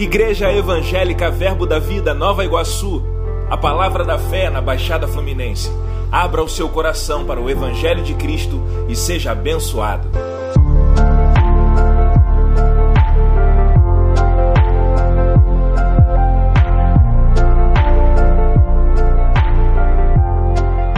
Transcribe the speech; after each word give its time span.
Igreja 0.00 0.50
Evangélica 0.50 1.30
Verbo 1.30 1.66
da 1.66 1.78
Vida 1.78 2.14
Nova 2.14 2.42
Iguaçu, 2.42 3.02
a 3.50 3.56
palavra 3.58 4.02
da 4.02 4.18
fé 4.18 4.48
na 4.48 4.58
Baixada 4.58 5.06
Fluminense. 5.06 5.70
Abra 6.10 6.42
o 6.42 6.48
seu 6.48 6.70
coração 6.70 7.26
para 7.26 7.38
o 7.38 7.50
Evangelho 7.50 8.02
de 8.02 8.14
Cristo 8.14 8.62
e 8.88 8.96
seja 8.96 9.32
abençoado. 9.32 10.08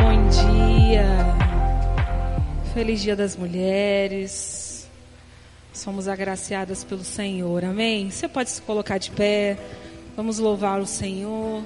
Bom 0.00 0.28
dia, 0.28 1.34
feliz 2.72 3.02
Dia 3.02 3.16
das 3.16 3.36
Mulheres. 3.36 4.61
Somos 5.82 6.06
agraciadas 6.06 6.84
pelo 6.84 7.02
Senhor, 7.02 7.64
amém? 7.64 8.08
Você 8.08 8.28
pode 8.28 8.50
se 8.50 8.62
colocar 8.62 8.98
de 8.98 9.10
pé, 9.10 9.58
vamos 10.16 10.38
louvar 10.38 10.80
o 10.80 10.86
Senhor. 10.86 11.64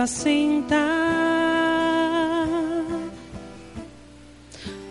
Apacenta. 0.00 0.76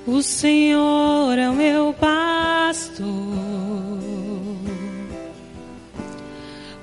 O 0.06 0.22
Senhor 0.22 1.38
é 1.38 1.50
o 1.50 1.54
meu 1.54 1.94
pasto. 1.94 3.04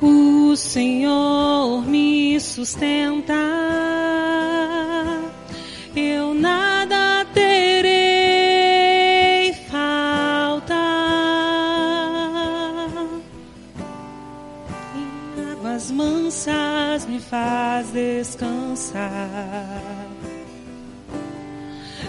O 0.00 0.56
Senhor 0.56 1.86
me 1.86 2.40
sustenta. 2.40 3.55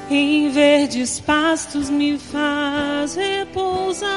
Em 0.09 0.49
verdes 0.49 1.19
pastos 1.19 1.89
me 1.89 2.17
faz 2.17 3.15
repousar. 3.15 4.09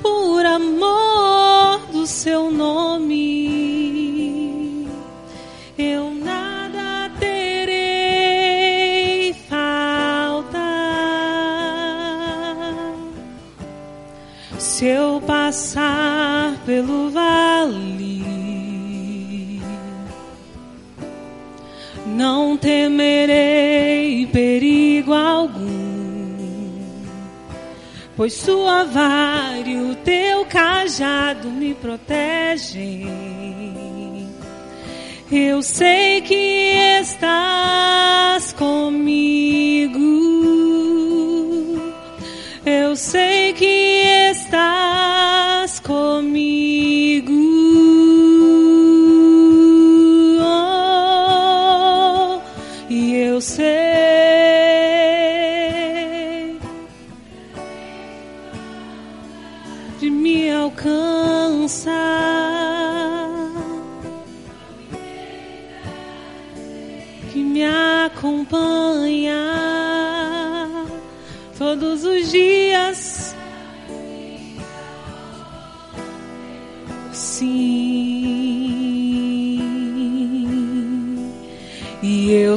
Por 0.00 0.46
amor 0.46 1.80
do 1.90 2.06
seu 2.06 2.48
nome, 2.50 3.18
eu 5.76 6.14
nada 6.14 7.10
terei 7.18 7.74
falta. 9.48 10.58
Se 14.58 14.86
eu 14.86 15.20
passar 15.26 16.56
pelo 16.64 17.10
vale, 17.10 17.27
pois 28.28 28.34
sua 28.34 28.84
vara 28.84 29.66
e 29.66 29.78
o 29.78 29.94
teu 29.96 30.44
cajado 30.44 31.48
me 31.48 31.74
protegem. 31.74 33.08
Eu 35.32 35.62
sei 35.62 36.20
que 36.20 36.74
estás 37.00 38.17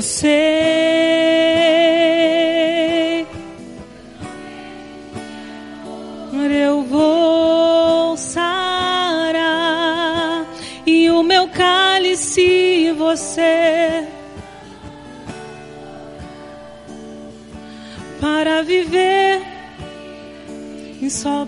eu 0.01 0.03
sei, 0.03 0.31
eu 6.66 6.81
vou 6.81 8.17
sarar 8.17 9.38
e 10.88 11.07
o 11.12 11.22
meu 11.22 11.47
cálice 11.50 12.91
você. 12.97 14.07
Para 18.19 18.63
viver 18.63 19.44
e 21.00 21.12
só 21.12 21.45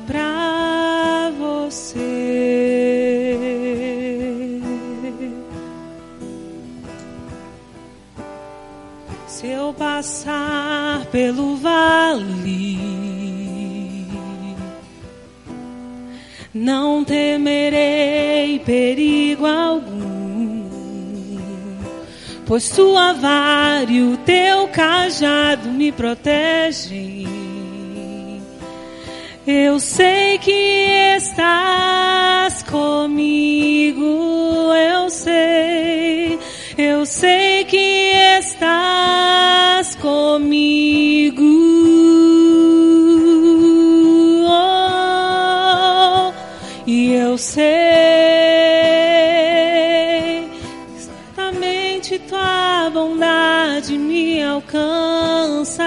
passar 10.03 11.05
pelo 11.13 11.55
vale, 11.55 12.77
não 16.53 17.05
temerei 17.05 18.59
perigo 18.59 19.45
algum, 19.45 20.67
pois 22.45 22.69
tua 22.69 23.13
vara 23.13 23.89
e 23.89 24.01
o 24.01 24.17
teu 24.17 24.67
cajado 24.67 25.69
me 25.69 25.89
protegem. 25.89 27.23
Eu 29.47 29.79
sei 29.79 30.37
que 30.37 30.51
estás 31.17 32.61
comigo, 32.63 34.03
eu 34.73 35.09
sei, 35.09 36.37
eu 36.77 37.05
sei 37.05 37.63
que 37.63 37.77
estás 37.77 39.32
eu 47.33 47.37
sei, 47.37 47.63
certamente 50.95 52.19
tua 52.19 52.91
bondade 52.93 53.97
me 53.97 54.43
alcança. 54.43 55.83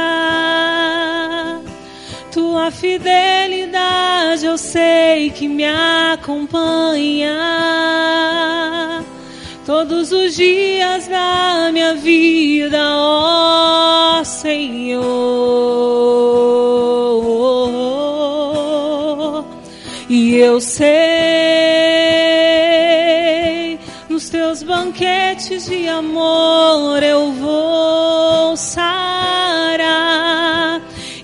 Tua 2.33 2.73
fidelidade 2.73 4.45
eu 4.45 4.59
sei 4.59 5.31
que 5.31 5.47
me 5.47 5.67
acompanha 5.67 7.37
todos 9.65 10.11
os 10.11 10.35
dias 10.35 11.07
da 11.07 11.71
minha 11.73 11.95
vida, 11.95 12.77
ó 12.83 14.25
Senhor. 14.25 15.77
E 20.09 20.37
eu 20.37 20.61
sei, 20.61 21.16
de 25.69 25.89
amor 25.89 27.03
eu 27.03 27.33
vou 27.33 28.57
sarar. 28.57 29.81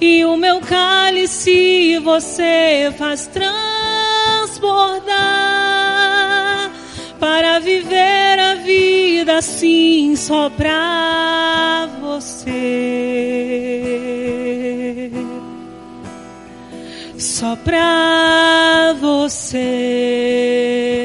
E 0.00 0.24
o 0.24 0.36
meu 0.36 0.60
cálice 0.60 1.98
você 1.98 2.92
faz 2.98 3.28
transbordar. 3.28 3.52
Para 7.20 7.60
viver 7.60 8.40
a 8.40 8.56
vida 8.56 9.38
assim 9.38 10.16
só 10.16 10.50
pra 10.50 11.88
você. 12.00 12.50
Só 17.16 17.54
pra 17.56 18.96
você. 19.00 21.01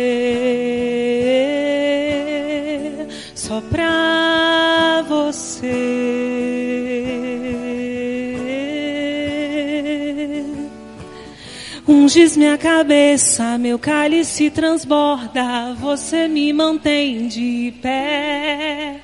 Unges 12.08 12.38
minha 12.38 12.58
cabeça, 12.58 13.58
meu 13.58 13.78
cálice 13.78 14.50
transborda, 14.50 15.74
você 15.78 16.26
me 16.30 16.54
mantém 16.54 17.28
de 17.28 17.74
pé. 17.82 19.02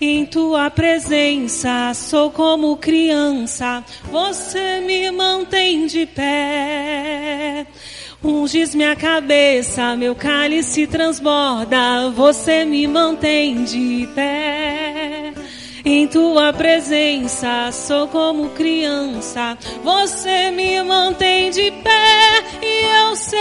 Em 0.00 0.24
tua 0.24 0.70
presença 0.70 1.92
sou 1.92 2.30
como 2.30 2.76
criança, 2.76 3.84
você 4.12 4.80
me 4.80 5.10
mantém 5.10 5.88
de 5.88 6.06
pé. 6.06 7.66
Unges 8.22 8.76
minha 8.76 8.94
cabeça, 8.94 9.96
meu 9.96 10.14
cálice 10.14 10.86
transborda, 10.86 12.10
você 12.10 12.64
me 12.64 12.86
mantém 12.86 13.64
de 13.64 14.08
pé. 14.14 15.34
Em 15.84 16.06
tua 16.06 16.52
presença 16.52 17.72
sou 17.72 18.06
como 18.08 18.50
criança, 18.50 19.56
você 19.82 20.50
me 20.50 20.82
mantém 20.82 21.50
de 21.50 21.70
pé 21.82 22.19
sei 23.30 23.38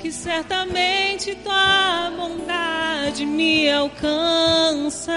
que 0.00 0.12
certamente 0.12 1.34
tua 1.36 2.10
bondade 2.16 3.24
me 3.24 3.70
alcança. 3.70 5.12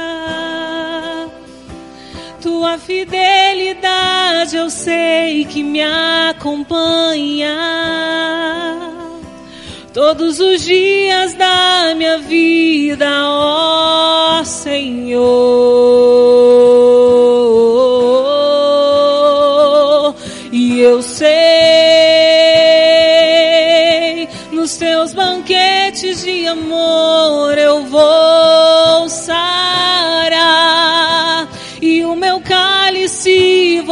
Tua 2.42 2.78
fidelidade 2.78 4.56
eu 4.56 4.70
sei 4.70 5.44
que 5.46 5.64
me 5.64 5.82
acompanha 6.30 7.58
todos 9.94 10.40
os 10.40 10.64
dias 10.64 11.34
da 11.34 11.96
minha 11.96 12.20
vida, 12.20 13.08
ó 13.28 14.44
Senhor. 14.44 16.55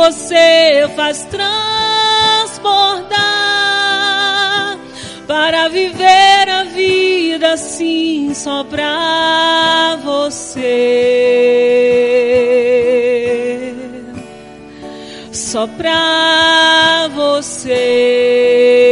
Você 0.03 0.89
faz 0.97 1.23
transbordar 1.31 1.47
para 5.25 5.69
viver 5.69 6.49
a 6.49 6.65
vida 6.65 7.53
assim 7.53 8.33
só 8.33 8.65
pra 8.65 9.97
você. 10.03 10.83
Só 15.31 15.65
pra 15.67 17.07
você. 17.15 18.82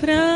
Pra 0.00 0.27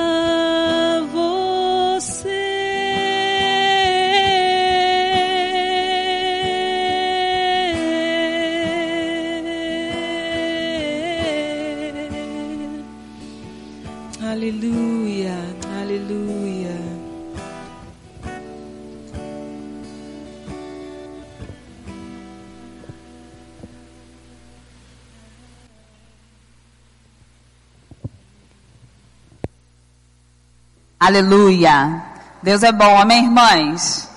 Aleluia. 31.03 32.01
Deus 32.41 32.63
é 32.63 32.71
bom, 32.71 32.97
amém, 32.97 33.25
irmãs? 33.25 34.09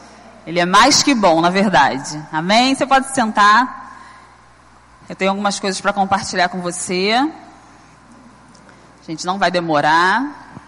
Ele 0.45 0.59
é 0.59 0.67
mais 0.67 1.01
que 1.01 1.15
bom, 1.15 1.41
na 1.41 1.49
verdade. 1.49 2.23
Amém? 2.31 2.75
Você 2.75 2.85
pode 2.85 3.11
sentar. 3.11 3.97
Eu 5.09 5.15
tenho 5.15 5.31
algumas 5.31 5.59
coisas 5.59 5.81
para 5.81 5.91
compartilhar 5.91 6.47
com 6.47 6.61
você. 6.61 7.13
A 7.15 9.03
gente 9.03 9.25
não 9.25 9.39
vai 9.39 9.49
demorar. 9.49 10.61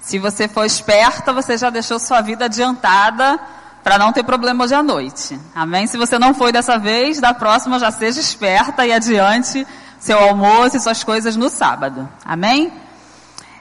Se 0.00 0.18
você 0.18 0.48
for 0.48 0.64
esperta, 0.64 1.32
você 1.32 1.56
já 1.56 1.70
deixou 1.70 2.00
sua 2.00 2.20
vida 2.20 2.46
adiantada 2.46 3.38
para 3.84 3.96
não 3.96 4.12
ter 4.12 4.24
problema 4.24 4.64
hoje 4.64 4.74
à 4.74 4.82
noite. 4.82 5.38
Amém? 5.54 5.86
Se 5.86 5.96
você 5.96 6.18
não 6.18 6.34
foi 6.34 6.50
dessa 6.50 6.80
vez, 6.80 7.20
da 7.20 7.32
próxima 7.32 7.78
já 7.78 7.92
seja 7.92 8.18
esperta 8.18 8.84
e 8.84 8.92
adiante 8.92 9.64
seu 10.00 10.18
almoço 10.18 10.76
e 10.76 10.80
suas 10.80 11.04
coisas 11.04 11.36
no 11.36 11.48
sábado. 11.48 12.08
Amém? 12.24 12.72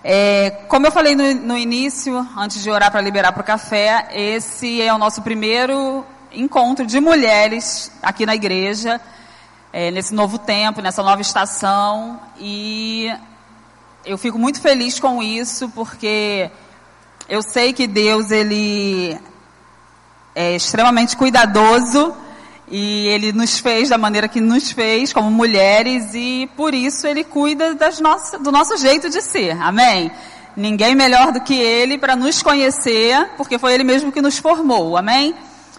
É, 0.10 0.52
como 0.70 0.88
eu 0.88 0.92
falei 0.94 1.16
no, 1.18 1.34
no 1.34 1.58
início, 1.58 2.26
antes 2.38 2.64
de 2.64 2.72
orar 2.72 2.90
para 2.90 3.02
liberar 3.02 3.34
para 3.34 3.42
o 3.42 3.44
café, 3.44 4.08
esse 4.14 4.82
é 4.82 4.94
o 4.94 4.98
nosso 4.98 5.22
primeiro 5.22 6.06
encontro 6.32 6.86
de 6.86 6.98
mulheres 7.02 7.92
aqui 8.02 8.26
na 8.26 8.34
igreja, 8.34 9.02
é, 9.74 9.92
nesse 9.92 10.14
novo 10.14 10.38
tempo, 10.38 10.82
nessa 10.82 11.04
nova 11.04 11.22
estação. 11.22 12.22
E 12.40 13.14
eu 14.06 14.18
fico 14.18 14.40
muito 14.40 14.62
feliz 14.62 14.98
com 14.98 15.22
isso, 15.22 15.68
porque 15.76 16.50
eu 17.28 17.42
sei 17.42 17.74
que 17.74 17.86
Deus 17.86 18.32
ele 18.32 19.20
é 20.34 20.56
extremamente 20.56 21.18
cuidadoso 21.18 22.16
e 22.70 23.08
ele 23.08 23.32
nos 23.32 23.60
fez 23.60 23.90
da 23.90 23.98
maneira 23.98 24.28
que 24.28 24.42
nos 24.42 24.72
fez 24.72 25.14
como 25.14 25.32
mulheres 25.32 26.14
e 26.14 26.50
por 26.56 26.74
isso 26.74 27.08
ele 27.08 27.24
cuida 27.24 27.74
das 27.74 28.00
nossas, 28.00 28.42
do 28.42 28.52
nosso 28.52 28.76
jeito 28.78 29.10
de 29.10 29.22
ser. 29.22 29.60
Amém? 29.62 30.12
Ninguém 30.56 30.96
melhor 30.96 31.32
do 31.32 31.40
que 31.40 31.54
ele 31.54 31.98
para 31.98 32.16
nos 32.16 32.42
conhecer, 32.42 33.30
porque 33.38 33.58
foi 33.58 33.74
ele 33.74 33.84
mesmo 33.84 34.12
que 34.12 34.22
nos 34.22 34.38
formou. 34.38 34.98
Amém? 34.98 35.34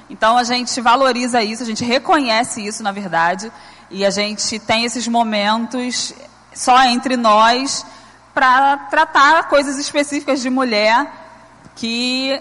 Então 0.08 0.38
a 0.38 0.44
gente 0.44 0.80
valoriza 0.80 1.42
isso, 1.42 1.62
a 1.62 1.66
gente 1.66 1.84
reconhece 1.84 2.66
isso 2.66 2.82
na 2.82 2.92
verdade 2.92 3.52
e 3.90 4.04
a 4.04 4.10
gente 4.10 4.58
tem 4.58 4.84
esses 4.84 5.06
momentos 5.06 6.14
só 6.54 6.82
entre 6.84 7.16
nós 7.16 7.84
para 8.32 8.76
tratar 8.90 9.48
coisas 9.48 9.78
específicas 9.78 10.40
de 10.40 10.48
mulher 10.48 11.06
que 11.76 12.40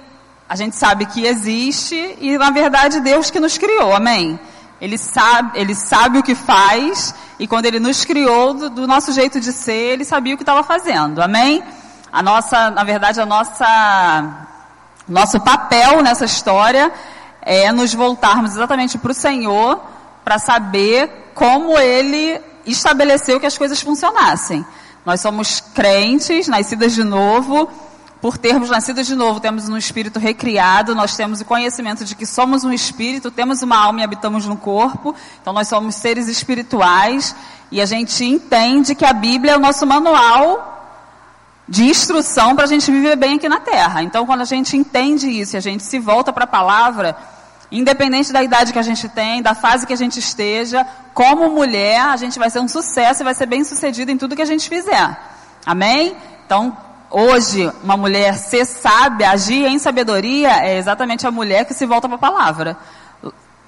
a 0.49 0.55
gente 0.55 0.75
sabe 0.75 1.05
que 1.05 1.25
existe 1.25 2.17
e 2.19 2.37
na 2.37 2.49
verdade 2.51 2.99
Deus 3.01 3.29
que 3.29 3.39
nos 3.39 3.57
criou, 3.57 3.93
amém? 3.93 4.39
Ele 4.79 4.97
sabe, 4.97 5.59
ele 5.59 5.75
sabe 5.75 6.19
o 6.19 6.23
que 6.23 6.35
faz 6.35 7.13
e 7.39 7.47
quando 7.47 7.65
ele 7.65 7.79
nos 7.79 8.05
criou 8.05 8.53
do, 8.53 8.69
do 8.69 8.87
nosso 8.87 9.11
jeito 9.11 9.39
de 9.39 9.51
ser, 9.51 9.93
ele 9.93 10.05
sabia 10.05 10.33
o 10.33 10.37
que 10.37 10.43
estava 10.43 10.63
fazendo, 10.63 11.21
amém? 11.21 11.63
A 12.11 12.23
nossa, 12.23 12.71
na 12.71 12.83
verdade, 12.83 13.19
a 13.19 13.25
nossa, 13.25 14.47
nosso 15.07 15.39
papel 15.41 16.01
nessa 16.01 16.25
história 16.25 16.91
é 17.41 17.71
nos 17.71 17.93
voltarmos 17.93 18.51
exatamente 18.51 18.97
para 18.97 19.11
o 19.11 19.15
Senhor 19.15 19.81
para 20.23 20.39
saber 20.39 21.31
como 21.33 21.77
Ele 21.77 22.41
estabeleceu 22.65 23.39
que 23.39 23.45
as 23.45 23.57
coisas 23.57 23.81
funcionassem. 23.81 24.65
Nós 25.05 25.21
somos 25.21 25.61
crentes, 25.73 26.47
nascidas 26.47 26.93
de 26.93 27.03
novo, 27.03 27.69
por 28.21 28.37
termos 28.37 28.69
nascido 28.69 29.03
de 29.03 29.15
novo, 29.15 29.39
temos 29.39 29.69
um 29.69 29.77
espírito 29.77 30.19
recriado, 30.19 30.95
nós 30.95 31.15
temos 31.15 31.41
o 31.41 31.45
conhecimento 31.45 32.03
de 32.03 32.15
que 32.15 32.25
somos 32.25 32.63
um 32.63 32.71
espírito, 32.71 33.29
temos 33.29 33.61
uma 33.61 33.77
alma 33.77 34.01
e 34.01 34.03
habitamos 34.03 34.45
no 34.45 34.57
corpo, 34.57 35.15
então 35.41 35.53
nós 35.53 35.67
somos 35.67 35.95
seres 35.95 36.27
espirituais 36.27 37.35
e 37.71 37.81
a 37.81 37.85
gente 37.85 38.23
entende 38.25 38.95
que 38.95 39.05
a 39.05 39.13
Bíblia 39.13 39.53
é 39.53 39.57
o 39.57 39.59
nosso 39.59 39.85
manual 39.85 40.73
de 41.67 41.83
instrução 41.83 42.55
para 42.55 42.63
a 42.63 42.67
gente 42.67 42.89
viver 42.89 43.15
bem 43.15 43.35
aqui 43.35 43.47
na 43.47 43.59
Terra. 43.59 44.01
Então, 44.01 44.25
quando 44.25 44.41
a 44.41 44.45
gente 44.45 44.75
entende 44.75 45.29
isso 45.29 45.55
e 45.55 45.57
a 45.57 45.61
gente 45.61 45.83
se 45.83 45.99
volta 45.99 46.31
para 46.31 46.45
a 46.45 46.47
palavra, 46.47 47.15
Independente 47.71 48.31
da 48.31 48.41
idade 48.41 48.71
que 48.71 48.79
a 48.79 48.83
gente 48.83 49.09
tem, 49.09 49.41
da 49.41 49.53
fase 49.53 49.85
que 49.85 49.91
a 49.91 49.97
gente 49.97 50.19
esteja, 50.19 50.87
como 51.13 51.49
mulher, 51.49 51.99
a 51.99 52.15
gente 52.15 52.39
vai 52.39 52.49
ser 52.49 52.59
um 52.59 52.67
sucesso 52.67 53.21
e 53.21 53.25
vai 53.25 53.33
ser 53.33 53.45
bem 53.45 53.63
sucedido 53.63 54.09
em 54.09 54.17
tudo 54.17 54.37
que 54.37 54.41
a 54.41 54.45
gente 54.45 54.69
fizer. 54.69 55.19
Amém? 55.65 56.15
Então, 56.45 56.77
hoje, 57.09 57.71
uma 57.83 57.97
mulher 57.97 58.35
ser 58.35 58.65
sábia, 58.65 59.31
agir 59.31 59.65
em 59.65 59.79
sabedoria, 59.79 60.65
é 60.65 60.77
exatamente 60.77 61.25
a 61.25 61.31
mulher 61.31 61.65
que 61.65 61.73
se 61.73 61.85
volta 61.85 62.07
para 62.07 62.15
a 62.15 62.19
palavra. 62.19 62.77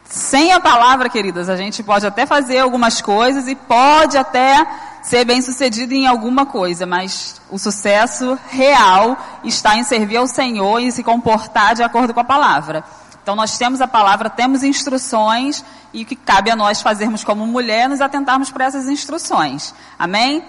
Sem 0.04 0.52
a 0.52 0.60
palavra, 0.60 1.08
queridas, 1.08 1.50
a 1.50 1.56
gente 1.56 1.84
pode 1.84 2.06
até 2.06 2.26
fazer 2.26 2.58
algumas 2.58 3.00
coisas 3.00 3.48
e 3.48 3.56
pode 3.56 4.18
até 4.18 4.66
ser 5.04 5.24
bem 5.24 5.42
sucedido 5.42 5.94
em 5.94 6.08
alguma 6.08 6.46
coisa, 6.48 6.86
mas 6.86 7.40
o 7.50 7.60
sucesso 7.60 8.38
real 8.50 9.16
está 9.44 9.78
em 9.78 9.84
servir 9.84 10.18
ao 10.18 10.26
Senhor 10.26 10.80
e 10.80 10.92
se 10.92 11.04
comportar 11.04 11.76
de 11.76 11.84
acordo 11.84 12.14
com 12.14 12.20
a 12.20 12.24
palavra. 12.24 12.84
Então 13.22 13.36
nós 13.36 13.56
temos 13.58 13.82
a 13.82 13.88
palavra, 13.88 14.32
temos 14.32 14.64
instruções 14.64 15.64
e 15.94 16.02
o 16.02 16.06
que 16.06 16.16
cabe 16.16 16.50
a 16.50 16.56
nós 16.56 16.82
fazermos 16.82 17.24
como 17.24 17.46
mulher, 17.46 17.88
nos 17.88 18.02
atentarmos 18.02 18.50
para 18.50 18.66
essas 18.66 18.88
instruções. 18.88 19.76
Amém? 19.98 20.44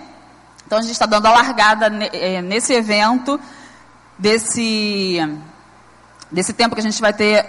Então 0.71 0.79
a 0.79 0.83
gente 0.83 0.93
está 0.93 1.05
dando 1.05 1.27
a 1.27 1.33
largada 1.33 1.89
eh, 2.13 2.41
nesse 2.41 2.73
evento, 2.73 3.41
desse, 4.17 5.19
desse 6.31 6.53
tempo 6.53 6.77
que 6.77 6.81
a 6.81 6.85
gente 6.85 7.01
vai 7.01 7.13
ter 7.13 7.45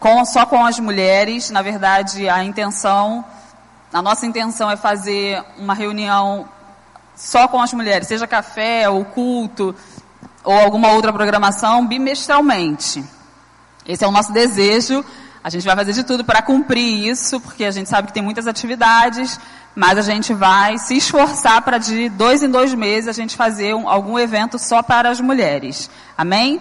com, 0.00 0.24
só 0.24 0.46
com 0.46 0.64
as 0.64 0.80
mulheres. 0.80 1.50
Na 1.50 1.60
verdade, 1.60 2.30
a 2.30 2.42
intenção, 2.42 3.22
a 3.92 4.00
nossa 4.00 4.24
intenção 4.24 4.70
é 4.70 4.76
fazer 4.78 5.44
uma 5.58 5.74
reunião 5.74 6.48
só 7.14 7.46
com 7.46 7.60
as 7.60 7.74
mulheres, 7.74 8.08
seja 8.08 8.26
café 8.26 8.88
ou 8.88 9.04
culto 9.04 9.76
ou 10.42 10.58
alguma 10.58 10.92
outra 10.92 11.12
programação 11.12 11.86
bimestralmente. 11.86 13.04
Esse 13.86 14.02
é 14.02 14.08
o 14.08 14.10
nosso 14.10 14.32
desejo. 14.32 15.04
A 15.44 15.50
gente 15.50 15.66
vai 15.66 15.76
fazer 15.76 15.92
de 15.92 16.04
tudo 16.04 16.24
para 16.24 16.40
cumprir 16.40 17.06
isso, 17.06 17.38
porque 17.38 17.66
a 17.66 17.70
gente 17.70 17.90
sabe 17.90 18.08
que 18.08 18.14
tem 18.14 18.22
muitas 18.22 18.46
atividades, 18.46 19.38
mas 19.74 19.98
a 19.98 20.02
gente 20.02 20.34
vai 20.34 20.76
se 20.78 20.96
esforçar 20.96 21.62
para 21.62 21.78
de 21.78 22.08
dois 22.10 22.42
em 22.42 22.50
dois 22.50 22.74
meses 22.74 23.08
a 23.08 23.12
gente 23.12 23.36
fazer 23.36 23.74
um, 23.74 23.88
algum 23.88 24.18
evento 24.18 24.58
só 24.58 24.82
para 24.82 25.08
as 25.08 25.20
mulheres. 25.20 25.90
Amém? 26.16 26.60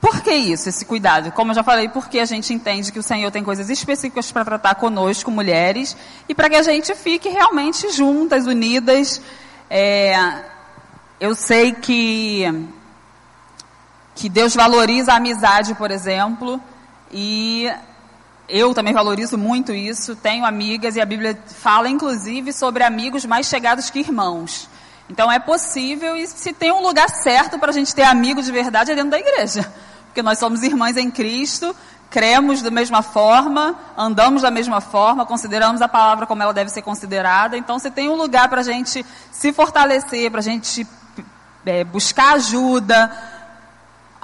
Por 0.00 0.22
que 0.22 0.32
isso, 0.32 0.68
esse 0.68 0.84
cuidado? 0.84 1.30
Como 1.32 1.50
eu 1.50 1.54
já 1.54 1.62
falei, 1.62 1.88
porque 1.88 2.20
a 2.20 2.24
gente 2.24 2.54
entende 2.54 2.90
que 2.90 2.98
o 2.98 3.02
Senhor 3.02 3.30
tem 3.30 3.44
coisas 3.44 3.68
específicas 3.68 4.32
para 4.32 4.44
tratar 4.44 4.76
conosco, 4.76 5.30
mulheres, 5.30 5.96
e 6.28 6.34
para 6.34 6.48
que 6.48 6.56
a 6.56 6.62
gente 6.62 6.94
fique 6.94 7.28
realmente 7.28 7.90
juntas, 7.92 8.46
unidas. 8.46 9.20
É, 9.68 10.44
eu 11.20 11.34
sei 11.34 11.72
que 11.72 12.46
que 14.14 14.28
Deus 14.28 14.54
valoriza 14.54 15.12
a 15.12 15.16
amizade, 15.16 15.74
por 15.74 15.90
exemplo, 15.90 16.60
e 17.10 17.70
eu 18.50 18.74
também 18.74 18.92
valorizo 18.92 19.38
muito 19.38 19.72
isso. 19.72 20.16
Tenho 20.16 20.44
amigas 20.44 20.96
e 20.96 21.00
a 21.00 21.06
Bíblia 21.06 21.38
fala, 21.46 21.88
inclusive, 21.88 22.52
sobre 22.52 22.82
amigos 22.82 23.24
mais 23.24 23.46
chegados 23.46 23.90
que 23.90 24.00
irmãos. 24.00 24.68
Então 25.08 25.30
é 25.30 25.38
possível 25.38 26.16
e 26.16 26.26
se 26.26 26.52
tem 26.52 26.70
um 26.70 26.82
lugar 26.82 27.08
certo 27.08 27.58
para 27.58 27.70
a 27.70 27.74
gente 27.74 27.94
ter 27.94 28.04
amigos 28.04 28.46
de 28.46 28.52
verdade 28.52 28.92
é 28.92 28.94
dentro 28.94 29.10
da 29.10 29.18
igreja. 29.18 29.70
Porque 30.06 30.22
nós 30.22 30.38
somos 30.38 30.62
irmãs 30.62 30.96
em 30.96 31.10
Cristo, 31.10 31.74
cremos 32.10 32.62
da 32.62 32.70
mesma 32.70 33.02
forma, 33.02 33.76
andamos 33.96 34.42
da 34.42 34.50
mesma 34.50 34.80
forma, 34.80 35.24
consideramos 35.24 35.80
a 35.80 35.88
palavra 35.88 36.26
como 36.26 36.42
ela 36.42 36.52
deve 36.52 36.70
ser 36.70 36.82
considerada. 36.82 37.56
Então, 37.56 37.78
se 37.78 37.90
tem 37.90 38.08
um 38.08 38.16
lugar 38.16 38.48
para 38.48 38.60
a 38.60 38.64
gente 38.64 39.06
se 39.30 39.52
fortalecer, 39.52 40.30
para 40.30 40.40
a 40.40 40.42
gente 40.42 40.86
é, 41.64 41.84
buscar 41.84 42.34
ajuda, 42.34 43.10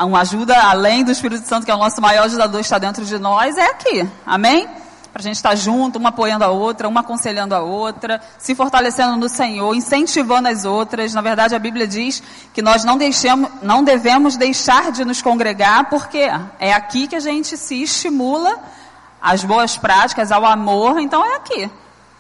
uma 0.04 0.20
ajuda 0.20 0.54
além 0.60 1.04
do 1.04 1.10
Espírito 1.10 1.46
Santo, 1.48 1.64
que 1.64 1.70
é 1.70 1.74
o 1.74 1.78
nosso 1.78 2.00
maior 2.00 2.24
ajudador, 2.24 2.60
está 2.60 2.78
dentro 2.78 3.04
de 3.04 3.18
nós, 3.18 3.56
é 3.56 3.66
aqui. 3.66 4.08
Amém? 4.26 4.68
Para 5.10 5.20
a 5.20 5.22
gente 5.22 5.36
estar 5.36 5.54
junto, 5.54 5.98
uma 5.98 6.10
apoiando 6.10 6.44
a 6.44 6.48
outra, 6.48 6.86
uma 6.86 7.00
aconselhando 7.00 7.54
a 7.54 7.60
outra, 7.60 8.20
se 8.38 8.54
fortalecendo 8.54 9.16
no 9.16 9.30
Senhor, 9.30 9.74
incentivando 9.74 10.48
as 10.48 10.66
outras. 10.66 11.14
Na 11.14 11.22
verdade, 11.22 11.54
a 11.54 11.58
Bíblia 11.58 11.86
diz 11.86 12.22
que 12.52 12.60
nós 12.60 12.84
não, 12.84 12.98
deixemos, 12.98 13.50
não 13.62 13.82
devemos 13.82 14.36
deixar 14.36 14.92
de 14.92 15.06
nos 15.06 15.22
congregar, 15.22 15.88
porque 15.88 16.28
é 16.58 16.74
aqui 16.74 17.08
que 17.08 17.16
a 17.16 17.20
gente 17.20 17.56
se 17.56 17.82
estimula 17.82 18.58
às 19.22 19.42
boas 19.42 19.78
práticas, 19.78 20.30
ao 20.30 20.44
amor, 20.44 21.00
então 21.00 21.24
é 21.24 21.36
aqui. 21.36 21.70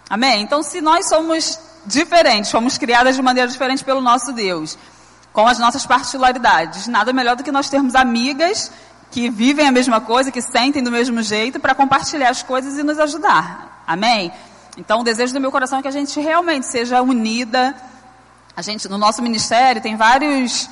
Amém? 0.08 0.40
Então, 0.40 0.62
se 0.62 0.80
nós 0.80 1.06
somos 1.06 1.60
diferentes, 1.84 2.50
fomos 2.50 2.78
criadas 2.78 3.14
de 3.14 3.20
maneira 3.22 3.48
diferente 3.50 3.84
pelo 3.84 4.00
nosso 4.00 4.32
Deus, 4.32 4.78
com 5.36 5.46
as 5.46 5.58
nossas 5.58 5.84
particularidades. 5.84 6.86
Nada 6.86 7.12
melhor 7.12 7.36
do 7.36 7.44
que 7.44 7.52
nós 7.52 7.68
termos 7.68 7.94
amigas 7.94 8.72
que 9.10 9.28
vivem 9.28 9.68
a 9.68 9.70
mesma 9.70 10.00
coisa, 10.00 10.32
que 10.32 10.40
sentem 10.40 10.82
do 10.82 10.90
mesmo 10.90 11.22
jeito, 11.22 11.60
para 11.60 11.74
compartilhar 11.74 12.30
as 12.30 12.42
coisas 12.42 12.78
e 12.78 12.82
nos 12.82 12.98
ajudar. 12.98 13.82
Amém? 13.86 14.32
Então, 14.78 15.00
o 15.00 15.04
desejo 15.04 15.34
do 15.34 15.40
meu 15.40 15.52
coração 15.52 15.78
é 15.78 15.82
que 15.82 15.88
a 15.88 15.90
gente 15.90 16.18
realmente 16.20 16.64
seja 16.64 17.02
unida. 17.02 17.76
A 18.56 18.62
gente, 18.62 18.88
no 18.88 18.96
nosso 18.96 19.22
ministério, 19.22 19.82
tem 19.82 19.94
vários, 19.94 20.70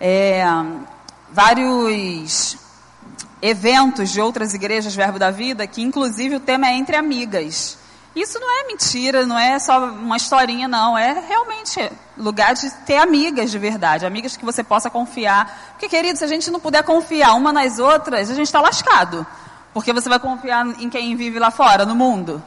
é, 0.00 0.44
vários 1.32 2.56
eventos 3.42 4.08
de 4.10 4.20
outras 4.20 4.54
igrejas 4.54 4.94
Verbo 4.94 5.18
da 5.18 5.32
Vida, 5.32 5.66
que 5.66 5.82
inclusive 5.82 6.36
o 6.36 6.40
tema 6.40 6.68
é 6.68 6.74
entre 6.74 6.94
amigas. 6.94 7.76
Isso 8.14 8.38
não 8.38 8.60
é 8.60 8.66
mentira, 8.68 9.26
não 9.26 9.36
é 9.36 9.58
só 9.58 9.86
uma 9.86 10.16
historinha, 10.16 10.68
não. 10.68 10.96
É 10.96 11.24
realmente 11.26 11.90
lugar 12.16 12.54
de 12.54 12.70
ter 12.86 12.98
amigas 12.98 13.50
de 13.50 13.58
verdade, 13.58 14.06
amigas 14.06 14.36
que 14.36 14.44
você 14.44 14.62
possa 14.62 14.88
confiar. 14.88 15.72
Porque, 15.72 15.88
querido, 15.88 16.16
se 16.16 16.24
a 16.24 16.28
gente 16.28 16.48
não 16.50 16.60
puder 16.60 16.84
confiar 16.84 17.34
uma 17.34 17.52
nas 17.52 17.80
outras, 17.80 18.30
a 18.30 18.34
gente 18.34 18.46
está 18.46 18.60
lascado. 18.60 19.26
Porque 19.72 19.92
você 19.92 20.08
vai 20.08 20.20
confiar 20.20 20.64
em 20.80 20.88
quem 20.88 21.16
vive 21.16 21.40
lá 21.40 21.50
fora, 21.50 21.84
no 21.84 21.96
mundo. 21.96 22.40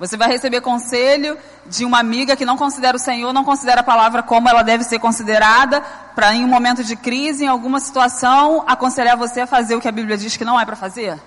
Você 0.00 0.16
vai 0.16 0.28
receber 0.28 0.62
conselho 0.62 1.36
de 1.66 1.84
uma 1.84 2.00
amiga 2.00 2.34
que 2.34 2.46
não 2.46 2.56
considera 2.56 2.96
o 2.96 3.00
Senhor, 3.00 3.34
não 3.34 3.44
considera 3.44 3.82
a 3.82 3.84
palavra 3.84 4.22
como 4.22 4.48
ela 4.48 4.62
deve 4.62 4.82
ser 4.82 4.98
considerada, 4.98 5.82
para 6.14 6.34
em 6.34 6.42
um 6.42 6.48
momento 6.48 6.82
de 6.82 6.96
crise, 6.96 7.44
em 7.44 7.48
alguma 7.48 7.78
situação, 7.78 8.64
aconselhar 8.66 9.16
você 9.16 9.42
a 9.42 9.46
fazer 9.46 9.76
o 9.76 9.80
que 9.80 9.86
a 9.86 9.92
Bíblia 9.92 10.16
diz 10.16 10.36
que 10.36 10.44
não 10.44 10.58
é 10.58 10.64
para 10.64 10.74
fazer 10.74 11.20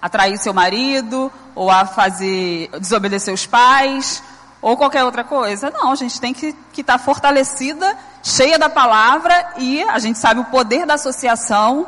atrair 0.00 0.38
seu 0.38 0.54
marido, 0.54 1.30
ou 1.54 1.70
a 1.70 1.84
fazer 1.86 2.70
desobedecer 2.80 3.32
os 3.32 3.46
pais, 3.46 4.22
ou 4.62 4.76
qualquer 4.76 5.04
outra 5.04 5.24
coisa. 5.24 5.70
Não, 5.70 5.92
a 5.92 5.94
gente 5.94 6.20
tem 6.20 6.32
que 6.32 6.54
estar 6.76 6.98
tá 6.98 6.98
fortalecida, 6.98 7.96
cheia 8.22 8.58
da 8.58 8.68
palavra, 8.68 9.54
e 9.58 9.82
a 9.82 9.98
gente 9.98 10.18
sabe 10.18 10.40
o 10.40 10.44
poder 10.44 10.86
da 10.86 10.94
associação. 10.94 11.86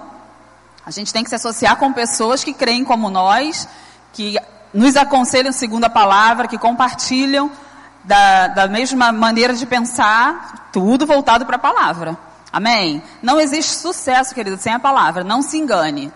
A 0.85 0.91
gente 0.91 1.13
tem 1.13 1.23
que 1.23 1.31
se 1.31 1.37
associar 1.37 1.77
com 1.77 1.93
pessoas 1.93 2.43
que 2.43 2.53
creem 2.53 2.85
como 2.85 3.09
nós, 3.09 3.69
que 4.13 4.37
nos 4.75 4.97
aconselham 4.97 5.53
segundo 5.53 5.85
a 5.85 5.91
palavra, 5.91 6.49
que 6.49 6.59
compartilham 6.59 7.51
da, 8.05 8.49
da 8.49 8.69
mesma 8.69 9.13
maneira 9.13 9.55
de 9.55 9.67
pensar, 9.67 10.69
tudo 10.73 11.07
voltado 11.07 11.47
para 11.47 11.57
a 11.57 11.59
palavra. 11.59 12.17
Amém? 12.53 13.03
Não 13.23 13.41
existe 13.41 13.75
sucesso, 13.75 14.35
querido, 14.35 14.59
sem 14.59 14.75
a 14.75 14.79
palavra. 14.79 15.25
Não 15.25 15.41
se 15.41 15.57
engane. 15.57 16.13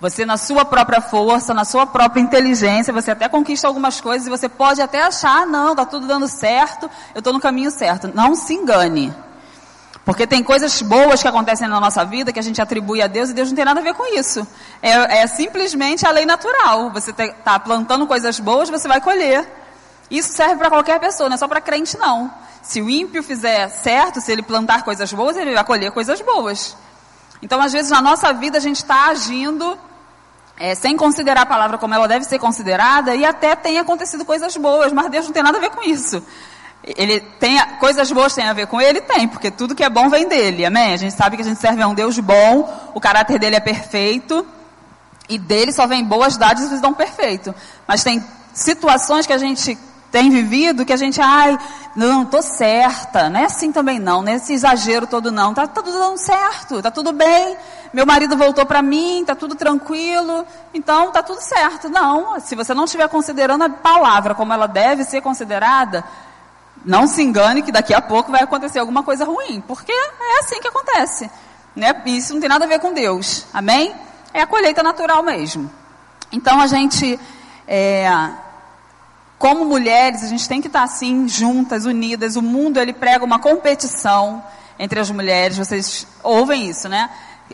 Você, 0.00 0.24
na 0.24 0.36
sua 0.36 0.64
própria 0.64 1.00
força, 1.00 1.52
na 1.52 1.64
sua 1.64 1.84
própria 1.84 2.20
inteligência, 2.20 2.92
você 2.92 3.10
até 3.10 3.28
conquista 3.28 3.66
algumas 3.66 4.00
coisas 4.00 4.28
e 4.28 4.30
você 4.30 4.48
pode 4.48 4.80
até 4.80 5.02
achar, 5.02 5.44
não, 5.44 5.72
está 5.72 5.84
tudo 5.84 6.06
dando 6.06 6.28
certo, 6.28 6.88
eu 7.14 7.18
estou 7.18 7.32
no 7.32 7.40
caminho 7.40 7.70
certo. 7.70 8.08
Não 8.14 8.36
se 8.36 8.54
engane. 8.54 9.12
Porque 10.04 10.26
tem 10.26 10.42
coisas 10.42 10.80
boas 10.80 11.20
que 11.20 11.28
acontecem 11.28 11.68
na 11.68 11.80
nossa 11.80 12.04
vida 12.04 12.32
que 12.32 12.38
a 12.38 12.42
gente 12.42 12.62
atribui 12.62 13.02
a 13.02 13.06
Deus 13.08 13.28
e 13.28 13.34
Deus 13.34 13.48
não 13.48 13.56
tem 13.56 13.64
nada 13.64 13.80
a 13.80 13.82
ver 13.82 13.92
com 13.92 14.06
isso. 14.18 14.46
É, 14.80 15.22
é 15.22 15.26
simplesmente 15.26 16.06
a 16.06 16.10
lei 16.10 16.24
natural. 16.24 16.90
Você 16.92 17.10
está 17.10 17.58
plantando 17.58 18.06
coisas 18.06 18.38
boas, 18.38 18.70
você 18.70 18.86
vai 18.88 19.00
colher. 19.00 19.46
Isso 20.10 20.32
serve 20.32 20.56
para 20.56 20.70
qualquer 20.70 20.98
pessoa, 21.00 21.28
não 21.28 21.34
é 21.34 21.38
só 21.38 21.46
para 21.46 21.60
crente, 21.60 21.98
não. 21.98 22.32
Se 22.62 22.80
o 22.80 22.88
ímpio 22.88 23.22
fizer 23.22 23.68
certo, 23.68 24.20
se 24.20 24.32
ele 24.32 24.42
plantar 24.42 24.82
coisas 24.82 25.12
boas, 25.12 25.36
ele 25.36 25.52
vai 25.52 25.64
colher 25.64 25.90
coisas 25.90 26.20
boas. 26.22 26.74
Então, 27.42 27.60
às 27.60 27.72
vezes, 27.72 27.90
na 27.90 28.02
nossa 28.02 28.32
vida, 28.32 28.58
a 28.58 28.60
gente 28.60 28.76
está 28.76 29.08
agindo 29.08 29.78
é, 30.58 30.74
sem 30.74 30.96
considerar 30.96 31.42
a 31.42 31.46
palavra 31.46 31.78
como 31.78 31.94
ela 31.94 32.08
deve 32.08 32.24
ser 32.24 32.38
considerada, 32.38 33.14
e 33.14 33.24
até 33.24 33.54
tem 33.54 33.78
acontecido 33.78 34.24
coisas 34.24 34.56
boas, 34.56 34.92
mas 34.92 35.10
Deus 35.10 35.26
não 35.26 35.32
tem 35.32 35.42
nada 35.42 35.58
a 35.58 35.60
ver 35.60 35.70
com 35.70 35.82
isso. 35.82 36.22
Ele 36.82 37.20
tem 37.20 37.58
coisas 37.78 38.10
boas 38.10 38.34
tem 38.34 38.48
a 38.48 38.52
ver 38.52 38.66
com 38.66 38.80
ele, 38.80 39.00
tem, 39.00 39.28
porque 39.28 39.50
tudo 39.50 39.74
que 39.74 39.84
é 39.84 39.90
bom 39.90 40.08
vem 40.08 40.26
dele, 40.26 40.64
amém? 40.64 40.92
A 40.92 40.96
gente 40.96 41.14
sabe 41.14 41.36
que 41.36 41.42
a 41.42 41.44
gente 41.44 41.60
serve 41.60 41.82
a 41.82 41.88
um 41.88 41.94
Deus 41.94 42.18
bom, 42.18 42.90
o 42.94 43.00
caráter 43.00 43.38
dele 43.38 43.56
é 43.56 43.60
perfeito, 43.60 44.46
e 45.28 45.38
dele 45.38 45.72
só 45.72 45.86
vem 45.86 46.04
boas 46.04 46.36
dádivas 46.36 46.78
e 46.78 46.82
dão 46.82 46.94
perfeito. 46.94 47.54
Mas 47.86 48.02
tem 48.02 48.24
situações 48.52 49.26
que 49.26 49.32
a 49.32 49.38
gente 49.38 49.78
tem 50.10 50.30
vivido 50.30 50.84
que 50.84 50.92
a 50.92 50.96
gente, 50.96 51.20
ai, 51.20 51.58
não, 51.94 52.24
tô 52.24 52.40
certa, 52.40 53.28
não 53.28 53.40
é 53.40 53.44
assim 53.44 53.70
também 53.70 53.98
não, 53.98 54.22
não 54.22 54.32
é 54.32 54.36
esse 54.36 54.54
exagero 54.54 55.06
todo 55.06 55.30
não, 55.30 55.52
tá, 55.52 55.66
tá 55.66 55.82
tudo 55.82 55.98
dando 55.98 56.18
certo, 56.18 56.80
tá 56.80 56.90
tudo 56.90 57.12
bem, 57.12 57.56
meu 57.92 58.06
marido 58.06 58.36
voltou 58.36 58.64
para 58.64 58.82
mim, 58.82 59.24
tá 59.26 59.34
tudo 59.34 59.54
tranquilo, 59.54 60.46
então 60.72 61.10
tá 61.10 61.22
tudo 61.22 61.40
certo. 61.40 61.88
Não, 61.88 62.38
se 62.40 62.54
você 62.54 62.74
não 62.74 62.84
estiver 62.84 63.08
considerando 63.08 63.64
a 63.64 63.68
palavra 63.70 64.34
como 64.34 64.52
ela 64.52 64.66
deve 64.66 65.04
ser 65.04 65.20
considerada, 65.20 66.04
não 66.84 67.06
se 67.06 67.22
engane 67.22 67.62
que 67.62 67.72
daqui 67.72 67.94
a 67.94 68.00
pouco 68.00 68.30
vai 68.30 68.42
acontecer 68.42 68.78
alguma 68.78 69.02
coisa 69.02 69.24
ruim, 69.24 69.62
porque 69.66 69.92
é 69.92 70.40
assim 70.40 70.60
que 70.60 70.68
acontece, 70.68 71.30
né? 71.74 72.02
Isso 72.06 72.32
não 72.32 72.40
tem 72.40 72.48
nada 72.48 72.64
a 72.64 72.68
ver 72.68 72.78
com 72.78 72.92
Deus, 72.92 73.46
amém? 73.52 73.94
É 74.32 74.42
a 74.42 74.46
colheita 74.46 74.82
natural 74.82 75.22
mesmo. 75.22 75.70
Então 76.30 76.60
a 76.60 76.66
gente, 76.66 77.18
é, 77.66 78.06
como 79.38 79.64
mulheres, 79.64 80.24
a 80.24 80.26
gente 80.26 80.48
tem 80.48 80.60
que 80.60 80.66
estar 80.66 80.82
assim, 80.82 81.28
juntas, 81.28 81.84
unidas. 81.84 82.34
O 82.34 82.42
mundo 82.42 82.78
ele 82.78 82.92
prega 82.92 83.24
uma 83.24 83.38
competição 83.38 84.42
entre 84.78 84.98
as 84.98 85.10
mulheres. 85.10 85.56
Vocês 85.56 86.06
ouvem 86.22 86.68
isso, 86.68 86.88
né? 86.88 87.08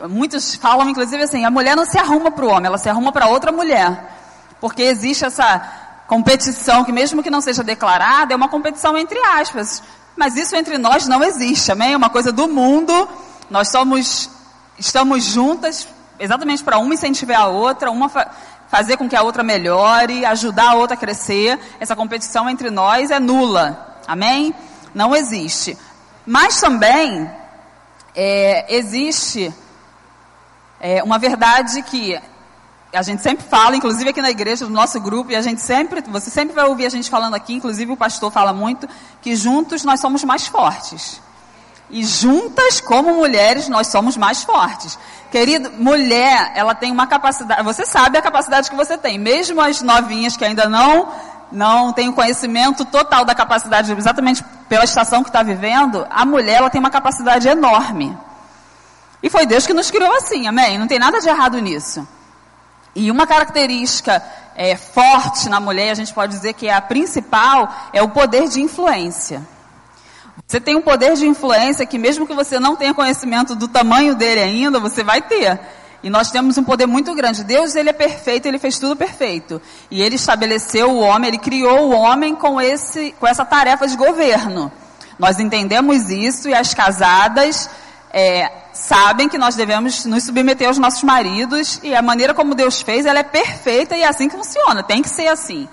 Muitos 0.08 0.54
falam, 0.54 0.88
inclusive, 0.88 1.22
assim: 1.22 1.44
a 1.44 1.50
mulher 1.50 1.76
não 1.76 1.84
se 1.84 1.98
arruma 1.98 2.30
para 2.30 2.44
o 2.44 2.48
homem, 2.48 2.66
ela 2.66 2.78
se 2.78 2.88
arruma 2.88 3.12
para 3.12 3.28
outra 3.28 3.52
mulher. 3.52 4.12
Porque 4.60 4.82
existe 4.82 5.26
essa 5.26 5.60
competição 6.06 6.84
que, 6.84 6.92
mesmo 6.92 7.22
que 7.22 7.30
não 7.30 7.42
seja 7.42 7.62
declarada, 7.62 8.32
é 8.32 8.36
uma 8.36 8.48
competição 8.48 8.96
entre 8.96 9.18
aspas. 9.18 9.82
Mas 10.16 10.36
isso 10.36 10.56
entre 10.56 10.78
nós 10.78 11.06
não 11.06 11.22
existe, 11.22 11.70
amém? 11.70 11.92
É 11.92 11.96
uma 11.96 12.08
coisa 12.08 12.32
do 12.32 12.48
mundo. 12.48 13.08
Nós 13.50 13.68
somos, 13.68 14.30
estamos 14.78 15.22
juntas 15.22 15.86
exatamente 16.18 16.62
para 16.62 16.78
uma 16.78 16.94
incentivar 16.94 17.40
a 17.40 17.46
outra, 17.48 17.90
uma 17.90 18.08
fazer 18.74 18.96
com 18.96 19.08
que 19.08 19.14
a 19.14 19.22
outra 19.22 19.44
melhore, 19.44 20.26
ajudar 20.26 20.70
a 20.70 20.74
outra 20.74 20.96
a 20.96 20.98
crescer. 20.98 21.60
Essa 21.78 21.94
competição 21.94 22.50
entre 22.50 22.70
nós 22.70 23.08
é 23.12 23.20
nula, 23.20 24.00
amém? 24.04 24.52
Não 24.92 25.14
existe. 25.14 25.78
Mas 26.26 26.60
também 26.60 27.30
é, 28.16 28.74
existe 28.74 29.54
é, 30.80 31.04
uma 31.04 31.20
verdade 31.20 31.82
que 31.82 32.20
a 32.92 33.02
gente 33.02 33.22
sempre 33.22 33.44
fala, 33.44 33.76
inclusive 33.76 34.10
aqui 34.10 34.20
na 34.20 34.30
igreja, 34.30 34.64
no 34.64 34.72
nosso 34.72 35.00
grupo, 35.00 35.30
e 35.30 35.36
a 35.36 35.42
gente 35.42 35.60
sempre, 35.60 36.02
você 36.08 36.28
sempre 36.28 36.52
vai 36.52 36.64
ouvir 36.64 36.86
a 36.86 36.90
gente 36.90 37.08
falando 37.08 37.34
aqui, 37.34 37.54
inclusive 37.54 37.92
o 37.92 37.96
pastor 37.96 38.32
fala 38.32 38.52
muito, 38.52 38.88
que 39.22 39.36
juntos 39.36 39.84
nós 39.84 40.00
somos 40.00 40.24
mais 40.24 40.48
fortes. 40.48 41.20
E 41.90 42.04
juntas, 42.04 42.80
como 42.80 43.14
mulheres, 43.14 43.68
nós 43.68 43.88
somos 43.88 44.16
mais 44.16 44.42
fortes. 44.42 44.98
Querido, 45.30 45.70
mulher, 45.72 46.52
ela 46.54 46.74
tem 46.74 46.90
uma 46.90 47.06
capacidade, 47.06 47.62
você 47.62 47.84
sabe 47.84 48.16
a 48.16 48.22
capacidade 48.22 48.70
que 48.70 48.76
você 48.76 48.96
tem, 48.96 49.18
mesmo 49.18 49.60
as 49.60 49.82
novinhas 49.82 50.36
que 50.36 50.44
ainda 50.44 50.68
não 50.68 51.12
não 51.52 51.92
têm 51.92 52.08
o 52.08 52.12
conhecimento 52.12 52.84
total 52.84 53.24
da 53.24 53.34
capacidade, 53.34 53.92
exatamente 53.92 54.42
pela 54.68 54.84
estação 54.84 55.22
que 55.22 55.28
está 55.28 55.42
vivendo, 55.42 56.04
a 56.10 56.24
mulher 56.24 56.56
ela 56.56 56.70
tem 56.70 56.80
uma 56.80 56.90
capacidade 56.90 57.46
enorme. 57.46 58.16
E 59.22 59.30
foi 59.30 59.46
Deus 59.46 59.66
que 59.66 59.72
nos 59.72 59.90
criou 59.90 60.12
assim, 60.16 60.46
amém? 60.46 60.78
Não 60.78 60.86
tem 60.86 60.98
nada 60.98 61.20
de 61.20 61.28
errado 61.28 61.58
nisso. 61.58 62.06
E 62.94 63.10
uma 63.10 63.26
característica 63.26 64.22
é, 64.54 64.76
forte 64.76 65.48
na 65.48 65.60
mulher, 65.60 65.90
a 65.90 65.94
gente 65.94 66.12
pode 66.12 66.32
dizer 66.32 66.52
que 66.54 66.68
é 66.68 66.74
a 66.74 66.80
principal, 66.80 67.72
é 67.92 68.02
o 68.02 68.08
poder 68.08 68.48
de 68.48 68.60
influência. 68.60 69.42
Você 70.46 70.60
tem 70.60 70.76
um 70.76 70.82
poder 70.82 71.14
de 71.14 71.26
influência 71.26 71.86
que 71.86 71.98
mesmo 71.98 72.26
que 72.26 72.34
você 72.34 72.58
não 72.58 72.76
tenha 72.76 72.92
conhecimento 72.92 73.54
do 73.54 73.68
tamanho 73.68 74.14
dele 74.14 74.40
ainda, 74.40 74.80
você 74.80 75.02
vai 75.02 75.22
ter. 75.22 75.58
E 76.02 76.10
nós 76.10 76.30
temos 76.30 76.58
um 76.58 76.64
poder 76.64 76.86
muito 76.86 77.14
grande. 77.14 77.42
Deus, 77.42 77.74
ele 77.74 77.88
é 77.88 77.92
perfeito, 77.92 78.46
ele 78.46 78.58
fez 78.58 78.78
tudo 78.78 78.94
perfeito. 78.94 79.60
E 79.90 80.02
ele 80.02 80.16
estabeleceu 80.16 80.90
o 80.90 80.98
homem, 80.98 81.28
ele 81.28 81.38
criou 81.38 81.88
o 81.88 81.92
homem 81.92 82.34
com 82.34 82.60
esse 82.60 83.14
com 83.18 83.26
essa 83.26 83.44
tarefa 83.44 83.86
de 83.86 83.96
governo. 83.96 84.70
Nós 85.18 85.38
entendemos 85.38 86.10
isso 86.10 86.48
e 86.48 86.54
as 86.54 86.74
casadas 86.74 87.70
é, 88.12 88.50
sabem 88.72 89.28
que 89.28 89.38
nós 89.38 89.54
devemos 89.54 90.04
nos 90.04 90.24
submeter 90.24 90.68
aos 90.68 90.78
nossos 90.78 91.02
maridos 91.02 91.80
e 91.82 91.94
a 91.94 92.02
maneira 92.02 92.34
como 92.34 92.54
Deus 92.54 92.82
fez, 92.82 93.06
ela 93.06 93.20
é 93.20 93.24
perfeita 93.24 93.96
e 93.96 94.02
é 94.02 94.08
assim 94.08 94.28
que 94.28 94.36
funciona, 94.36 94.82
tem 94.82 95.00
que 95.00 95.08
ser 95.08 95.28
assim. 95.28 95.68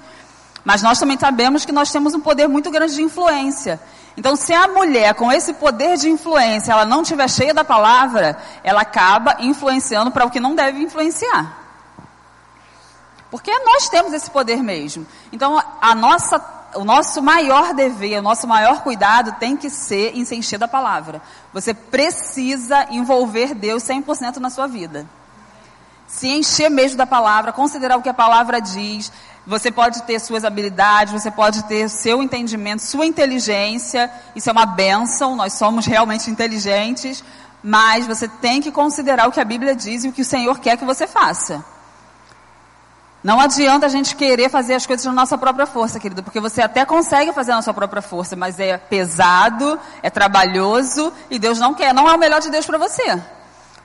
Mas 0.63 0.81
nós 0.81 0.99
também 0.99 1.17
sabemos 1.19 1.65
que 1.65 1.71
nós 1.71 1.91
temos 1.91 2.13
um 2.13 2.19
poder 2.19 2.47
muito 2.47 2.69
grande 2.71 2.95
de 2.95 3.01
influência. 3.01 3.79
Então, 4.17 4.35
se 4.35 4.53
a 4.53 4.67
mulher 4.67 5.13
com 5.15 5.31
esse 5.31 5.53
poder 5.53 5.97
de 5.97 6.09
influência, 6.09 6.71
ela 6.71 6.85
não 6.85 7.01
estiver 7.01 7.29
cheia 7.29 7.53
da 7.53 7.63
palavra, 7.63 8.37
ela 8.63 8.81
acaba 8.81 9.37
influenciando 9.39 10.11
para 10.11 10.25
o 10.25 10.29
que 10.29 10.39
não 10.39 10.53
deve 10.53 10.81
influenciar. 10.81 11.57
Porque 13.29 13.51
nós 13.59 13.87
temos 13.87 14.11
esse 14.11 14.29
poder 14.29 14.61
mesmo. 14.61 15.07
Então, 15.31 15.61
a 15.81 15.95
nossa 15.95 16.39
o 16.75 16.85
nosso 16.85 17.21
maior 17.21 17.73
dever, 17.73 18.19
o 18.19 18.21
nosso 18.21 18.47
maior 18.47 18.81
cuidado 18.81 19.33
tem 19.39 19.57
que 19.57 19.69
ser 19.69 20.17
em 20.17 20.23
se 20.23 20.35
encher 20.35 20.57
da 20.57 20.67
palavra. 20.67 21.21
Você 21.53 21.73
precisa 21.73 22.87
envolver 22.89 23.53
Deus 23.53 23.83
100% 23.83 24.37
na 24.37 24.49
sua 24.49 24.67
vida. 24.67 25.05
Se 26.07 26.27
encher 26.27 26.69
mesmo 26.69 26.97
da 26.97 27.05
palavra, 27.05 27.53
considerar 27.53 27.97
o 27.97 28.01
que 28.01 28.09
a 28.09 28.13
palavra 28.13 28.59
diz. 28.59 29.11
Você 29.45 29.71
pode 29.71 30.03
ter 30.03 30.19
suas 30.19 30.45
habilidades, 30.45 31.13
você 31.13 31.31
pode 31.31 31.63
ter 31.63 31.89
seu 31.89 32.21
entendimento, 32.21 32.81
sua 32.81 33.05
inteligência. 33.05 34.11
Isso 34.35 34.49
é 34.49 34.51
uma 34.51 34.65
benção, 34.65 35.35
nós 35.35 35.53
somos 35.53 35.85
realmente 35.85 36.29
inteligentes. 36.29 37.23
Mas 37.63 38.07
você 38.07 38.27
tem 38.27 38.61
que 38.61 38.71
considerar 38.71 39.27
o 39.27 39.31
que 39.31 39.39
a 39.39 39.45
Bíblia 39.45 39.75
diz 39.75 40.03
e 40.03 40.09
o 40.09 40.11
que 40.11 40.21
o 40.21 40.25
Senhor 40.25 40.59
quer 40.59 40.77
que 40.77 40.85
você 40.85 41.07
faça. 41.07 41.63
Não 43.23 43.39
adianta 43.39 43.85
a 43.85 43.89
gente 43.89 44.15
querer 44.15 44.49
fazer 44.49 44.73
as 44.73 44.85
coisas 44.85 45.05
na 45.05 45.11
nossa 45.11 45.37
própria 45.37 45.67
força, 45.67 45.99
querido, 45.99 46.23
porque 46.23 46.39
você 46.39 46.59
até 46.61 46.83
consegue 46.85 47.31
fazer 47.31 47.51
na 47.51 47.61
sua 47.61 47.73
própria 47.73 48.01
força, 48.01 48.35
mas 48.35 48.59
é 48.59 48.77
pesado, 48.77 49.79
é 50.01 50.09
trabalhoso 50.09 51.13
e 51.29 51.37
Deus 51.37 51.59
não 51.59 51.75
quer, 51.75 51.93
não 51.93 52.09
é 52.09 52.15
o 52.15 52.17
melhor 52.17 52.41
de 52.41 52.49
Deus 52.49 52.65
para 52.65 52.79
você. 52.79 53.21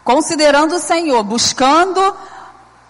Considerando 0.02 0.76
o 0.76 0.78
Senhor, 0.78 1.22
buscando 1.22 2.00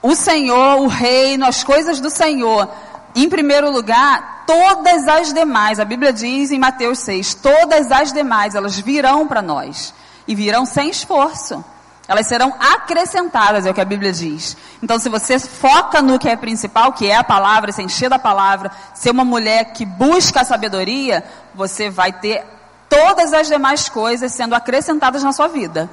o 0.06 0.14
Senhor, 0.14 0.80
o 0.80 0.86
reino, 0.86 1.44
as 1.44 1.64
coisas 1.64 1.98
do 1.98 2.10
Senhor, 2.10 2.68
em 3.12 3.28
primeiro 3.28 3.72
lugar, 3.72 4.44
todas 4.46 5.08
as 5.08 5.32
demais, 5.32 5.80
a 5.80 5.84
Bíblia 5.84 6.12
diz 6.12 6.52
em 6.52 6.60
Mateus 6.60 7.00
6, 7.00 7.34
todas 7.34 7.90
as 7.90 8.12
demais, 8.12 8.54
elas 8.54 8.78
virão 8.78 9.26
para 9.26 9.42
nós 9.42 9.92
e 10.28 10.34
virão 10.34 10.64
sem 10.64 10.90
esforço. 10.90 11.64
Elas 12.06 12.28
serão 12.28 12.54
acrescentadas, 12.60 13.66
é 13.66 13.70
o 13.70 13.74
que 13.74 13.80
a 13.80 13.84
Bíblia 13.84 14.12
diz. 14.12 14.56
Então, 14.80 14.96
se 14.96 15.08
você 15.08 15.40
foca 15.40 16.00
no 16.00 16.20
que 16.20 16.28
é 16.28 16.36
principal, 16.36 16.92
que 16.92 17.08
é 17.08 17.16
a 17.16 17.24
palavra, 17.24 17.72
se 17.72 17.82
encher 17.82 18.08
da 18.08 18.18
palavra, 18.18 18.70
ser 18.94 19.10
uma 19.10 19.24
mulher 19.24 19.72
que 19.72 19.84
busca 19.84 20.42
a 20.42 20.44
sabedoria, 20.44 21.24
você 21.52 21.90
vai 21.90 22.12
ter 22.12 22.44
todas 22.88 23.32
as 23.32 23.48
demais 23.48 23.88
coisas 23.88 24.30
sendo 24.30 24.54
acrescentadas 24.54 25.24
na 25.24 25.32
sua 25.32 25.48
vida. 25.48 25.90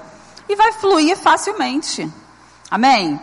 E 0.47 0.55
vai 0.55 0.73
fluir 0.73 1.17
facilmente. 1.17 2.07
Amém? 2.69 3.19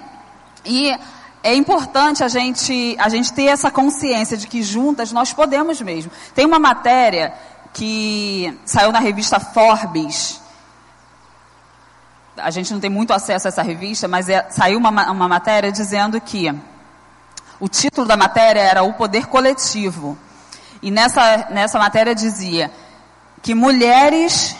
E 0.64 0.96
é 1.42 1.54
importante 1.54 2.22
a 2.22 2.28
gente, 2.28 2.96
a 2.98 3.08
gente 3.08 3.32
ter 3.32 3.46
essa 3.46 3.70
consciência 3.70 4.36
de 4.36 4.46
que 4.46 4.62
juntas 4.62 5.12
nós 5.12 5.32
podemos 5.32 5.80
mesmo. 5.80 6.10
Tem 6.34 6.44
uma 6.44 6.58
matéria 6.58 7.32
que 7.72 8.58
saiu 8.64 8.92
na 8.92 8.98
revista 8.98 9.38
Forbes, 9.38 10.40
a 12.36 12.50
gente 12.50 12.72
não 12.72 12.80
tem 12.80 12.90
muito 12.90 13.12
acesso 13.12 13.48
a 13.48 13.50
essa 13.50 13.62
revista, 13.62 14.08
mas 14.08 14.28
é, 14.28 14.48
saiu 14.50 14.78
uma, 14.78 15.10
uma 15.10 15.28
matéria 15.28 15.70
dizendo 15.70 16.20
que 16.20 16.52
o 17.58 17.68
título 17.68 18.06
da 18.06 18.16
matéria 18.16 18.60
era 18.60 18.82
O 18.82 18.94
Poder 18.94 19.26
Coletivo. 19.26 20.16
E 20.82 20.90
nessa, 20.90 21.48
nessa 21.50 21.78
matéria 21.78 22.14
dizia 22.14 22.70
que 23.42 23.54
mulheres 23.54 24.56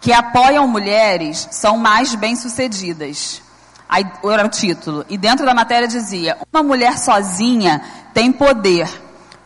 que 0.00 0.12
apoiam 0.12 0.68
mulheres 0.68 1.48
são 1.50 1.78
mais 1.78 2.14
bem-sucedidas. 2.14 3.42
Aí 3.88 4.06
era 4.24 4.44
o 4.44 4.48
título. 4.48 5.04
E 5.08 5.16
dentro 5.16 5.44
da 5.44 5.54
matéria 5.54 5.86
dizia: 5.86 6.38
uma 6.52 6.62
mulher 6.62 6.98
sozinha 6.98 7.82
tem 8.12 8.32
poder, 8.32 8.88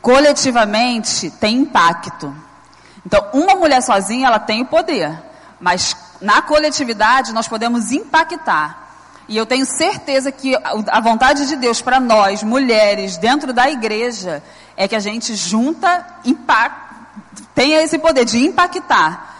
coletivamente 0.01 1.31
tem 1.31 1.59
impacto. 1.59 2.35
Então, 3.05 3.25
uma 3.33 3.55
mulher 3.55 3.83
sozinha 3.83 4.27
ela 4.27 4.39
tem 4.39 4.63
o 4.63 4.67
poder, 4.67 5.13
mas 5.61 5.97
na 6.21 6.43
coletividade 6.43 7.33
nós 7.33 7.49
podemos 7.49 7.91
impactar. 7.93 8.87
E 9.29 9.37
eu 9.37 9.45
tenho 9.45 9.67
certeza 9.67 10.33
que 10.33 10.55
a 10.57 11.01
vontade 11.01 11.47
de 11.47 11.57
Deus 11.57 11.83
para 11.83 12.01
nós, 12.01 12.43
mulheres, 12.43 13.19
dentro 13.19 13.53
da 13.53 13.71
igreja, 13.71 14.43
é 14.75 14.89
que 14.89 14.97
a 14.97 15.01
gente 15.01 15.35
junta, 15.35 16.07
impact, 16.25 16.77
tenha 17.55 17.83
esse 17.83 17.99
poder 17.99 18.25
de 18.25 18.39
impactar 18.39 19.37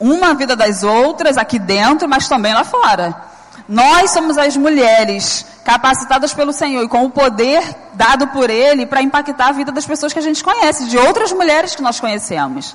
uma 0.00 0.32
vida 0.32 0.56
das 0.56 0.82
outras 0.82 1.36
aqui 1.36 1.58
dentro, 1.58 2.08
mas 2.08 2.26
também 2.26 2.54
lá 2.54 2.64
fora. 2.64 3.29
Nós 3.70 4.10
somos 4.10 4.36
as 4.36 4.56
mulheres 4.56 5.46
capacitadas 5.64 6.34
pelo 6.34 6.52
Senhor 6.52 6.82
e 6.82 6.88
com 6.88 7.04
o 7.04 7.10
poder 7.10 7.62
dado 7.92 8.26
por 8.26 8.50
Ele 8.50 8.84
para 8.84 9.00
impactar 9.00 9.50
a 9.50 9.52
vida 9.52 9.70
das 9.70 9.86
pessoas 9.86 10.12
que 10.12 10.18
a 10.18 10.22
gente 10.22 10.42
conhece, 10.42 10.86
de 10.86 10.98
outras 10.98 11.30
mulheres 11.30 11.76
que 11.76 11.80
nós 11.80 12.00
conhecemos. 12.00 12.74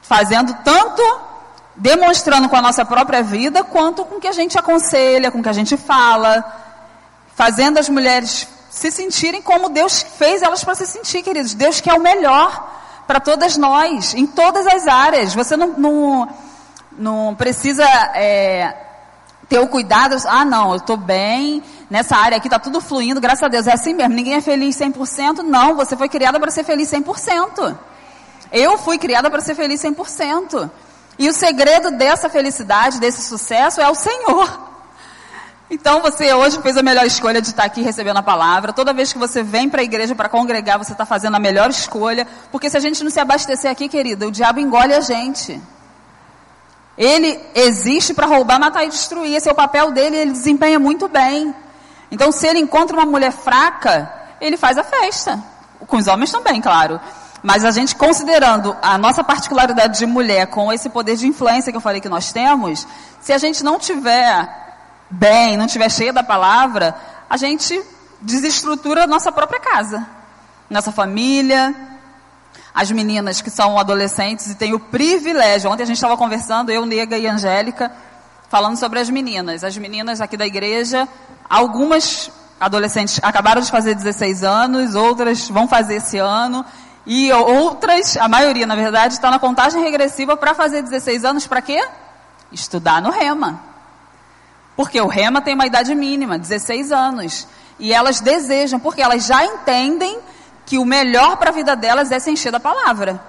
Fazendo 0.00 0.54
tanto 0.62 1.02
demonstrando 1.74 2.48
com 2.48 2.54
a 2.54 2.62
nossa 2.62 2.84
própria 2.84 3.20
vida, 3.20 3.64
quanto 3.64 4.04
com 4.04 4.14
o 4.14 4.20
que 4.20 4.28
a 4.28 4.32
gente 4.32 4.56
aconselha, 4.56 5.32
com 5.32 5.40
o 5.40 5.42
que 5.42 5.48
a 5.48 5.52
gente 5.52 5.76
fala, 5.76 6.44
fazendo 7.34 7.78
as 7.78 7.88
mulheres 7.88 8.46
se 8.70 8.92
sentirem 8.92 9.42
como 9.42 9.70
Deus 9.70 10.02
fez 10.02 10.40
elas 10.40 10.62
para 10.62 10.76
se 10.76 10.86
sentir, 10.86 11.24
queridos. 11.24 11.52
Deus 11.52 11.80
quer 11.80 11.94
o 11.94 12.00
melhor 12.00 13.02
para 13.08 13.18
todas 13.18 13.56
nós, 13.56 14.14
em 14.14 14.24
todas 14.24 14.68
as 14.68 14.86
áreas. 14.86 15.34
Você 15.34 15.56
não, 15.56 15.66
não, 15.76 16.28
não 16.96 17.34
precisa 17.34 17.82
é, 18.14 18.83
ter 19.48 19.58
o 19.58 19.66
cuidado, 19.66 20.16
ah 20.26 20.44
não, 20.44 20.70
eu 20.70 20.76
estou 20.76 20.96
bem, 20.96 21.62
nessa 21.90 22.16
área 22.16 22.38
aqui 22.38 22.46
está 22.46 22.58
tudo 22.58 22.80
fluindo, 22.80 23.20
graças 23.20 23.42
a 23.42 23.48
Deus, 23.48 23.66
é 23.66 23.72
assim 23.72 23.94
mesmo, 23.94 24.14
ninguém 24.14 24.34
é 24.34 24.40
feliz 24.40 24.76
100%, 24.76 25.38
não, 25.38 25.76
você 25.76 25.96
foi 25.96 26.08
criada 26.08 26.40
para 26.40 26.50
ser 26.50 26.64
feliz 26.64 26.90
100%. 26.90 27.76
Eu 28.52 28.78
fui 28.78 28.98
criada 28.98 29.30
para 29.30 29.40
ser 29.40 29.54
feliz 29.54 29.82
100%. 29.82 30.70
E 31.18 31.28
o 31.28 31.32
segredo 31.32 31.90
dessa 31.92 32.28
felicidade, 32.28 33.00
desse 33.00 33.22
sucesso, 33.22 33.80
é 33.80 33.88
o 33.88 33.94
Senhor. 33.94 34.74
Então 35.70 36.00
você 36.02 36.32
hoje 36.32 36.60
fez 36.60 36.76
a 36.76 36.82
melhor 36.82 37.06
escolha 37.06 37.40
de 37.40 37.48
estar 37.48 37.64
aqui 37.64 37.82
recebendo 37.82 38.18
a 38.18 38.22
palavra. 38.22 38.72
Toda 38.72 38.92
vez 38.92 39.12
que 39.12 39.18
você 39.18 39.42
vem 39.42 39.68
para 39.68 39.80
a 39.80 39.84
igreja 39.84 40.14
para 40.14 40.28
congregar, 40.28 40.78
você 40.78 40.92
está 40.92 41.06
fazendo 41.06 41.36
a 41.36 41.40
melhor 41.40 41.70
escolha. 41.70 42.26
Porque 42.52 42.68
se 42.68 42.76
a 42.76 42.80
gente 42.80 43.02
não 43.02 43.10
se 43.10 43.18
abastecer 43.18 43.70
aqui, 43.70 43.88
querida, 43.88 44.26
o 44.26 44.30
diabo 44.30 44.60
engole 44.60 44.92
a 44.92 45.00
gente. 45.00 45.60
Ele 46.96 47.40
existe 47.54 48.14
para 48.14 48.26
roubar, 48.26 48.60
matar 48.60 48.84
e 48.84 48.88
destruir. 48.88 49.34
Esse 49.34 49.48
é 49.48 49.52
o 49.52 49.54
papel 49.54 49.90
dele, 49.90 50.16
ele 50.16 50.30
desempenha 50.30 50.78
muito 50.78 51.08
bem. 51.08 51.54
Então, 52.10 52.30
se 52.30 52.46
ele 52.46 52.60
encontra 52.60 52.96
uma 52.96 53.06
mulher 53.06 53.32
fraca, 53.32 54.12
ele 54.40 54.56
faz 54.56 54.78
a 54.78 54.84
festa. 54.84 55.42
Com 55.86 55.96
os 55.96 56.06
homens 56.06 56.30
também, 56.30 56.60
claro. 56.60 57.00
Mas 57.42 57.64
a 57.64 57.70
gente, 57.70 57.94
considerando 57.94 58.74
a 58.80 58.96
nossa 58.96 59.22
particularidade 59.22 59.98
de 59.98 60.06
mulher, 60.06 60.46
com 60.46 60.72
esse 60.72 60.88
poder 60.88 61.16
de 61.16 61.26
influência 61.26 61.70
que 61.70 61.76
eu 61.76 61.80
falei 61.80 62.00
que 62.00 62.08
nós 62.08 62.32
temos, 62.32 62.86
se 63.20 63.32
a 63.32 63.38
gente 63.38 63.62
não 63.62 63.78
tiver 63.78 64.48
bem, 65.10 65.56
não 65.56 65.66
tiver 65.66 65.90
cheia 65.90 66.12
da 66.12 66.22
palavra, 66.22 66.94
a 67.28 67.36
gente 67.36 67.82
desestrutura 68.20 69.04
a 69.04 69.06
nossa 69.06 69.30
própria 69.30 69.60
casa, 69.60 70.06
nossa 70.70 70.90
família, 70.90 71.93
as 72.74 72.90
meninas 72.90 73.40
que 73.40 73.50
são 73.50 73.78
adolescentes 73.78 74.50
e 74.50 74.56
têm 74.56 74.74
o 74.74 74.80
privilégio. 74.80 75.70
Ontem 75.70 75.84
a 75.84 75.86
gente 75.86 75.96
estava 75.96 76.16
conversando, 76.16 76.70
eu, 76.70 76.84
Nega 76.84 77.16
e 77.16 77.28
Angélica, 77.28 77.92
falando 78.48 78.76
sobre 78.76 78.98
as 78.98 79.08
meninas. 79.08 79.62
As 79.62 79.78
meninas 79.78 80.20
aqui 80.20 80.36
da 80.36 80.44
igreja, 80.44 81.08
algumas 81.48 82.32
adolescentes 82.58 83.20
acabaram 83.22 83.62
de 83.62 83.70
fazer 83.70 83.94
16 83.94 84.42
anos, 84.42 84.96
outras 84.96 85.48
vão 85.48 85.68
fazer 85.68 85.96
esse 85.96 86.18
ano. 86.18 86.64
E 87.06 87.30
outras, 87.32 88.16
a 88.16 88.28
maioria 88.28 88.66
na 88.66 88.74
verdade, 88.74 89.14
está 89.14 89.30
na 89.30 89.38
contagem 89.38 89.80
regressiva 89.80 90.36
para 90.36 90.52
fazer 90.52 90.82
16 90.82 91.24
anos 91.24 91.46
para 91.46 91.62
quê? 91.62 91.80
Estudar 92.50 93.00
no 93.00 93.10
REMA. 93.10 93.60
Porque 94.74 95.00
o 95.00 95.06
REMA 95.06 95.40
tem 95.40 95.54
uma 95.54 95.66
idade 95.66 95.94
mínima, 95.94 96.38
16 96.38 96.90
anos. 96.90 97.46
E 97.78 97.92
elas 97.92 98.20
desejam, 98.20 98.80
porque 98.80 99.00
elas 99.00 99.26
já 99.26 99.44
entendem 99.44 100.18
que 100.66 100.78
o 100.78 100.84
melhor 100.84 101.36
para 101.36 101.50
a 101.50 101.52
vida 101.52 101.76
delas 101.76 102.10
é 102.10 102.18
se 102.18 102.30
encher 102.30 102.52
da 102.52 102.60
palavra. 102.60 103.20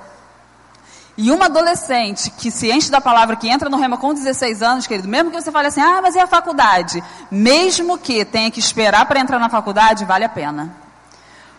E 1.18 1.32
uma 1.32 1.46
adolescente 1.46 2.30
que 2.30 2.52
se 2.52 2.70
enche 2.70 2.92
da 2.92 3.00
palavra, 3.00 3.38
que 3.38 3.48
entra 3.48 3.70
no 3.70 3.78
rema 3.78 3.98
com 3.98 4.14
16 4.14 4.62
anos, 4.62 4.86
querido, 4.86 5.08
mesmo 5.08 5.32
que 5.32 5.42
você 5.42 5.52
fale 5.52 5.70
assim, 5.70 5.80
ah, 5.80 6.02
mas 6.02 6.14
e 6.14 6.20
a 6.20 6.28
faculdade? 6.28 7.02
Mesmo 7.32 7.98
que 7.98 8.26
tenha 8.26 8.52
que 8.52 8.60
esperar 8.60 9.06
para 9.06 9.20
entrar 9.20 9.40
na 9.40 9.50
faculdade, 9.50 10.04
vale 10.04 10.26
a 10.26 10.30
pena. 10.30 10.76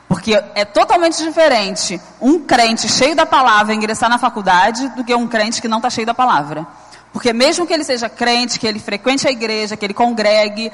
Porque 0.09 0.35
é 0.55 0.65
totalmente 0.65 1.23
diferente 1.23 2.01
um 2.21 2.39
crente 2.41 2.87
cheio 2.89 3.17
da 3.17 3.25
palavra 3.25 3.75
ingressar 3.75 4.11
na 4.11 4.19
faculdade 4.19 4.89
do 4.91 5.03
que 5.03 5.15
um 5.15 5.27
crente 5.27 5.61
que 5.61 5.69
não 5.69 5.79
está 5.79 5.89
cheio 5.89 6.07
da 6.07 6.15
palavra. 6.15 6.67
Porque 7.11 7.33
mesmo 7.33 7.67
que 7.67 7.73
ele 7.73 7.83
seja 7.83 8.11
crente, 8.11 8.59
que 8.59 8.67
ele 8.67 8.79
frequente 8.79 9.27
a 9.27 9.31
igreja, 9.31 9.75
que 9.75 9.87
ele 9.87 9.95
congregue, 9.95 10.71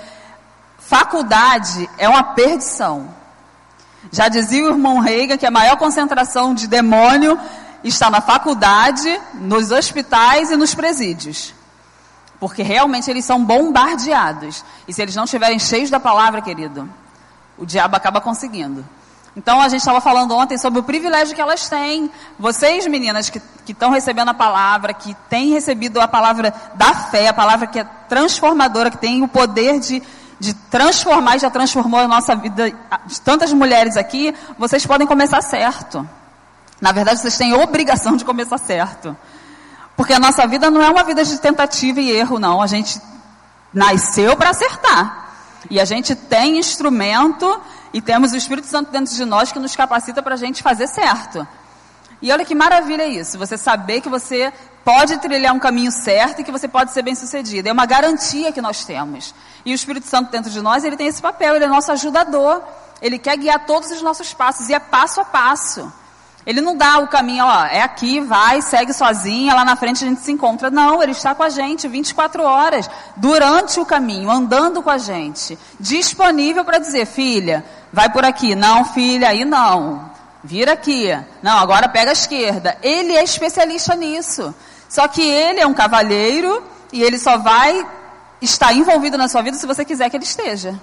faculdade 0.77 1.88
é 1.97 2.09
uma 2.09 2.23
perdição. 2.25 3.21
Já 4.12 4.29
dizia 4.29 4.64
o 4.64 4.68
irmão 4.68 4.98
Reagan 4.98 5.38
que 5.38 5.46
a 5.46 5.51
maior 5.51 5.77
concentração 5.79 6.55
de 6.55 6.66
demônio 6.66 7.40
está 7.83 8.11
na 8.11 8.20
faculdade, 8.20 9.18
nos 9.35 9.70
hospitais 9.70 10.51
e 10.51 10.57
nos 10.57 10.75
presídios. 10.75 11.55
Porque 12.38 12.62
realmente 12.62 13.11
eles 13.11 13.25
são 13.25 13.42
bombardeados. 13.42 14.62
E 14.87 14.92
se 14.92 15.01
eles 15.01 15.16
não 15.16 15.25
estiverem 15.25 15.59
cheios 15.59 15.88
da 15.88 15.98
palavra, 15.98 16.42
querido, 16.42 16.88
o 17.57 17.64
diabo 17.64 17.96
acaba 17.96 18.20
conseguindo. 18.20 18.85
Então 19.35 19.59
a 19.59 19.68
gente 19.70 19.81
estava 19.81 20.01
falando 20.01 20.35
ontem 20.35 20.59
sobre 20.59 20.81
o 20.81 20.83
privilégio 20.83 21.35
que 21.35 21.40
elas 21.40 21.66
têm. 21.66 22.11
Vocês, 22.38 22.87
meninas, 22.87 23.31
que 23.31 23.40
estão 23.66 23.90
recebendo 23.90 24.29
a 24.29 24.35
palavra, 24.35 24.92
que 24.92 25.14
têm 25.31 25.48
recebido 25.48 25.98
a 26.03 26.07
palavra 26.07 26.53
da 26.75 26.92
fé, 26.94 27.29
a 27.29 27.33
palavra 27.33 27.66
que 27.66 27.79
é 27.79 27.85
transformadora, 28.11 28.90
que 28.90 28.98
tem 28.98 29.22
o 29.22 29.29
poder 29.29 29.81
de 29.81 30.03
de 30.42 30.55
transformar 30.55 31.38
já 31.38 31.48
transformou 31.48 32.00
a 32.00 32.09
nossa 32.09 32.35
vida 32.35 32.68
de 33.07 33.20
tantas 33.20 33.52
mulheres 33.52 33.96
aqui, 33.96 34.35
vocês 34.59 34.85
podem 34.85 35.07
começar 35.07 35.40
certo. 35.40 36.05
Na 36.81 36.90
verdade, 36.90 37.20
vocês 37.20 37.38
têm 37.38 37.55
obrigação 37.55 38.16
de 38.16 38.24
começar 38.24 38.59
certo. 38.59 39.16
Porque 39.96 40.12
a 40.12 40.18
nossa 40.18 40.44
vida 40.48 40.68
não 40.68 40.83
é 40.83 40.90
uma 40.90 41.05
vida 41.05 41.24
de 41.24 41.38
tentativa 41.38 42.00
e 42.00 42.11
erro, 42.11 42.40
não. 42.40 42.61
A 42.61 42.66
gente 42.66 43.00
nasceu 43.72 44.37
para 44.37 44.50
acertar. 44.50 45.28
E 45.70 45.78
a 45.78 45.85
gente 45.85 46.16
tem 46.16 46.59
instrumento 46.59 47.61
e 47.92 48.02
temos 48.02 48.33
o 48.33 48.37
Espírito 48.37 48.66
Santo 48.66 48.90
dentro 48.90 49.14
de 49.14 49.24
nós 49.24 49.52
que 49.52 49.61
nos 49.61 49.76
capacita 49.76 50.24
para 50.24 50.35
a 50.35 50.38
gente 50.38 50.61
fazer 50.61 50.88
certo. 50.88 51.46
E 52.20 52.33
olha 52.33 52.44
que 52.44 52.55
maravilha 52.55 53.07
isso, 53.07 53.38
você 53.38 53.57
saber 53.57 54.00
que 54.00 54.09
você 54.09 54.52
pode 54.85 55.18
trilhar 55.18 55.55
um 55.55 55.59
caminho 55.59 55.90
certo 55.90 56.40
e 56.40 56.45
que 56.45 56.53
você 56.53 56.68
pode 56.68 56.92
ser 56.92 57.03
bem 57.03 57.14
sucedido. 57.14 57.68
É 57.68 57.73
uma 57.73 57.87
garantia 57.87 58.53
que 58.53 58.61
nós 58.61 58.85
temos. 58.85 59.35
E 59.64 59.73
o 59.73 59.75
Espírito 59.75 60.07
Santo 60.07 60.31
dentro 60.31 60.51
de 60.51 60.61
nós, 60.61 60.85
ele 60.85 60.97
tem 60.97 61.07
esse 61.07 61.23
papel, 61.23 61.57
ele 61.57 61.64
é 61.64 61.68
nosso 61.68 61.92
ajudador. 61.92 62.62
Ele 63.01 63.18
quer 63.18 63.37
guiar 63.37 63.66
todos 63.66 63.90
os 63.90 64.03
nossos 64.03 64.33
passos 64.33 64.68
e 64.68 64.75
é 64.75 64.79
passo 64.79 65.21
a 65.21 65.25
passo. 65.25 65.92
Ele 66.45 66.61
não 66.61 66.77
dá 66.77 66.99
o 66.99 67.07
caminho, 67.07 67.45
ó, 67.45 67.64
é 67.66 67.83
aqui, 67.83 68.21
vai, 68.21 68.61
segue 68.62 68.92
sozinha, 68.92 69.55
lá 69.55 69.64
na 69.64 69.77
frente 69.77 70.05
a 70.05 70.09
gente 70.09 70.23
se 70.23 70.33
encontra. 70.33 70.71
Não, 70.71 71.01
ele 71.01 71.12
está 71.12 71.35
com 71.35 71.42
a 71.42 71.49
gente 71.49 71.87
24 71.87 72.42
horas, 72.42 72.90
durante 73.16 73.79
o 73.79 73.87
caminho, 73.87 74.29
andando 74.29 74.83
com 74.83 74.90
a 74.90 74.99
gente, 74.99 75.57
disponível 75.79 76.64
para 76.64 76.79
dizer, 76.79 77.07
filha, 77.07 77.64
vai 77.92 78.11
por 78.11 78.25
aqui. 78.25 78.57
Não, 78.57 78.85
filha, 78.85 79.29
aí 79.29 79.45
não. 79.45 80.11
Vira 80.42 80.73
aqui. 80.73 81.16
Não, 81.40 81.59
agora 81.59 81.88
pega 81.88 82.11
a 82.11 82.12
esquerda. 82.12 82.77
Ele 82.83 83.16
é 83.16 83.23
especialista 83.23 83.95
nisso. 83.95 84.53
Só 84.92 85.09
que 85.09 85.22
ele 85.22 85.59
é 85.59 85.66
um 85.66 85.72
cavalheiro 85.72 86.62
e 86.92 87.02
ele 87.02 87.18
só 87.18 87.38
vai 87.38 87.88
estar 88.42 88.74
envolvido 88.74 89.16
na 89.16 89.26
sua 89.26 89.40
vida 89.40 89.57
se 89.57 89.66
você 89.66 89.87
quiser 89.87 90.11
que 90.11 90.16
ele 90.18 90.24
esteja. 90.24 90.78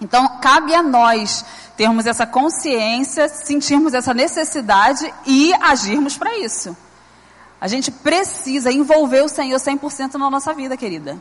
Então, 0.00 0.40
cabe 0.40 0.74
a 0.74 0.82
nós 0.82 1.44
termos 1.76 2.06
essa 2.06 2.26
consciência, 2.26 3.28
sentirmos 3.28 3.94
essa 3.94 4.12
necessidade 4.12 5.14
e 5.24 5.54
agirmos 5.60 6.18
para 6.18 6.36
isso. 6.38 6.76
A 7.60 7.68
gente 7.68 7.92
precisa 7.92 8.72
envolver 8.72 9.22
o 9.22 9.28
Senhor 9.28 9.60
100% 9.60 10.14
na 10.14 10.28
nossa 10.28 10.52
vida, 10.52 10.76
querida. 10.76 11.16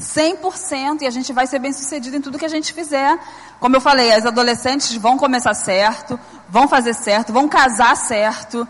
100% 0.00 1.02
e 1.02 1.06
a 1.08 1.10
gente 1.10 1.32
vai 1.32 1.48
ser 1.48 1.58
bem 1.58 1.72
sucedido 1.72 2.16
em 2.16 2.20
tudo 2.20 2.38
que 2.38 2.46
a 2.46 2.48
gente 2.48 2.72
fizer. 2.72 3.18
Como 3.58 3.74
eu 3.74 3.80
falei, 3.80 4.12
as 4.12 4.24
adolescentes 4.24 4.94
vão 4.94 5.18
começar 5.18 5.54
certo, 5.54 6.20
vão 6.48 6.68
fazer 6.68 6.94
certo, 6.94 7.32
vão 7.32 7.48
casar 7.48 7.96
certo. 7.96 8.66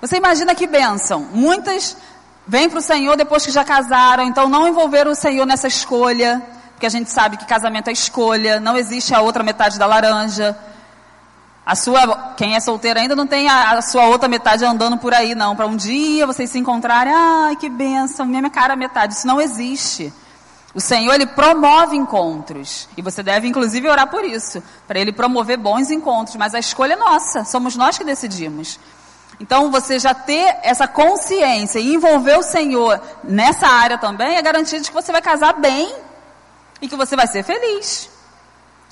Você 0.00 0.16
imagina 0.16 0.54
que 0.54 0.66
bênção. 0.66 1.26
Muitas 1.32 1.96
vêm 2.46 2.68
para 2.68 2.78
o 2.78 2.82
Senhor 2.82 3.16
depois 3.16 3.44
que 3.44 3.50
já 3.50 3.64
casaram, 3.64 4.24
então 4.24 4.48
não 4.48 4.68
envolveram 4.68 5.10
o 5.10 5.14
Senhor 5.14 5.46
nessa 5.46 5.66
escolha, 5.66 6.42
porque 6.72 6.86
a 6.86 6.90
gente 6.90 7.10
sabe 7.10 7.36
que 7.36 7.44
casamento 7.46 7.88
é 7.88 7.92
escolha, 7.92 8.60
não 8.60 8.76
existe 8.76 9.14
a 9.14 9.20
outra 9.20 9.42
metade 9.42 9.78
da 9.78 9.86
laranja. 9.86 10.56
A 11.64 11.74
sua, 11.74 12.34
quem 12.36 12.54
é 12.54 12.60
solteiro 12.60 13.00
ainda 13.00 13.16
não 13.16 13.26
tem 13.26 13.48
a, 13.48 13.72
a 13.72 13.82
sua 13.82 14.06
outra 14.06 14.28
metade 14.28 14.64
andando 14.64 14.96
por 14.98 15.12
aí, 15.12 15.34
não. 15.34 15.56
Para 15.56 15.66
um 15.66 15.74
dia 15.74 16.26
vocês 16.26 16.50
se 16.50 16.58
encontrarem, 16.58 17.12
ai 17.12 17.56
que 17.56 17.68
bênção, 17.68 18.24
minha 18.24 18.48
cara 18.50 18.76
metade. 18.76 19.14
Isso 19.14 19.26
não 19.26 19.40
existe. 19.40 20.12
O 20.76 20.80
Senhor, 20.80 21.14
Ele 21.14 21.24
promove 21.24 21.96
encontros. 21.96 22.86
E 22.98 23.00
você 23.00 23.22
deve, 23.22 23.48
inclusive, 23.48 23.88
orar 23.88 24.08
por 24.08 24.22
isso. 24.26 24.62
Para 24.86 24.98
Ele 24.98 25.10
promover 25.10 25.56
bons 25.56 25.90
encontros. 25.90 26.36
Mas 26.36 26.54
a 26.54 26.58
escolha 26.58 26.92
é 26.92 26.96
nossa. 26.96 27.44
Somos 27.44 27.74
nós 27.76 27.96
que 27.96 28.04
decidimos. 28.04 28.78
Então, 29.38 29.70
você 29.70 29.98
já 29.98 30.14
ter 30.14 30.56
essa 30.62 30.88
consciência 30.88 31.78
e 31.78 31.94
envolver 31.94 32.38
o 32.38 32.42
Senhor 32.42 33.00
nessa 33.22 33.66
área 33.66 33.98
também 33.98 34.36
é 34.36 34.42
garantia 34.42 34.80
de 34.80 34.88
que 34.88 34.94
você 34.94 35.12
vai 35.12 35.20
casar 35.20 35.54
bem 35.54 35.94
e 36.80 36.88
que 36.88 36.96
você 36.96 37.14
vai 37.14 37.26
ser 37.26 37.42
feliz. 37.42 38.08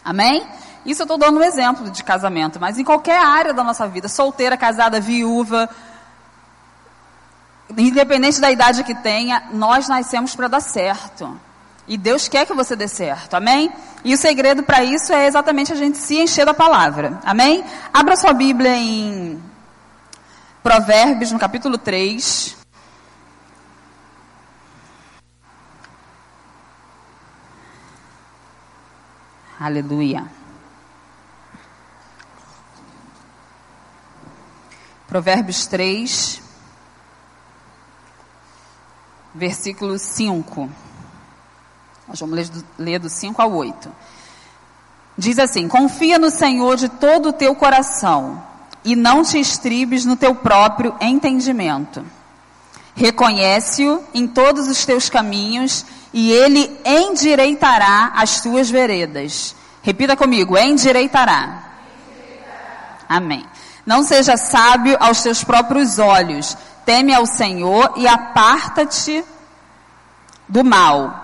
Amém? 0.05 0.47
Isso 0.85 1.01
eu 1.01 1.05
estou 1.05 1.17
dando 1.17 1.39
um 1.39 1.43
exemplo 1.43 1.91
de 1.91 2.05
casamento, 2.05 2.61
mas 2.61 2.79
em 2.79 2.85
qualquer 2.85 3.19
área 3.19 3.55
da 3.55 3.65
nossa 3.65 3.89
vida, 3.89 4.07
solteira, 4.07 4.55
casada, 4.55 5.01
viúva, 5.01 5.69
independente 7.75 8.39
da 8.39 8.51
idade 8.51 8.85
que 8.85 8.95
tenha, 8.95 9.45
nós 9.51 9.89
nascemos 9.89 10.37
para 10.37 10.49
dar 10.49 10.61
certo. 10.61 11.41
E 11.89 11.97
Deus 11.97 12.29
quer 12.29 12.47
que 12.47 12.53
você 12.53 12.77
dê 12.77 12.87
certo, 12.87 13.35
amém? 13.35 13.73
E 14.05 14.13
o 14.13 14.19
segredo 14.19 14.63
para 14.63 14.85
isso 14.85 15.11
é 15.13 15.27
exatamente 15.27 15.73
a 15.73 15.77
gente 15.77 15.97
se 15.97 16.19
encher 16.19 16.45
da 16.45 16.53
palavra, 16.53 17.19
amém? 17.25 17.65
Abra 17.93 18.17
sua 18.17 18.35
Bíblia 18.35 18.77
em 18.77 19.43
Provérbios, 20.64 21.31
no 21.31 21.38
capítulo 21.38 21.77
3. 21.77 22.57
Aleluia. 29.61 30.24
Provérbios 35.07 35.66
3, 35.66 36.40
versículo 39.35 39.98
5. 39.98 40.70
Nós 42.09 42.20
vamos 42.20 42.37
ler 42.37 42.48
do, 42.48 42.64
ler 42.79 42.98
do 43.00 43.11
5 43.11 43.42
ao 43.42 43.53
8. 43.53 43.94
Diz 45.18 45.38
assim: 45.38 45.68
Confia 45.68 46.18
no 46.18 46.31
Senhor 46.31 46.77
de 46.77 46.88
todo 46.88 47.29
o 47.29 47.33
teu 47.35 47.55
coração 47.55 48.54
e 48.85 48.94
não 48.94 49.23
te 49.23 49.38
estribes 49.38 50.05
no 50.05 50.16
teu 50.16 50.35
próprio 50.35 50.94
entendimento. 51.01 52.05
Reconhece-o 52.94 54.05
em 54.12 54.27
todos 54.29 54.68
os 54.68 54.85
teus 54.85 55.09
caminhos 55.09 55.85
e 56.12 56.31
ele 56.31 56.70
endireitará 56.85 58.12
as 58.14 58.40
tuas 58.40 58.70
veredas. 58.70 59.57
Repita 59.83 60.16
comigo: 60.16 60.57
endireitará. 60.57 61.62
Amém. 63.09 63.44
Não 63.85 64.03
seja 64.03 64.37
sábio 64.37 64.97
aos 65.01 65.23
teus 65.23 65.42
próprios 65.42 65.99
olhos. 65.99 66.57
Teme 66.87 67.14
ao 67.14 67.27
Senhor 67.27 67.94
e 67.97 68.07
aparta-te 68.07 69.25
do 70.49 70.64
mal. 70.64 71.23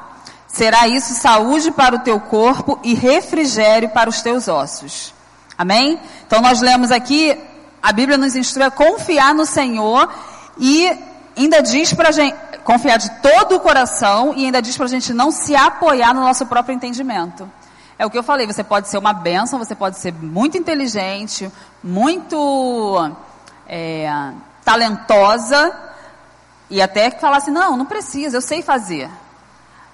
Será 0.49 0.89
isso 0.89 1.15
saúde 1.15 1.71
para 1.71 1.95
o 1.95 2.01
teu 2.01 2.19
corpo 2.19 2.79
e 2.83 2.95
refrigério 2.95 3.91
para 3.91 4.11
os 4.11 4.21
teus 4.21 4.49
ossos. 4.49 5.15
Amém? 5.57 6.01
Então 6.27 6.41
nós 6.41 6.61
lemos 6.61 6.91
aqui, 6.91 7.39
a 7.83 7.93
Bíblia 7.93 8.19
nos 8.19 8.37
instrui 8.37 8.65
a 8.65 8.71
confiar 8.71 9.35
no 9.35 9.47
Senhor 9.47 10.13
e 10.59 10.91
ainda 11.37 11.63
diz 11.63 11.93
para 11.93 12.09
a 12.09 12.13
gente 12.13 12.37
confiar 12.65 12.99
de 12.99 13.11
todo 13.21 13.57
o 13.57 13.61
coração 13.61 14.35
e 14.37 14.45
ainda 14.45 14.61
diz 14.61 14.77
para 14.77 14.87
a 14.87 14.89
gente 14.89 15.13
não 15.13 15.31
se 15.31 15.57
apoiar 15.57 16.15
no 16.15 16.21
nosso 16.21 16.47
próprio 16.47 16.75
entendimento. 16.75 17.51
É 17.99 18.07
o 18.07 18.11
que 18.11 18.17
eu 18.17 18.23
falei, 18.23 18.47
você 18.47 18.65
pode 18.65 18.89
ser 18.89 18.99
uma 18.99 19.13
bênção, 19.13 19.59
você 19.59 19.75
pode 19.75 19.99
ser 19.99 20.13
muito 20.13 20.57
inteligente, 20.57 21.51
muito 21.83 23.11
é, 23.67 24.33
talentosa 24.65 25.75
e 26.71 26.81
até 26.81 27.11
falar 27.11 27.39
assim, 27.39 27.51
não, 27.51 27.77
não 27.77 27.87
precisa, 27.87 28.37
eu 28.37 28.41
sei 28.41 28.63
fazer. 28.63 29.11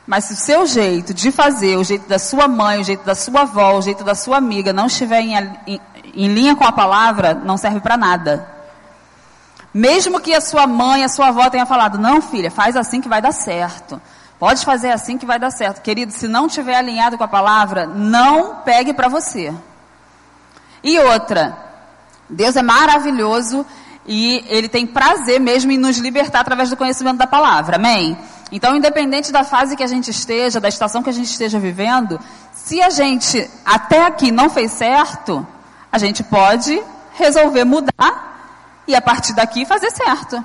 Mas 0.06 0.26
se 0.26 0.34
o 0.34 0.36
seu 0.36 0.66
jeito 0.66 1.12
de 1.12 1.32
fazer, 1.32 1.76
o 1.76 1.82
jeito 1.82 2.06
da 2.08 2.18
sua 2.18 2.46
mãe, 2.46 2.80
o 2.80 2.84
jeito 2.84 3.04
da 3.04 3.14
sua 3.14 3.42
avó, 3.42 3.76
o 3.76 3.82
jeito 3.82 4.04
da 4.04 4.14
sua 4.14 4.36
amiga 4.36 4.72
não 4.72 4.86
estiver 4.86 5.20
em, 5.20 5.36
em, 5.66 5.80
em 6.16 6.32
linha 6.32 6.56
com 6.56 6.64
a 6.64 6.72
palavra, 6.72 7.34
não 7.34 7.56
serve 7.56 7.80
para 7.80 7.96
nada. 7.96 8.48
Mesmo 9.72 10.20
que 10.20 10.34
a 10.34 10.40
sua 10.40 10.66
mãe, 10.66 11.04
a 11.04 11.08
sua 11.08 11.28
avó 11.28 11.50
tenha 11.50 11.66
falado, 11.66 11.98
não 11.98 12.22
filha, 12.22 12.50
faz 12.50 12.76
assim 12.76 13.00
que 13.00 13.08
vai 13.08 13.20
dar 13.20 13.32
certo. 13.32 14.00
Pode 14.38 14.64
fazer 14.64 14.90
assim 14.90 15.18
que 15.18 15.26
vai 15.26 15.38
dar 15.38 15.50
certo. 15.50 15.82
Querido, 15.82 16.12
se 16.12 16.26
não 16.26 16.46
estiver 16.46 16.76
alinhado 16.76 17.18
com 17.18 17.24
a 17.24 17.28
palavra, 17.28 17.86
não 17.86 18.56
pegue 18.56 18.92
para 18.94 19.08
você. 19.08 19.52
E 20.82 20.98
outra, 20.98 21.56
Deus 22.28 22.56
é 22.56 22.62
maravilhoso 22.62 23.66
e 24.06 24.44
Ele 24.48 24.68
tem 24.68 24.86
prazer 24.86 25.40
mesmo 25.40 25.72
em 25.72 25.78
nos 25.78 25.98
libertar 25.98 26.40
através 26.40 26.70
do 26.70 26.76
conhecimento 26.76 27.18
da 27.18 27.26
palavra. 27.26 27.76
Amém? 27.76 28.16
Então, 28.52 28.76
independente 28.76 29.32
da 29.32 29.42
fase 29.42 29.76
que 29.76 29.82
a 29.82 29.88
gente 29.88 30.10
esteja, 30.10 30.60
da 30.60 30.68
estação 30.68 31.02
que 31.02 31.10
a 31.10 31.12
gente 31.12 31.30
esteja 31.30 31.58
vivendo, 31.58 32.20
se 32.52 32.80
a 32.80 32.90
gente 32.90 33.50
até 33.64 34.06
aqui 34.06 34.30
não 34.30 34.48
fez 34.48 34.72
certo, 34.72 35.46
a 35.90 35.98
gente 35.98 36.22
pode 36.22 36.82
resolver 37.14 37.64
mudar 37.64 38.82
e 38.86 38.94
a 38.94 39.00
partir 39.00 39.34
daqui 39.34 39.64
fazer 39.64 39.90
certo. 39.90 40.42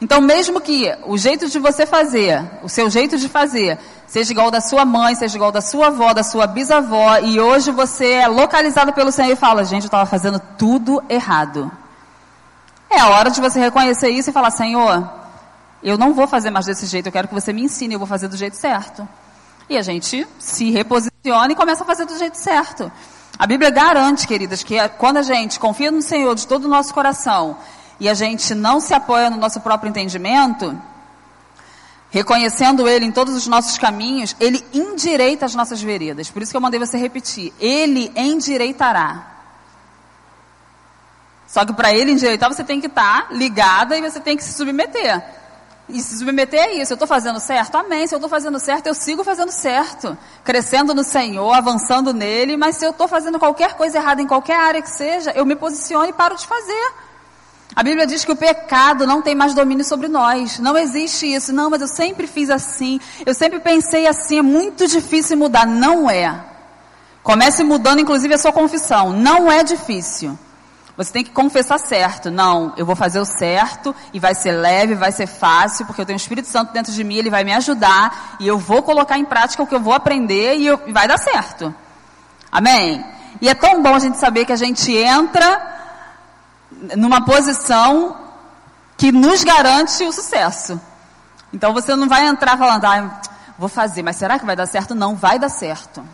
Então, 0.00 0.20
mesmo 0.20 0.60
que 0.60 0.90
o 1.04 1.18
jeito 1.18 1.48
de 1.48 1.58
você 1.58 1.84
fazer, 1.84 2.42
o 2.62 2.68
seu 2.68 2.88
jeito 2.88 3.18
de 3.18 3.28
fazer, 3.28 3.78
seja 4.06 4.32
igual 4.32 4.50
da 4.50 4.60
sua 4.60 4.84
mãe, 4.84 5.14
seja 5.14 5.36
igual 5.36 5.52
da 5.52 5.60
sua 5.60 5.88
avó, 5.88 6.14
da 6.14 6.22
sua 6.22 6.46
bisavó, 6.46 7.18
e 7.18 7.38
hoje 7.38 7.70
você 7.70 8.12
é 8.12 8.26
localizado 8.26 8.94
pelo 8.94 9.12
Senhor 9.12 9.32
e 9.32 9.36
fala: 9.36 9.62
gente, 9.62 9.82
eu 9.82 9.88
estava 9.88 10.06
fazendo 10.06 10.40
tudo 10.56 11.02
errado. 11.08 11.70
É 12.88 12.98
a 12.98 13.08
hora 13.08 13.30
de 13.30 13.40
você 13.42 13.60
reconhecer 13.60 14.08
isso 14.08 14.30
e 14.30 14.32
falar: 14.32 14.50
Senhor, 14.50 15.06
eu 15.82 15.98
não 15.98 16.14
vou 16.14 16.26
fazer 16.26 16.50
mais 16.50 16.64
desse 16.64 16.86
jeito, 16.86 17.06
eu 17.06 17.12
quero 17.12 17.28
que 17.28 17.34
você 17.34 17.52
me 17.52 17.62
ensine, 17.62 17.94
eu 17.94 17.98
vou 17.98 18.08
fazer 18.08 18.28
do 18.28 18.38
jeito 18.38 18.56
certo. 18.56 19.06
E 19.68 19.76
a 19.76 19.82
gente 19.82 20.26
se 20.38 20.70
reposiciona 20.70 21.52
e 21.52 21.54
começa 21.54 21.84
a 21.84 21.86
fazer 21.86 22.06
do 22.06 22.16
jeito 22.18 22.36
certo. 22.36 22.90
A 23.40 23.46
Bíblia 23.46 23.70
garante, 23.70 24.26
queridas, 24.26 24.62
que 24.62 24.76
quando 24.98 25.16
a 25.16 25.22
gente 25.22 25.58
confia 25.58 25.90
no 25.90 26.02
Senhor 26.02 26.34
de 26.34 26.46
todo 26.46 26.66
o 26.66 26.68
nosso 26.68 26.92
coração 26.92 27.56
e 27.98 28.06
a 28.06 28.12
gente 28.12 28.54
não 28.54 28.82
se 28.82 28.92
apoia 28.92 29.30
no 29.30 29.38
nosso 29.38 29.62
próprio 29.62 29.88
entendimento, 29.88 30.78
reconhecendo 32.10 32.86
Ele 32.86 33.06
em 33.06 33.10
todos 33.10 33.34
os 33.34 33.46
nossos 33.46 33.78
caminhos, 33.78 34.36
Ele 34.38 34.62
endireita 34.74 35.46
as 35.46 35.54
nossas 35.54 35.80
veredas. 35.80 36.30
Por 36.30 36.42
isso 36.42 36.50
que 36.50 36.56
eu 36.58 36.60
mandei 36.60 36.78
você 36.78 36.98
repetir: 36.98 37.50
Ele 37.58 38.12
endireitará. 38.14 39.26
Só 41.46 41.64
que 41.64 41.72
para 41.72 41.94
Ele 41.94 42.12
endireitar, 42.12 42.52
você 42.52 42.62
tem 42.62 42.78
que 42.78 42.88
estar 42.88 43.28
ligada 43.30 43.96
e 43.96 44.02
você 44.02 44.20
tem 44.20 44.36
que 44.36 44.44
se 44.44 44.52
submeter. 44.52 45.24
E 45.92 46.00
se 46.00 46.18
submeter 46.18 46.60
é 46.60 46.74
isso. 46.74 46.92
Eu 46.92 46.96
estou 46.96 47.08
fazendo 47.08 47.38
certo? 47.40 47.76
Amém. 47.76 48.06
Se 48.06 48.14
eu 48.14 48.18
estou 48.18 48.28
fazendo 48.28 48.58
certo, 48.58 48.86
eu 48.86 48.94
sigo 48.94 49.22
fazendo 49.24 49.50
certo. 49.50 50.16
Crescendo 50.44 50.94
no 50.94 51.04
Senhor, 51.04 51.52
avançando 51.52 52.12
nele. 52.12 52.56
Mas 52.56 52.76
se 52.76 52.84
eu 52.84 52.90
estou 52.90 53.08
fazendo 53.08 53.38
qualquer 53.38 53.74
coisa 53.74 53.98
errada 53.98 54.22
em 54.22 54.26
qualquer 54.26 54.56
área 54.56 54.82
que 54.82 54.90
seja, 54.90 55.32
eu 55.32 55.44
me 55.44 55.56
posiciono 55.56 56.08
e 56.08 56.12
paro 56.12 56.36
de 56.36 56.46
fazer. 56.46 56.92
A 57.74 57.82
Bíblia 57.82 58.06
diz 58.06 58.24
que 58.24 58.32
o 58.32 58.36
pecado 58.36 59.06
não 59.06 59.22
tem 59.22 59.34
mais 59.34 59.54
domínio 59.54 59.84
sobre 59.84 60.08
nós. 60.08 60.58
Não 60.58 60.76
existe 60.76 61.32
isso. 61.32 61.52
Não, 61.52 61.70
mas 61.70 61.80
eu 61.80 61.88
sempre 61.88 62.26
fiz 62.26 62.50
assim. 62.50 63.00
Eu 63.24 63.34
sempre 63.34 63.60
pensei 63.60 64.06
assim. 64.06 64.38
É 64.38 64.42
muito 64.42 64.86
difícil 64.86 65.36
mudar. 65.36 65.66
Não 65.66 66.10
é. 66.10 66.44
Comece 67.22 67.62
mudando, 67.62 68.00
inclusive, 68.00 68.34
a 68.34 68.38
sua 68.38 68.52
confissão. 68.52 69.12
Não 69.12 69.50
é 69.50 69.62
difícil. 69.62 70.38
Você 70.96 71.12
tem 71.12 71.24
que 71.24 71.30
confessar 71.30 71.78
certo. 71.78 72.30
Não, 72.30 72.72
eu 72.76 72.84
vou 72.84 72.96
fazer 72.96 73.20
o 73.20 73.24
certo 73.24 73.94
e 74.12 74.20
vai 74.20 74.34
ser 74.34 74.52
leve, 74.52 74.94
vai 74.94 75.12
ser 75.12 75.26
fácil, 75.26 75.86
porque 75.86 76.00
eu 76.00 76.06
tenho 76.06 76.16
o 76.16 76.20
Espírito 76.20 76.48
Santo 76.48 76.72
dentro 76.72 76.92
de 76.92 77.02
mim, 77.02 77.16
ele 77.16 77.30
vai 77.30 77.44
me 77.44 77.52
ajudar 77.54 78.36
e 78.38 78.46
eu 78.46 78.58
vou 78.58 78.82
colocar 78.82 79.18
em 79.18 79.24
prática 79.24 79.62
o 79.62 79.66
que 79.66 79.74
eu 79.74 79.80
vou 79.80 79.94
aprender 79.94 80.56
e, 80.56 80.66
eu, 80.66 80.80
e 80.86 80.92
vai 80.92 81.08
dar 81.08 81.18
certo. 81.18 81.74
Amém? 82.50 83.04
E 83.40 83.48
é 83.48 83.54
tão 83.54 83.82
bom 83.82 83.94
a 83.94 83.98
gente 83.98 84.18
saber 84.18 84.44
que 84.44 84.52
a 84.52 84.56
gente 84.56 84.92
entra 84.92 85.78
numa 86.96 87.24
posição 87.24 88.16
que 88.96 89.10
nos 89.10 89.42
garante 89.44 90.04
o 90.04 90.12
sucesso. 90.12 90.80
Então 91.52 91.72
você 91.72 91.96
não 91.96 92.08
vai 92.08 92.26
entrar 92.26 92.56
falando, 92.58 92.84
ah, 92.84 93.20
vou 93.58 93.68
fazer, 93.68 94.02
mas 94.02 94.16
será 94.16 94.38
que 94.38 94.44
vai 94.44 94.56
dar 94.56 94.66
certo? 94.66 94.94
Não, 94.94 95.14
vai 95.14 95.38
dar 95.38 95.48
certo. 95.48 96.04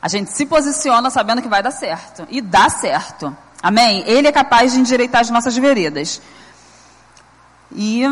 A 0.00 0.08
gente 0.08 0.30
se 0.30 0.46
posiciona 0.46 1.10
sabendo 1.10 1.42
que 1.42 1.48
vai 1.48 1.62
dar 1.62 1.72
certo. 1.72 2.26
E 2.30 2.40
dá 2.40 2.68
certo. 2.70 3.36
Amém? 3.62 4.04
Ele 4.06 4.28
é 4.28 4.32
capaz 4.32 4.72
de 4.72 4.80
endireitar 4.80 5.20
as 5.20 5.30
nossas 5.30 5.56
veredas. 5.56 6.20
E 7.74 8.02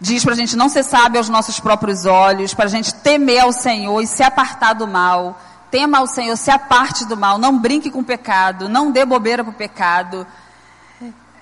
diz 0.00 0.22
para 0.22 0.34
a 0.34 0.36
gente 0.36 0.56
não 0.56 0.68
ser 0.68 0.82
sábio 0.82 1.18
aos 1.18 1.28
nossos 1.28 1.58
próprios 1.58 2.04
olhos, 2.04 2.54
para 2.54 2.66
a 2.66 2.68
gente 2.68 2.94
temer 2.94 3.40
ao 3.40 3.52
Senhor 3.52 4.00
e 4.00 4.06
se 4.06 4.22
apartar 4.22 4.74
do 4.74 4.86
mal. 4.86 5.40
Tema 5.70 5.98
ao 5.98 6.06
Senhor, 6.06 6.36
se 6.36 6.50
aparte 6.50 7.04
do 7.06 7.16
mal, 7.16 7.38
não 7.38 7.58
brinque 7.58 7.90
com 7.90 8.00
o 8.00 8.04
pecado, 8.04 8.68
não 8.68 8.90
dê 8.90 9.04
bobeira 9.04 9.42
para 9.42 9.50
o 9.50 9.54
pecado. 9.54 10.26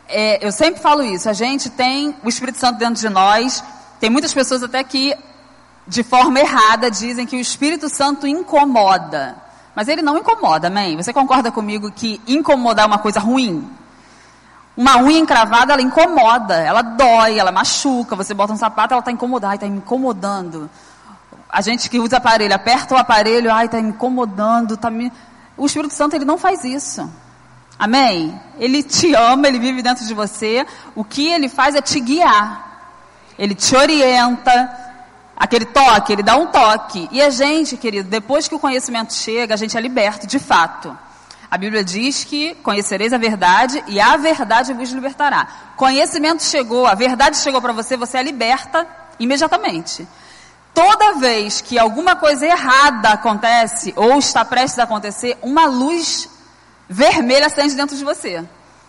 É, 0.08 0.44
eu 0.44 0.52
sempre 0.52 0.80
falo 0.80 1.02
isso, 1.02 1.28
a 1.28 1.32
gente 1.32 1.68
tem 1.68 2.16
o 2.22 2.28
Espírito 2.28 2.58
Santo 2.58 2.78
dentro 2.78 3.00
de 3.00 3.08
nós, 3.08 3.62
tem 4.00 4.08
muitas 4.08 4.32
pessoas 4.32 4.62
até 4.62 4.82
que, 4.84 5.16
de 5.86 6.02
forma 6.02 6.40
errada, 6.40 6.90
dizem 6.90 7.26
que 7.26 7.36
o 7.36 7.40
Espírito 7.40 7.88
Santo 7.88 8.26
incomoda. 8.26 9.43
Mas 9.74 9.88
ele 9.88 10.02
não 10.02 10.16
incomoda, 10.16 10.68
amém? 10.68 10.96
Você 10.96 11.12
concorda 11.12 11.50
comigo 11.50 11.90
que 11.90 12.20
incomodar 12.26 12.84
é 12.84 12.86
uma 12.86 12.98
coisa 12.98 13.18
ruim? 13.18 13.68
Uma 14.76 14.98
unha 14.98 15.18
encravada, 15.18 15.72
ela 15.72 15.82
incomoda, 15.82 16.54
ela 16.56 16.82
dói, 16.82 17.38
ela 17.38 17.52
machuca. 17.52 18.14
Você 18.16 18.34
bota 18.34 18.52
um 18.52 18.56
sapato, 18.56 18.94
ela 18.94 19.00
está 19.00 19.10
incomodando, 19.10 19.54
está 19.54 19.66
me 19.66 19.76
incomodando. 19.78 20.70
A 21.48 21.60
gente 21.60 21.88
que 21.88 21.98
usa 21.98 22.16
aparelho, 22.16 22.54
aperta 22.54 22.94
o 22.94 22.98
aparelho, 22.98 23.52
ai, 23.52 23.66
está 23.66 23.80
me 23.80 23.88
incomodando, 23.90 24.76
tá 24.76 24.90
me... 24.90 25.12
O 25.56 25.66
Espírito 25.66 25.94
Santo, 25.94 26.16
ele 26.16 26.24
não 26.24 26.36
faz 26.36 26.64
isso. 26.64 27.08
Amém? 27.78 28.40
Ele 28.58 28.82
te 28.82 29.14
ama, 29.14 29.46
ele 29.46 29.58
vive 29.58 29.82
dentro 29.82 30.04
de 30.04 30.14
você. 30.14 30.66
O 30.94 31.04
que 31.04 31.28
ele 31.28 31.48
faz 31.48 31.74
é 31.74 31.80
te 31.80 32.00
guiar. 32.00 32.72
Ele 33.38 33.54
te 33.54 33.76
orienta, 33.76 34.83
Aquele 35.36 35.64
toque, 35.64 36.12
ele 36.12 36.22
dá 36.22 36.36
um 36.36 36.46
toque. 36.46 37.08
E 37.10 37.20
a 37.20 37.30
gente, 37.30 37.76
querido, 37.76 38.08
depois 38.08 38.46
que 38.46 38.54
o 38.54 38.58
conhecimento 38.58 39.12
chega, 39.12 39.54
a 39.54 39.56
gente 39.56 39.76
é 39.76 39.80
liberto, 39.80 40.26
de 40.26 40.38
fato. 40.38 40.96
A 41.50 41.58
Bíblia 41.58 41.84
diz 41.84 42.24
que 42.24 42.54
conhecereis 42.56 43.12
a 43.12 43.18
verdade 43.18 43.82
e 43.86 44.00
a 44.00 44.16
verdade 44.16 44.72
vos 44.72 44.90
libertará. 44.90 45.46
Conhecimento 45.76 46.42
chegou, 46.42 46.86
a 46.86 46.94
verdade 46.94 47.36
chegou 47.36 47.60
para 47.60 47.72
você, 47.72 47.96
você 47.96 48.18
é 48.18 48.22
liberta 48.22 48.86
imediatamente. 49.18 50.06
Toda 50.72 51.14
vez 51.14 51.60
que 51.60 51.78
alguma 51.78 52.16
coisa 52.16 52.44
errada 52.44 53.10
acontece 53.10 53.92
ou 53.96 54.18
está 54.18 54.44
prestes 54.44 54.80
a 54.80 54.82
acontecer, 54.82 55.38
uma 55.42 55.66
luz 55.66 56.28
vermelha 56.88 57.46
acende 57.46 57.76
dentro 57.76 57.96
de 57.96 58.04
você. 58.04 58.44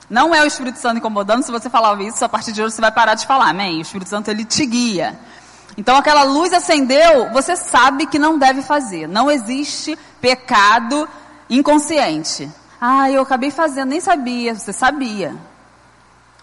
Não 0.10 0.34
é 0.34 0.42
o 0.42 0.48
Espírito 0.48 0.80
Santo 0.80 0.98
incomodando, 0.98 1.44
se 1.44 1.52
você 1.52 1.70
falar 1.70 2.00
isso, 2.02 2.26
a 2.26 2.30
partir 2.30 2.52
de 2.52 2.64
hoje 2.64 2.74
você 2.74 2.82
vai 2.82 2.92
parar 2.92 3.14
de 3.14 3.28
falar, 3.28 3.50
amém? 3.50 3.78
O 3.78 3.82
Espírito 3.82 4.10
Santo 4.10 4.30
ele 4.30 4.44
te 4.44 4.66
guia. 4.66 5.20
Então 5.78 5.96
aquela 5.96 6.24
luz 6.24 6.54
acendeu, 6.54 7.30
você 7.32 7.56
sabe 7.56 8.06
que 8.06 8.18
não 8.18 8.38
deve 8.38 8.62
fazer. 8.62 9.08
Não 9.08 9.30
existe 9.30 9.98
pecado 10.22 11.08
inconsciente. 11.50 12.50
Ah, 12.80 13.10
eu 13.10 13.22
acabei 13.22 13.52
fazendo, 13.52 13.90
nem 13.90 14.00
sabia. 14.00 14.56
Você 14.56 14.72
sabia. 14.72 15.36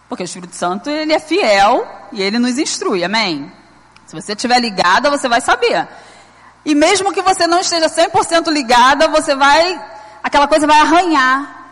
Porque 0.09 0.23
o 0.23 0.27
Espírito 0.27 0.55
Santo, 0.55 0.91
ele 0.91 1.13
é 1.13 1.19
fiel 1.19 1.87
e 2.13 2.21
ele 2.21 2.39
nos 2.39 2.59
instrui, 2.59 3.03
amém? 3.03 3.51
Se 4.07 4.15
você 4.15 4.33
estiver 4.33 4.61
ligada, 4.61 5.09
você 5.09 5.29
vai 5.29 5.41
saber. 5.41 5.89
E 6.65 6.75
mesmo 6.75 7.13
que 7.13 7.23
você 7.23 7.47
não 7.47 7.61
esteja 7.61 7.89
100% 7.89 8.51
ligada, 8.51 9.09
você 9.09 9.35
vai, 9.35 9.83
aquela 10.23 10.47
coisa 10.47 10.67
vai 10.67 10.79
arranhar. 10.81 11.63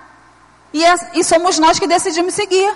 E, 0.72 0.84
é, 0.84 0.94
e 1.14 1.22
somos 1.22 1.58
nós 1.58 1.78
que 1.78 1.86
decidimos 1.86 2.32
seguir. 2.32 2.74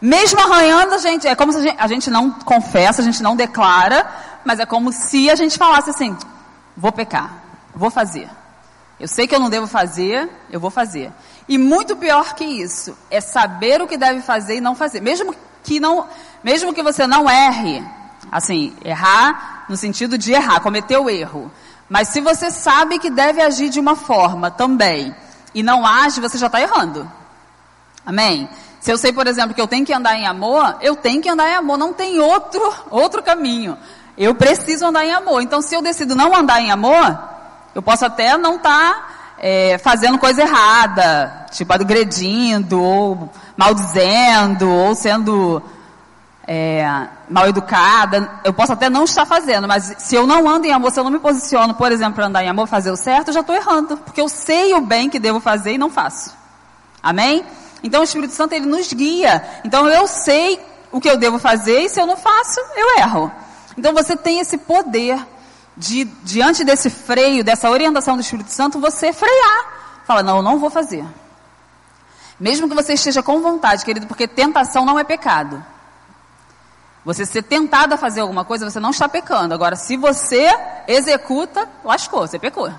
Mesmo 0.00 0.40
arranhando, 0.40 0.94
a 0.94 0.98
gente, 0.98 1.26
é 1.26 1.34
como 1.34 1.52
se 1.52 1.58
a 1.58 1.62
gente, 1.62 1.76
a 1.78 1.86
gente 1.86 2.10
não 2.10 2.30
confessa, 2.30 3.02
a 3.02 3.04
gente 3.04 3.22
não 3.22 3.36
declara, 3.36 4.06
mas 4.44 4.58
é 4.58 4.64
como 4.64 4.92
se 4.92 5.30
a 5.30 5.34
gente 5.34 5.58
falasse 5.58 5.90
assim: 5.90 6.16
vou 6.76 6.90
pecar, 6.90 7.42
vou 7.74 7.90
fazer. 7.90 8.28
Eu 8.98 9.08
sei 9.08 9.26
que 9.26 9.34
eu 9.34 9.40
não 9.40 9.50
devo 9.50 9.66
fazer, 9.66 10.28
eu 10.50 10.60
vou 10.60 10.70
fazer. 10.70 11.10
E 11.48 11.56
muito 11.56 11.96
pior 11.96 12.34
que 12.34 12.44
isso, 12.44 12.96
é 13.10 13.20
saber 13.20 13.80
o 13.80 13.86
que 13.86 13.96
deve 13.96 14.20
fazer 14.20 14.56
e 14.56 14.60
não 14.60 14.74
fazer. 14.74 15.00
Mesmo 15.00 15.34
que 15.62 15.80
não, 15.80 16.06
mesmo 16.42 16.72
que 16.74 16.82
você 16.82 17.06
não 17.06 17.28
erre, 17.28 17.82
assim, 18.30 18.74
errar 18.84 19.64
no 19.68 19.76
sentido 19.76 20.18
de 20.18 20.32
errar, 20.32 20.60
cometer 20.60 20.98
o 20.98 21.08
erro. 21.08 21.50
Mas 21.88 22.08
se 22.08 22.20
você 22.20 22.50
sabe 22.50 22.98
que 22.98 23.10
deve 23.10 23.40
agir 23.40 23.68
de 23.68 23.80
uma 23.80 23.96
forma 23.96 24.50
também 24.50 25.14
e 25.54 25.62
não 25.62 25.84
age, 25.84 26.20
você 26.20 26.38
já 26.38 26.46
está 26.46 26.60
errando. 26.60 27.10
Amém? 28.04 28.48
Se 28.80 28.90
eu 28.90 28.96
sei, 28.96 29.12
por 29.12 29.26
exemplo, 29.26 29.54
que 29.54 29.60
eu 29.60 29.68
tenho 29.68 29.84
que 29.84 29.92
andar 29.92 30.16
em 30.16 30.26
amor, 30.26 30.76
eu 30.80 30.96
tenho 30.96 31.20
que 31.20 31.28
andar 31.28 31.50
em 31.50 31.54
amor, 31.54 31.76
não 31.76 31.92
tem 31.92 32.18
outro, 32.18 32.60
outro 32.90 33.22
caminho. 33.22 33.76
Eu 34.16 34.34
preciso 34.34 34.86
andar 34.86 35.04
em 35.04 35.12
amor. 35.12 35.42
Então, 35.42 35.60
se 35.60 35.74
eu 35.74 35.82
decido 35.82 36.16
não 36.16 36.34
andar 36.34 36.62
em 36.62 36.70
amor, 36.70 37.18
eu 37.74 37.82
posso 37.82 38.06
até 38.06 38.38
não 38.38 38.56
estar 38.56 38.94
tá, 38.94 39.08
é, 39.38 39.76
fazendo 39.78 40.18
coisa 40.18 40.42
errada, 40.42 41.46
tipo 41.50 41.72
agredindo, 41.72 42.82
ou 42.82 43.30
maldizendo, 43.54 44.70
ou 44.70 44.94
sendo 44.94 45.62
é, 46.46 47.06
mal 47.28 47.48
educada. 47.48 48.30
Eu 48.42 48.54
posso 48.54 48.72
até 48.72 48.88
não 48.88 49.04
estar 49.04 49.26
fazendo, 49.26 49.68
mas 49.68 49.94
se 49.98 50.14
eu 50.16 50.26
não 50.26 50.48
ando 50.48 50.66
em 50.66 50.72
amor, 50.72 50.90
se 50.90 50.98
eu 50.98 51.04
não 51.04 51.10
me 51.10 51.18
posiciono, 51.18 51.74
por 51.74 51.92
exemplo, 51.92 52.14
para 52.14 52.26
andar 52.26 52.42
em 52.42 52.48
amor, 52.48 52.66
fazer 52.66 52.90
o 52.90 52.96
certo, 52.96 53.28
eu 53.28 53.34
já 53.34 53.40
estou 53.40 53.54
errando. 53.54 53.98
Porque 53.98 54.22
eu 54.22 54.28
sei 54.28 54.72
o 54.72 54.80
bem 54.80 55.10
que 55.10 55.18
devo 55.18 55.38
fazer 55.38 55.74
e 55.74 55.78
não 55.78 55.90
faço. 55.90 56.34
Amém? 57.02 57.44
Então 57.82 58.00
o 58.00 58.04
Espírito 58.04 58.34
Santo 58.34 58.52
ele 58.52 58.66
nos 58.66 58.92
guia. 58.92 59.42
Então 59.64 59.88
eu 59.88 60.06
sei 60.06 60.60
o 60.92 61.00
que 61.00 61.08
eu 61.08 61.16
devo 61.16 61.38
fazer 61.38 61.80
e 61.80 61.88
se 61.88 62.00
eu 62.00 62.06
não 62.06 62.16
faço, 62.16 62.60
eu 62.76 62.98
erro. 62.98 63.32
Então 63.76 63.92
você 63.94 64.16
tem 64.16 64.40
esse 64.40 64.58
poder 64.58 65.24
de 65.76 66.04
diante 66.04 66.64
desse 66.64 66.90
freio, 66.90 67.42
dessa 67.42 67.70
orientação 67.70 68.16
do 68.16 68.20
Espírito 68.20 68.50
Santo, 68.50 68.80
você 68.80 69.12
frear. 69.12 70.02
Fala, 70.04 70.22
não, 70.22 70.38
eu 70.38 70.42
não 70.42 70.58
vou 70.58 70.70
fazer. 70.70 71.04
Mesmo 72.38 72.68
que 72.68 72.74
você 72.74 72.94
esteja 72.94 73.22
com 73.22 73.40
vontade, 73.40 73.84
querido, 73.84 74.06
porque 74.06 74.26
tentação 74.26 74.84
não 74.84 74.98
é 74.98 75.04
pecado. 75.04 75.64
Você 77.04 77.24
ser 77.24 77.42
tentado 77.42 77.94
a 77.94 77.96
fazer 77.96 78.20
alguma 78.20 78.44
coisa, 78.44 78.68
você 78.68 78.80
não 78.80 78.90
está 78.90 79.08
pecando. 79.08 79.54
Agora, 79.54 79.76
se 79.76 79.96
você 79.96 80.48
executa, 80.86 81.68
lascou, 81.82 82.26
você 82.26 82.38
pecou. 82.38 82.70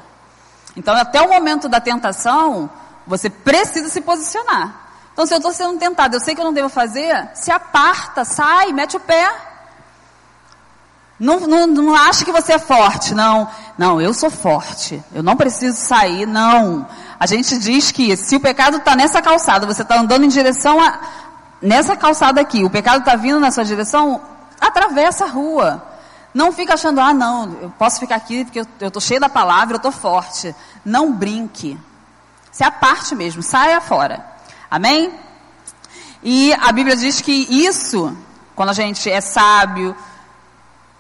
Então, 0.76 0.96
até 0.96 1.22
o 1.22 1.30
momento 1.30 1.68
da 1.68 1.80
tentação, 1.80 2.70
você 3.06 3.30
precisa 3.30 3.90
se 3.90 4.02
posicionar. 4.02 4.91
Então, 5.14 5.26
se 5.26 5.34
eu 5.34 5.38
estou 5.38 5.52
sendo 5.52 5.78
tentado, 5.78 6.16
eu 6.16 6.20
sei 6.20 6.34
que 6.34 6.42
eu 6.42 6.46
não 6.46 6.54
devo 6.54 6.70
fazer, 6.70 7.30
se 7.34 7.52
aparta, 7.52 8.24
sai, 8.24 8.72
mete 8.72 8.96
o 8.96 9.00
pé. 9.00 9.30
Não, 11.20 11.42
não, 11.42 11.68
não 11.68 11.96
acha 11.96 12.26
que 12.26 12.32
você 12.32 12.54
é 12.54 12.60
forte, 12.60 13.14
não. 13.14 13.48
Não, 13.78 14.02
eu 14.02 14.14
sou 14.14 14.32
forte. 14.32 15.04
Eu 15.14 15.22
não 15.22 15.36
preciso 15.36 15.78
sair, 15.78 16.26
não. 16.26 16.88
A 17.20 17.28
gente 17.28 17.60
diz 17.60 17.92
que 17.92 18.18
se 18.18 18.36
o 18.36 18.40
pecado 18.40 18.78
está 18.78 18.96
nessa 18.96 19.22
calçada, 19.22 19.68
você 19.68 19.84
está 19.84 20.00
andando 20.00 20.26
em 20.26 20.30
direção 20.30 20.82
a. 20.82 21.00
Nessa 21.62 21.96
calçada 21.96 22.42
aqui, 22.42 22.64
o 22.64 22.72
pecado 22.72 23.02
está 23.02 23.16
vindo 23.16 23.40
na 23.40 23.52
sua 23.52 23.64
direção, 23.64 24.20
atravessa 24.60 25.26
a 25.26 25.28
rua. 25.28 25.86
Não 26.34 26.52
fica 26.52 26.74
achando, 26.74 27.00
ah, 27.00 27.14
não, 27.14 27.56
eu 27.62 27.70
posso 27.78 28.00
ficar 28.00 28.16
aqui 28.16 28.44
porque 28.44 28.62
eu 28.80 28.88
estou 28.88 29.00
cheio 29.00 29.20
da 29.20 29.30
palavra, 29.30 29.76
eu 29.76 29.78
estou 29.78 29.92
forte. 29.92 30.56
Não 30.84 31.14
brinque. 31.14 31.78
Se 32.52 32.64
aparte 32.64 33.14
mesmo, 33.14 33.44
saia 33.44 33.80
fora. 33.80 34.31
Amém? 34.72 35.12
E 36.24 36.54
a 36.54 36.72
Bíblia 36.72 36.96
diz 36.96 37.20
que 37.20 37.46
isso, 37.50 38.16
quando 38.56 38.70
a 38.70 38.74
gente 38.74 39.12
é 39.12 39.20
sábio, 39.20 39.94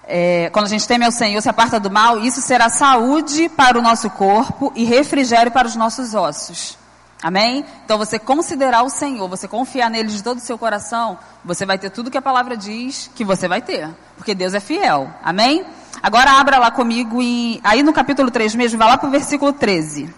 é, 0.04 0.50
quando 0.52 0.66
a 0.66 0.70
gente 0.70 0.86
teme 0.86 1.06
ao 1.06 1.12
Senhor, 1.12 1.42
se 1.42 1.48
aparta 1.48 1.80
do 1.80 1.90
mal, 1.90 2.20
isso 2.20 2.42
será 2.42 2.68
saúde 2.68 3.48
para 3.48 3.80
o 3.80 3.82
nosso 3.82 4.10
corpo 4.10 4.74
e 4.76 4.84
refrigério 4.84 5.54
para 5.54 5.70
os 5.70 5.78
nossos 5.78 6.14
ossos. 6.14 6.78
Amém? 7.24 7.64
Então 7.86 7.98
você 7.98 8.20
considerar 8.20 8.84
o 8.84 8.90
Senhor, 8.90 9.30
você 9.30 9.48
confiar 9.48 9.90
nele 9.90 10.10
de 10.10 10.22
todo 10.22 10.40
o 10.40 10.42
seu 10.42 10.58
coração, 10.58 11.18
você 11.46 11.66
vai 11.66 11.78
ter 11.78 11.92
tudo 11.92 12.12
que 12.12 12.18
a 12.18 12.22
palavra 12.22 12.58
diz 12.58 13.10
que 13.16 13.24
você 13.24 13.48
vai 13.48 13.62
ter. 13.62 13.88
Porque 14.18 14.36
Deus 14.36 14.54
é 14.54 14.60
fiel. 14.60 15.10
Amém? 15.24 15.66
Agora 16.04 16.32
abra 16.32 16.58
lá 16.58 16.72
comigo 16.72 17.22
em, 17.22 17.62
aí 17.64 17.84
no 17.84 17.94
capítulo 17.94 18.30
3 18.30 18.54
mesmo, 18.56 18.78
vai 18.78 18.90
lá 18.90 18.98
para 18.98 19.08
o 19.08 19.12
versículo 19.12 19.54
13. 19.54 20.14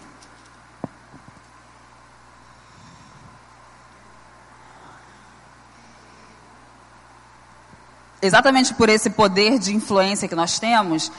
Exatamente 8.24 8.72
por 8.74 8.88
esse 8.88 9.10
poder 9.10 9.58
de 9.58 9.74
influência 9.74 10.26
que 10.26 10.34
nós 10.34 10.58
temos, 10.58 11.12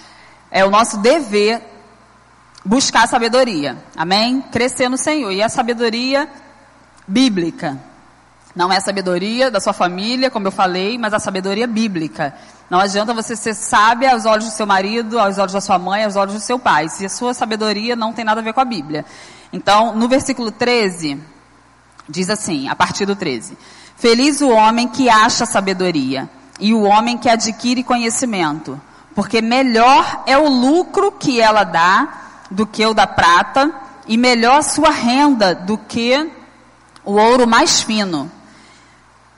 é 0.49 0.65
o 0.65 0.71
nosso 0.71 0.97
dever 0.97 1.61
buscar 2.65 3.07
sabedoria. 3.07 3.77
Amém? 3.95 4.41
Crescer 4.41 4.89
no 4.89 4.97
Senhor. 4.97 5.31
E 5.31 5.41
a 5.41 5.49
sabedoria 5.49 6.27
bíblica. 7.07 7.79
Não 8.55 8.71
é 8.71 8.77
a 8.77 8.81
sabedoria 8.81 9.51
da 9.51 9.59
sua 9.59 9.73
família, 9.73 10.31
como 10.31 10.47
eu 10.47 10.51
falei, 10.51 10.97
mas 10.97 11.13
a 11.13 11.19
sabedoria 11.19 11.67
bíblica. 11.67 12.33
Não 12.69 12.79
adianta 12.79 13.13
você 13.13 13.35
ser 13.35 13.53
sábia 13.53 14.13
aos 14.13 14.25
olhos 14.25 14.45
do 14.45 14.51
seu 14.51 14.65
marido, 14.65 15.19
aos 15.19 15.37
olhos 15.37 15.53
da 15.53 15.61
sua 15.61 15.77
mãe, 15.77 16.05
aos 16.05 16.15
olhos 16.15 16.33
do 16.33 16.39
seu 16.39 16.57
pai, 16.57 16.89
se 16.89 17.05
a 17.05 17.09
sua 17.09 17.33
sabedoria 17.33 17.95
não 17.95 18.13
tem 18.13 18.25
nada 18.25 18.41
a 18.41 18.43
ver 18.43 18.53
com 18.53 18.61
a 18.61 18.65
Bíblia. 18.65 19.05
Então, 19.51 19.95
no 19.95 20.07
versículo 20.07 20.51
13, 20.51 21.21
diz 22.09 22.29
assim, 22.29 22.67
a 22.69 22.75
partir 22.75 23.05
do 23.05 23.15
13: 23.15 23.57
Feliz 23.97 24.41
o 24.41 24.49
homem 24.49 24.87
que 24.87 25.09
acha 25.09 25.45
sabedoria 25.45 26.29
e 26.59 26.73
o 26.73 26.83
homem 26.83 27.17
que 27.17 27.29
adquire 27.29 27.83
conhecimento, 27.83 28.79
porque 29.13 29.41
melhor 29.41 30.23
é 30.25 30.37
o 30.37 30.47
lucro 30.47 31.11
que 31.11 31.41
ela 31.41 31.63
dá 31.63 32.07
do 32.49 32.65
que 32.65 32.85
o 32.85 32.93
da 32.93 33.07
prata, 33.07 33.71
e 34.07 34.17
melhor 34.17 34.59
a 34.59 34.63
sua 34.63 34.91
renda 34.91 35.55
do 35.55 35.77
que 35.77 36.31
o 37.03 37.13
ouro 37.13 37.47
mais 37.47 37.81
fino. 37.81 38.31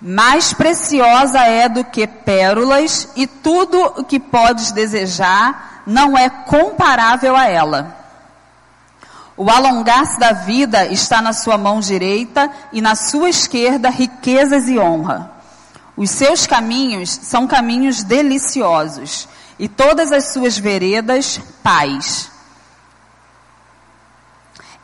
Mais 0.02 0.54
preciosa 0.54 1.40
é 1.40 1.70
do 1.70 1.84
que 1.84 2.06
pérolas, 2.06 3.10
e 3.16 3.26
tudo 3.26 3.82
o 3.98 4.04
que 4.04 4.20
podes 4.20 4.72
desejar 4.72 5.84
não 5.88 6.18
é 6.18 6.30
comparável 6.30 7.36
a 7.36 7.46
ela. 7.48 7.96
O 9.36 9.50
alongar-se 9.50 10.20
da 10.20 10.34
vida 10.34 10.88
está 10.88 11.22
na 11.22 11.32
sua 11.32 11.58
mão 11.58 11.80
direita, 11.80 12.52
e 12.74 12.82
na 12.82 12.96
sua 12.96 13.30
esquerda 13.30 13.90
riquezas 13.90 14.68
e 14.68 14.78
honra. 14.78 15.37
Os 15.98 16.12
seus 16.12 16.46
caminhos 16.46 17.10
são 17.10 17.48
caminhos 17.48 18.04
deliciosos, 18.04 19.28
e 19.58 19.68
todas 19.68 20.12
as 20.12 20.32
suas 20.32 20.56
veredas, 20.56 21.42
paz. 21.64 22.30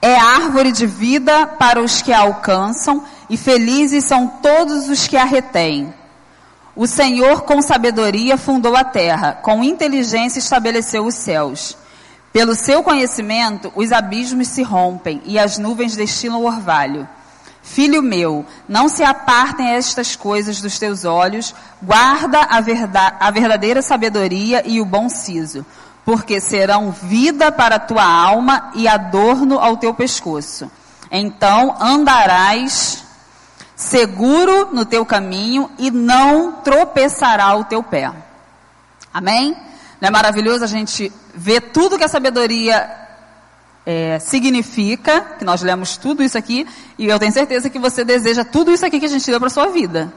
É 0.02 0.15
árvore 0.15 0.71
de 0.71 0.88
vida 0.88 1.45
para 1.45 1.80
os 1.80 2.02
que 2.02 2.12
a 2.12 2.21
alcançam, 2.21 3.06
e 3.30 3.38
felizes 3.38 4.06
são 4.06 4.28
todos 4.41 4.89
os 4.89 5.08
que 5.08 5.15
a 5.15 5.23
retêm. 5.23 5.93
O 6.76 6.88
Senhor, 6.88 7.43
com 7.43 7.62
sabedoria, 7.62 8.36
fundou 8.36 8.76
a 8.76 8.84
terra, 8.84 9.34
com 9.34 9.63
inteligência 9.63 10.39
estabeleceu 10.39 11.06
os 11.06 11.13
céus. 11.13 11.78
Pelo 12.32 12.56
seu 12.56 12.82
conhecimento, 12.82 13.71
os 13.76 13.91
abismos 13.91 14.47
se 14.47 14.63
rompem 14.63 15.21
e 15.23 15.38
as 15.38 15.60
nuvens 15.60 15.95
destilam 15.95 16.41
o 16.41 16.47
orvalho. 16.47 17.08
Filho 17.63 18.04
meu, 18.04 18.45
não 18.67 18.89
se 18.89 19.04
apartem 19.04 19.69
estas 19.69 20.17
coisas 20.17 20.62
dos 20.62 20.78
teus 20.78 21.06
olhos, 21.06 21.56
guarda 21.82 22.41
a, 22.41 22.60
verdade, 22.60 23.15
a 23.17 23.32
verdadeira 23.32 23.82
sabedoria 23.82 24.62
e 24.65 24.82
o 24.82 24.86
bom 24.86 25.08
siso, 25.08 25.65
porque 26.04 26.41
serão 26.41 26.91
vida 26.91 27.54
para 27.54 27.76
a 27.78 27.80
tua 27.80 28.04
alma 28.04 28.69
e 28.76 28.86
adorno 28.86 29.58
ao 29.60 29.78
teu 29.78 29.93
pescoço. 29.93 30.69
Então 31.10 31.78
andarás 31.80 33.06
seguro 33.78 34.69
no 34.73 34.86
teu 34.86 35.06
caminho 35.06 35.71
e 35.80 35.89
não 35.89 36.51
tropeçará 36.64 37.55
o 37.55 37.64
teu 37.64 37.82
pé. 37.82 38.11
Amém? 39.14 39.55
Não 40.01 40.09
é 40.09 40.11
maravilhoso 40.11 40.66
a 40.66 40.68
gente 40.68 41.09
ver 41.34 41.72
tudo 41.72 41.97
que 41.97 42.03
a 42.03 42.09
sabedoria 42.09 43.03
é, 43.86 44.18
significa, 44.20 45.22
que 45.38 45.46
nós 45.46 45.62
lemos 45.62 45.98
tudo 45.98 46.24
isso 46.24 46.38
aqui, 46.38 46.68
e 46.98 47.08
eu 47.08 47.20
tenho 47.20 47.32
certeza 47.32 47.70
que 47.70 47.80
você 47.80 48.04
deseja 48.04 48.44
tudo 48.44 48.72
isso 48.72 48.86
aqui 48.86 49.00
que 49.00 49.06
a 49.06 49.10
gente 49.10 49.30
leu 49.30 49.40
para 49.40 49.48
a 49.48 49.52
sua 49.52 49.68
vida. 49.68 50.14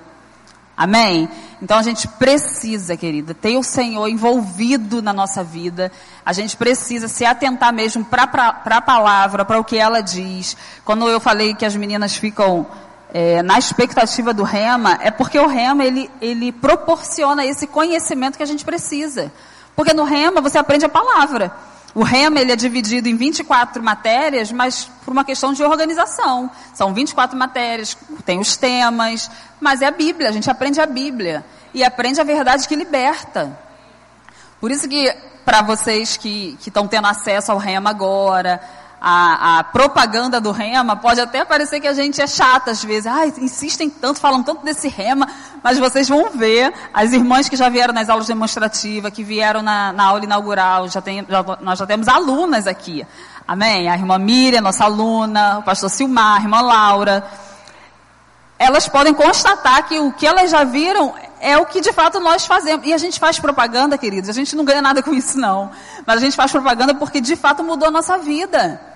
Amém? 0.76 1.26
Então 1.60 1.78
a 1.78 1.82
gente 1.82 2.06
precisa, 2.06 2.98
querida, 2.98 3.32
ter 3.32 3.56
o 3.56 3.62
Senhor 3.62 4.06
envolvido 4.08 5.00
na 5.00 5.10
nossa 5.10 5.42
vida. 5.42 5.90
A 6.24 6.34
gente 6.34 6.54
precisa 6.54 7.08
se 7.08 7.24
atentar 7.24 7.72
mesmo 7.72 8.04
para 8.04 8.24
a 8.64 8.80
palavra, 8.82 9.42
para 9.42 9.58
o 9.58 9.64
que 9.64 9.78
ela 9.78 10.02
diz. 10.02 10.54
Quando 10.84 11.08
eu 11.08 11.18
falei 11.18 11.54
que 11.54 11.64
as 11.64 11.74
meninas 11.74 12.14
ficam 12.14 12.66
é, 13.12 13.42
na 13.42 13.58
expectativa 13.58 14.34
do 14.34 14.42
rema, 14.42 14.98
é 15.00 15.10
porque 15.10 15.38
o 15.38 15.46
rema 15.46 15.82
ele, 15.82 16.10
ele 16.20 16.52
proporciona 16.52 17.46
esse 17.46 17.66
conhecimento 17.66 18.36
que 18.36 18.42
a 18.42 18.46
gente 18.46 18.62
precisa. 18.62 19.32
Porque 19.74 19.94
no 19.94 20.04
rema 20.04 20.42
você 20.42 20.58
aprende 20.58 20.84
a 20.84 20.90
palavra. 20.90 21.52
O 21.96 22.02
rema 22.02 22.38
ele 22.38 22.52
é 22.52 22.56
dividido 22.56 23.08
em 23.08 23.16
24 23.16 23.82
matérias, 23.82 24.52
mas 24.52 24.84
por 25.02 25.12
uma 25.12 25.24
questão 25.24 25.54
de 25.54 25.64
organização. 25.64 26.50
São 26.74 26.92
24 26.92 27.38
matérias, 27.38 27.96
tem 28.22 28.38
os 28.38 28.54
temas, 28.54 29.30
mas 29.58 29.80
é 29.80 29.86
a 29.86 29.90
Bíblia, 29.90 30.28
a 30.28 30.32
gente 30.32 30.50
aprende 30.50 30.78
a 30.78 30.84
Bíblia 30.84 31.42
e 31.72 31.82
aprende 31.82 32.20
a 32.20 32.24
verdade 32.24 32.68
que 32.68 32.76
liberta. 32.76 33.58
Por 34.60 34.70
isso 34.70 34.86
que 34.86 35.10
para 35.42 35.62
vocês 35.62 36.18
que 36.18 36.58
estão 36.60 36.86
tendo 36.86 37.06
acesso 37.06 37.50
ao 37.50 37.56
rema 37.56 37.88
agora, 37.88 38.60
a, 39.08 39.60
a, 39.60 39.64
propaganda 39.64 40.40
do 40.40 40.50
rema, 40.50 40.96
pode 40.96 41.20
até 41.20 41.44
parecer 41.44 41.78
que 41.78 41.86
a 41.86 41.92
gente 41.92 42.20
é 42.20 42.26
chata 42.26 42.72
às 42.72 42.82
vezes. 42.82 43.06
Ai, 43.06 43.32
insistem 43.38 43.88
tanto, 43.88 44.18
falam 44.18 44.42
tanto 44.42 44.64
desse 44.64 44.88
rema, 44.88 45.28
mas 45.62 45.78
vocês 45.78 46.08
vão 46.08 46.30
ver, 46.30 46.74
as 46.92 47.12
irmãs 47.12 47.48
que 47.48 47.54
já 47.54 47.68
vieram 47.68 47.94
nas 47.94 48.08
aulas 48.08 48.26
demonstrativas, 48.26 49.12
que 49.12 49.22
vieram 49.22 49.62
na, 49.62 49.92
na 49.92 50.06
aula 50.06 50.24
inaugural, 50.24 50.88
já 50.88 51.00
tem, 51.00 51.24
já, 51.28 51.44
nós 51.60 51.78
já 51.78 51.86
temos 51.86 52.08
alunas 52.08 52.66
aqui. 52.66 53.06
Amém? 53.46 53.88
A 53.88 53.94
irmã 53.94 54.18
Miriam, 54.18 54.60
nossa 54.60 54.82
aluna, 54.82 55.58
o 55.60 55.62
pastor 55.62 55.88
Silmar, 55.88 56.40
a 56.40 56.42
irmã 56.42 56.60
Laura. 56.60 57.24
Elas 58.58 58.88
podem 58.88 59.14
constatar 59.14 59.86
que 59.86 60.00
o 60.00 60.10
que 60.10 60.26
elas 60.26 60.50
já 60.50 60.64
viram 60.64 61.14
é 61.40 61.56
o 61.56 61.64
que 61.64 61.80
de 61.80 61.92
fato 61.92 62.18
nós 62.18 62.44
fazemos. 62.44 62.84
E 62.84 62.92
a 62.92 62.98
gente 62.98 63.20
faz 63.20 63.38
propaganda, 63.38 63.96
queridos. 63.96 64.28
A 64.28 64.32
gente 64.32 64.56
não 64.56 64.64
ganha 64.64 64.82
nada 64.82 65.00
com 65.00 65.14
isso, 65.14 65.38
não. 65.38 65.70
Mas 66.04 66.16
a 66.16 66.20
gente 66.20 66.34
faz 66.34 66.50
propaganda 66.50 66.92
porque 66.92 67.20
de 67.20 67.36
fato 67.36 67.62
mudou 67.62 67.86
a 67.86 67.90
nossa 67.92 68.18
vida. 68.18 68.95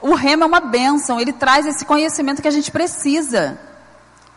O 0.00 0.14
rema 0.14 0.44
é 0.44 0.46
uma 0.46 0.60
bênção, 0.60 1.20
ele 1.20 1.32
traz 1.32 1.66
esse 1.66 1.84
conhecimento 1.84 2.40
que 2.40 2.48
a 2.48 2.52
gente 2.52 2.70
precisa. 2.70 3.58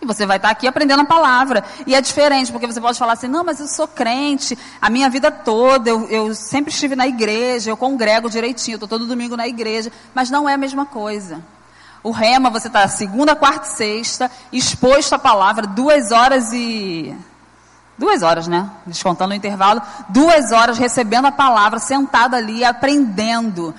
E 0.01 0.05
você 0.05 0.26
vai 0.26 0.38
estar 0.38 0.49
aqui 0.49 0.66
aprendendo 0.66 1.01
a 1.01 1.05
palavra. 1.05 1.64
E 1.86 1.93
é 1.93 2.01
diferente, 2.01 2.51
porque 2.51 2.66
você 2.66 2.82
pode 2.82 2.97
falar 2.97 3.14
assim: 3.14 3.28
não, 3.28 3.43
mas 3.43 3.59
eu 3.59 3.68
sou 3.68 3.88
crente, 3.88 4.57
a 4.82 4.89
minha 4.89 5.07
vida 5.09 5.30
toda, 5.30 5.91
eu, 5.91 6.09
eu 6.09 6.34
sempre 6.34 6.72
estive 6.74 6.95
na 6.95 7.05
igreja, 7.05 7.70
eu 7.70 7.78
congrego 7.78 8.28
direitinho, 8.28 8.76
estou 8.76 8.89
todo 8.89 9.05
domingo 9.05 9.38
na 9.38 9.47
igreja. 9.47 9.91
Mas 10.16 10.32
não 10.32 10.49
é 10.49 10.55
a 10.55 10.57
mesma 10.57 10.88
coisa. 10.88 11.43
O 12.03 12.09
rema, 12.09 12.49
você 12.49 12.66
está 12.66 12.88
segunda, 12.88 13.36
quarta 13.36 13.68
e 13.68 13.70
sexta, 13.70 14.32
exposto 14.51 15.14
à 15.14 15.20
palavra, 15.20 15.68
duas 15.68 16.12
horas 16.12 16.51
e. 16.51 17.16
Duas 17.95 18.24
horas, 18.24 18.47
né? 18.47 18.68
Descontando 18.88 19.34
o 19.34 19.38
intervalo. 19.38 19.80
Duas 20.09 20.51
horas 20.51 20.80
recebendo 20.80 21.26
a 21.26 21.32
palavra, 21.32 21.78
sentado 21.78 22.34
ali, 22.36 22.64
aprendendo. 22.66 23.76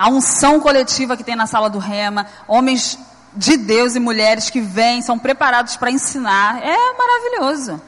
A 0.00 0.08
unção 0.08 0.58
coletiva 0.60 1.14
que 1.14 1.22
tem 1.22 1.36
na 1.36 1.46
sala 1.46 1.68
do 1.68 1.78
rema. 1.78 2.26
Homens 2.48 2.98
de 3.36 3.58
Deus 3.58 3.94
e 3.94 4.00
mulheres 4.00 4.48
que 4.48 4.58
vêm, 4.58 5.02
são 5.02 5.18
preparados 5.18 5.76
para 5.76 5.90
ensinar. 5.90 6.58
É 6.62 6.74
maravilhoso. 6.94 7.78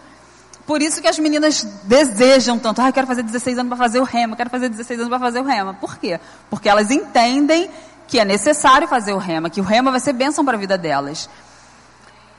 Por 0.66 0.82
isso 0.82 1.00
que 1.00 1.08
as 1.08 1.18
meninas 1.18 1.62
desejam 1.84 2.58
tanto. 2.58 2.82
Ah, 2.82 2.88
eu 2.90 2.92
quero 2.92 3.06
fazer 3.06 3.22
16 3.22 3.60
anos 3.60 3.70
para 3.70 3.78
fazer 3.78 3.98
o 3.98 4.04
rema, 4.04 4.36
quero 4.36 4.50
fazer 4.50 4.68
16 4.68 5.00
anos 5.00 5.08
para 5.08 5.18
fazer 5.20 5.40
o 5.40 5.44
rema. 5.44 5.72
Por 5.72 5.96
quê? 5.96 6.20
Porque 6.50 6.68
elas 6.68 6.90
entendem 6.90 7.70
que 8.06 8.20
é 8.20 8.26
necessário 8.26 8.86
fazer 8.86 9.14
o 9.14 9.18
rema, 9.18 9.48
que 9.48 9.62
o 9.62 9.64
rema 9.64 9.90
vai 9.90 9.98
ser 9.98 10.12
bênção 10.12 10.44
para 10.44 10.58
a 10.58 10.60
vida 10.60 10.76
delas. 10.76 11.30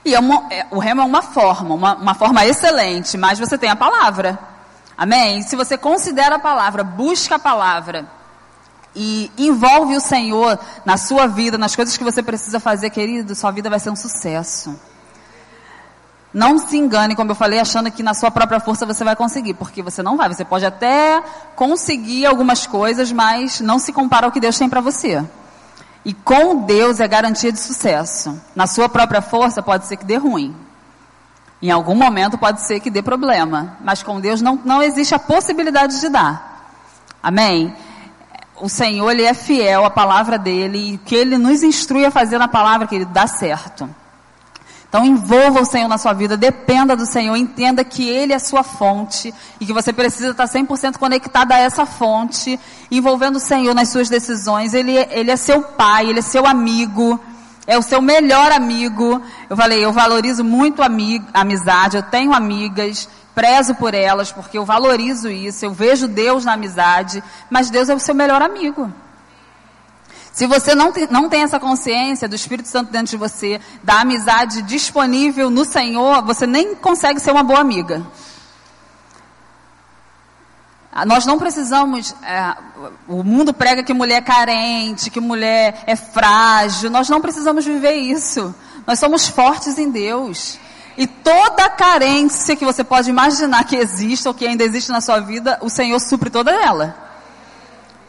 E 0.05 0.13
é 0.13 0.19
uma, 0.19 0.53
é, 0.53 0.67
o 0.69 0.77
rema 0.77 1.01
é 1.01 1.05
uma 1.07 1.23
forma, 1.23 1.73
uma, 1.73 1.95
uma 1.95 2.13
forma 2.13 2.45
excelente, 2.45 3.17
mas 3.17 3.39
você 3.39 3.57
tem 3.57 3.71
a 3.71 3.75
palavra. 3.75 4.37
Amém? 4.95 5.41
Se 5.41 5.55
você 5.55 5.79
considera 5.79 6.35
a 6.35 6.39
palavra, 6.39 6.83
busca 6.83 7.37
a 7.37 7.39
palavra 7.39 8.05
e 8.95 9.31
envolve 9.37 9.95
o 9.95 9.99
Senhor 9.99 10.59
na 10.85 10.97
sua 10.97 11.27
vida, 11.27 11.57
nas 11.57 11.75
coisas 11.75 11.97
que 11.97 12.03
você 12.03 12.21
precisa 12.21 12.59
fazer, 12.59 12.89
querido, 12.89 13.35
sua 13.35 13.51
vida 13.51 13.69
vai 13.69 13.79
ser 13.79 13.89
um 13.89 13.95
sucesso. 13.95 14.79
Não 16.33 16.57
se 16.57 16.75
engane, 16.77 17.15
como 17.15 17.31
eu 17.31 17.35
falei, 17.35 17.59
achando 17.59 17.91
que 17.91 18.01
na 18.01 18.15
sua 18.15 18.31
própria 18.31 18.59
força 18.59 18.87
você 18.87 19.03
vai 19.03 19.15
conseguir, 19.15 19.53
porque 19.53 19.83
você 19.83 20.01
não 20.01 20.17
vai. 20.17 20.29
Você 20.29 20.43
pode 20.43 20.65
até 20.65 21.21
conseguir 21.55 22.25
algumas 22.25 22.65
coisas, 22.65 23.11
mas 23.11 23.61
não 23.61 23.77
se 23.77 23.93
compara 23.93 24.25
ao 24.25 24.31
que 24.31 24.39
Deus 24.39 24.57
tem 24.57 24.67
para 24.67 24.81
você. 24.81 25.23
E 26.03 26.11
com 26.11 26.65
Deus 26.65 26.99
é 26.99 27.07
garantia 27.07 27.51
de 27.51 27.59
sucesso. 27.59 28.41
Na 28.55 28.65
sua 28.65 28.89
própria 28.89 29.21
força 29.21 29.61
pode 29.61 29.85
ser 29.85 29.95
que 29.95 30.05
dê 30.05 30.17
ruim. 30.17 30.55
Em 31.61 31.69
algum 31.69 31.95
momento 31.95 32.37
pode 32.37 32.65
ser 32.65 32.79
que 32.79 32.89
dê 32.89 33.01
problema. 33.01 33.77
Mas 33.81 34.01
com 34.01 34.19
Deus 34.19 34.41
não, 34.41 34.59
não 34.65 34.81
existe 34.81 35.13
a 35.13 35.19
possibilidade 35.19 35.99
de 36.01 36.09
dar. 36.09 36.67
Amém? 37.21 37.73
O 38.61 38.69
Senhor, 38.69 39.09
Ele 39.11 39.23
é 39.23 39.33
fiel 39.33 39.85
à 39.85 39.89
palavra 39.89 40.37
dEle. 40.37 40.93
E 40.93 40.97
que 40.97 41.15
Ele 41.15 41.37
nos 41.37 41.63
instrui 41.63 42.05
a 42.05 42.11
fazer 42.11 42.37
na 42.37 42.47
palavra, 42.47 42.87
que 42.87 42.95
Ele 42.95 43.05
dá 43.05 43.27
certo. 43.27 43.89
Então 44.93 45.03
envolva 45.03 45.59
o 45.59 45.65
Senhor 45.65 45.87
na 45.87 45.97
sua 45.97 46.13
vida, 46.13 46.37
dependa 46.37 46.95
do 46.95 47.03
Senhor, 47.03 47.35
entenda 47.35 47.83
que 47.83 48.07
Ele 48.07 48.31
é 48.31 48.35
a 48.35 48.39
sua 48.39 48.61
fonte 48.61 49.33
e 49.59 49.65
que 49.65 49.73
você 49.73 49.91
precisa 49.91 50.29
estar 50.29 50.45
100% 50.45 50.99
conectado 50.99 51.51
a 51.51 51.57
essa 51.57 51.83
fonte, 51.83 52.59
envolvendo 52.91 53.37
o 53.37 53.39
Senhor 53.39 53.73
nas 53.73 53.89
suas 53.89 54.07
decisões. 54.07 54.71
Ele, 54.75 54.95
ele 55.09 55.31
é 55.31 55.35
seu 55.35 55.63
pai, 55.63 56.11
Ele 56.11 56.19
é 56.19 56.21
seu 56.21 56.45
amigo, 56.45 57.19
é 57.65 57.75
o 57.75 57.81
seu 57.81 58.03
melhor 58.03 58.51
amigo. 58.51 59.19
Eu 59.49 59.57
falei, 59.57 59.83
eu 59.83 59.91
valorizo 59.91 60.43
muito 60.43 60.83
a 60.83 60.89
amizade, 61.41 61.97
eu 61.97 62.03
tenho 62.03 62.31
amigas, 62.31 63.09
prezo 63.33 63.75
por 63.75 63.93
elas 63.93 64.31
porque 64.31 64.57
eu 64.57 64.65
valorizo 64.65 65.29
isso, 65.29 65.65
eu 65.65 65.71
vejo 65.71 66.07
Deus 66.07 66.45
na 66.45 66.53
amizade, 66.53 67.23
mas 67.49 67.69
Deus 67.69 67.89
é 67.89 67.95
o 67.95 67.99
seu 67.99 68.13
melhor 68.15 68.41
amigo. 68.41 68.91
Se 70.31 70.47
você 70.47 70.73
não 70.73 70.91
tem, 70.91 71.07
não 71.11 71.29
tem 71.29 71.43
essa 71.43 71.59
consciência 71.59 72.27
do 72.27 72.35
Espírito 72.35 72.67
Santo 72.67 72.91
dentro 72.91 73.11
de 73.11 73.17
você, 73.17 73.61
da 73.83 74.01
amizade 74.01 74.63
disponível 74.63 75.51
no 75.51 75.63
Senhor, 75.63 76.23
você 76.23 76.47
nem 76.47 76.73
consegue 76.73 77.19
ser 77.19 77.31
uma 77.31 77.43
boa 77.43 77.59
amiga. 77.59 78.03
Ah, 80.91 81.05
nós 81.05 81.25
não 81.25 81.39
precisamos. 81.39 82.15
É, 82.23 82.55
o 83.07 83.23
mundo 83.23 83.53
prega 83.53 83.83
que 83.83 83.93
mulher 83.93 84.17
é 84.17 84.21
carente, 84.21 85.09
que 85.09 85.19
mulher 85.19 85.83
é 85.87 85.95
frágil. 85.95 86.89
Nós 86.89 87.09
não 87.09 87.19
precisamos 87.21 87.65
viver 87.65 87.93
isso. 87.93 88.53
Nós 88.85 88.99
somos 88.99 89.27
fortes 89.27 89.77
em 89.77 89.89
Deus. 89.89 90.59
E 90.97 91.07
toda 91.07 91.69
carência 91.69 92.55
que 92.55 92.65
você 92.65 92.83
pode 92.83 93.09
imaginar 93.09 93.63
que 93.63 93.75
existe 93.75 94.27
ou 94.27 94.33
que 94.33 94.45
ainda 94.45 94.63
existe 94.63 94.91
na 94.91 95.01
sua 95.01 95.19
vida, 95.19 95.57
o 95.61 95.69
Senhor 95.69 95.99
supre 95.99 96.29
toda 96.29 96.51
ela. 96.51 96.95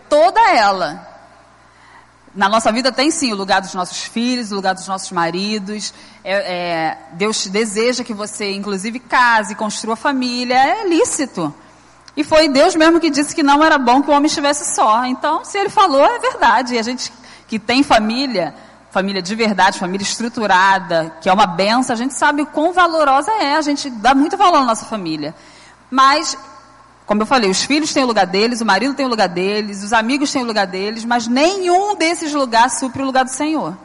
Toda 0.09 0.41
ela. 0.51 1.14
Na 2.35 2.49
nossa 2.49 2.72
vida 2.72 2.91
tem 2.91 3.11
sim 3.11 3.32
o 3.32 3.37
lugar 3.37 3.61
dos 3.61 3.74
nossos 3.74 4.03
filhos, 4.03 4.51
o 4.51 4.57
lugar 4.57 4.74
dos 4.74 4.89
nossos 4.89 5.11
maridos. 5.12 5.95
É, 6.22 6.32
é, 6.35 6.99
Deus 7.12 7.47
deseja 7.47 8.03
que 8.03 8.12
você, 8.12 8.53
inclusive, 8.53 8.99
case, 8.99 9.55
construa 9.55 9.95
família. 9.95 10.57
É 10.57 10.89
lícito. 10.89 11.55
E 12.16 12.22
foi 12.22 12.49
Deus 12.49 12.74
mesmo 12.74 13.01
que 13.01 13.09
disse 13.09 13.35
que 13.35 13.43
não 13.43 13.62
era 13.62 13.78
bom 13.78 14.03
que 14.03 14.11
o 14.11 14.12
homem 14.12 14.26
estivesse 14.26 14.74
só. 14.74 15.05
Então, 15.07 15.45
se 15.45 15.57
ele 15.59 15.68
falou, 15.68 16.05
é 16.05 16.18
verdade. 16.18 16.74
E 16.74 16.78
a 16.78 16.82
gente 16.82 17.12
que 17.47 17.59
tem 17.59 17.82
família, 17.82 18.55
família 18.95 19.20
de 19.20 19.34
verdade, 19.34 19.80
família 19.80 20.05
estruturada, 20.05 21.16
que 21.20 21.28
é 21.28 21.32
uma 21.32 21.49
benção, 21.49 21.92
a 21.92 21.99
gente 21.99 22.14
sabe 22.14 22.42
o 22.42 22.47
quão 22.47 22.72
valorosa 22.72 23.32
é. 23.32 23.57
A 23.57 23.61
gente 23.61 23.90
dá 23.90 24.14
muito 24.14 24.36
valor 24.36 24.59
à 24.59 24.64
nossa 24.64 24.84
família. 24.84 25.34
Mas 25.90 26.38
como 27.05 27.20
eu 27.20 27.26
falei, 27.26 27.51
os 27.51 27.64
filhos 27.64 27.92
têm 27.92 28.05
o 28.05 28.07
lugar 28.07 28.26
deles, 28.26 28.61
o 28.61 28.64
marido 28.64 28.95
tem 28.95 29.05
o 29.05 29.09
lugar 29.09 29.28
deles, 29.28 29.82
os 29.82 29.92
amigos 29.92 30.30
têm 30.30 30.42
o 30.42 30.47
lugar 30.47 30.66
deles, 30.66 31.05
mas 31.05 31.26
nenhum 31.26 31.97
desses 31.97 32.32
lugares 32.32 32.78
supre 32.78 33.03
o 33.03 33.05
lugar 33.05 33.24
do 33.24 33.30
Senhor. 33.30 33.76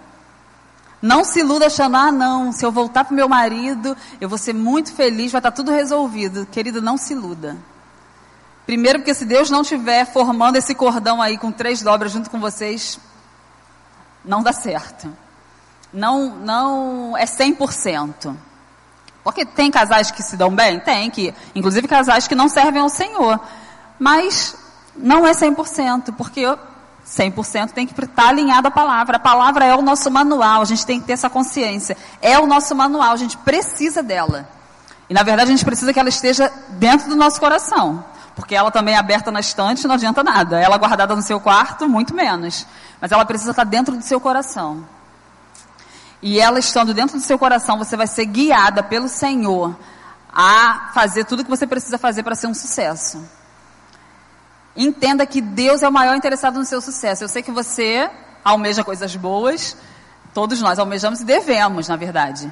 Não 1.01 1.23
se 1.23 1.39
iluda 1.39 1.65
achando, 1.65 1.97
ah, 1.97 2.11
não, 2.11 2.51
se 2.51 2.63
eu 2.63 2.71
voltar 2.71 3.03
para 3.03 3.13
o 3.13 3.15
meu 3.15 3.27
marido, 3.27 3.97
eu 4.21 4.29
vou 4.29 4.37
ser 4.37 4.53
muito 4.53 4.93
feliz, 4.93 5.31
vai 5.31 5.39
estar 5.39 5.51
tudo 5.51 5.71
resolvido. 5.71 6.45
Querido, 6.45 6.81
não 6.81 6.97
se 6.97 7.13
iluda. 7.13 7.57
Primeiro, 8.65 8.99
porque 8.99 9.15
se 9.15 9.25
Deus 9.25 9.49
não 9.49 9.63
estiver 9.63 10.05
formando 10.05 10.57
esse 10.57 10.75
cordão 10.75 11.19
aí 11.19 11.37
com 11.37 11.51
três 11.51 11.81
dobras 11.81 12.11
junto 12.11 12.29
com 12.29 12.39
vocês, 12.39 12.99
não 14.29 14.43
dá 14.43 14.53
certo. 14.53 15.11
Não, 15.91 16.29
não 16.35 17.17
é 17.17 17.25
100%. 17.25 18.35
Porque 19.23 19.43
tem 19.43 19.71
casais 19.71 20.11
que 20.11 20.21
se 20.21 20.37
dão 20.37 20.55
bem? 20.55 20.79
Tem, 20.79 21.09
que, 21.09 21.33
inclusive 21.55 21.87
casais 21.87 22.27
que 22.27 22.35
não 22.35 22.47
servem 22.47 22.79
ao 22.79 22.89
Senhor. 22.89 23.39
Mas 23.97 24.55
não 24.95 25.25
é 25.25 25.31
100%, 25.31 26.13
porque 26.15 26.43
100% 27.07 27.71
tem 27.71 27.87
que 27.87 27.99
estar 27.99 28.27
alinhado 28.27 28.67
à 28.67 28.71
palavra. 28.71 29.17
A 29.17 29.19
palavra 29.19 29.65
é 29.65 29.75
o 29.75 29.81
nosso 29.81 30.11
manual, 30.11 30.61
a 30.61 30.65
gente 30.65 30.85
tem 30.85 30.99
que 30.99 31.07
ter 31.07 31.13
essa 31.13 31.29
consciência. 31.29 31.97
É 32.21 32.37
o 32.37 32.45
nosso 32.45 32.75
manual, 32.75 33.13
a 33.13 33.17
gente 33.17 33.35
precisa 33.35 34.03
dela. 34.03 34.47
E 35.09 35.13
na 35.13 35.23
verdade 35.23 35.49
a 35.49 35.55
gente 35.55 35.65
precisa 35.65 35.91
que 35.91 35.99
ela 35.99 36.09
esteja 36.09 36.53
dentro 36.69 37.09
do 37.09 37.15
nosso 37.15 37.39
coração. 37.39 38.05
Porque 38.39 38.55
ela 38.55 38.71
também 38.71 38.95
é 38.95 38.97
aberta 38.97 39.29
na 39.31 39.41
estante 39.41 39.85
não 39.85 39.95
adianta 39.95 40.23
nada. 40.23 40.59
Ela 40.59 40.77
guardada 40.77 41.13
no 41.13 41.21
seu 41.21 41.41
quarto, 41.41 41.89
muito 41.89 42.15
menos. 42.15 42.65
Mas 43.01 43.11
ela 43.11 43.25
precisa 43.25 43.51
estar 43.51 43.65
dentro 43.65 43.97
do 43.97 44.01
seu 44.01 44.19
coração. 44.19 44.85
E 46.21 46.39
ela 46.39 46.57
estando 46.57 46.93
dentro 46.93 47.17
do 47.17 47.21
seu 47.21 47.37
coração, 47.37 47.77
você 47.77 47.97
vai 47.97 48.07
ser 48.07 48.25
guiada 48.25 48.81
pelo 48.81 49.09
Senhor 49.09 49.77
a 50.33 50.89
fazer 50.93 51.25
tudo 51.25 51.41
o 51.41 51.43
que 51.43 51.49
você 51.49 51.67
precisa 51.67 51.97
fazer 51.97 52.23
para 52.23 52.33
ser 52.33 52.47
um 52.47 52.53
sucesso. 52.53 53.21
Entenda 54.75 55.25
que 55.25 55.41
Deus 55.41 55.83
é 55.83 55.89
o 55.89 55.91
maior 55.91 56.15
interessado 56.15 56.57
no 56.57 56.65
seu 56.65 56.79
sucesso. 56.79 57.25
Eu 57.25 57.27
sei 57.27 57.43
que 57.43 57.51
você 57.51 58.09
almeja 58.43 58.85
coisas 58.85 59.13
boas, 59.17 59.75
todos 60.33 60.61
nós 60.61 60.79
almejamos 60.79 61.19
e 61.19 61.25
devemos, 61.25 61.89
na 61.89 61.97
verdade. 61.97 62.51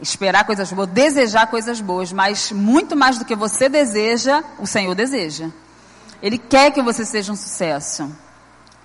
Esperar 0.00 0.44
coisas 0.44 0.70
boas, 0.72 0.88
desejar 0.88 1.46
coisas 1.46 1.80
boas, 1.80 2.12
mas 2.12 2.52
muito 2.52 2.94
mais 2.94 3.18
do 3.18 3.24
que 3.24 3.34
você 3.34 3.68
deseja, 3.68 4.42
o 4.58 4.66
Senhor 4.66 4.94
deseja. 4.94 5.48
Ele 6.22 6.38
quer 6.38 6.70
que 6.70 6.82
você 6.82 7.04
seja 7.04 7.32
um 7.32 7.36
sucesso. 7.36 8.10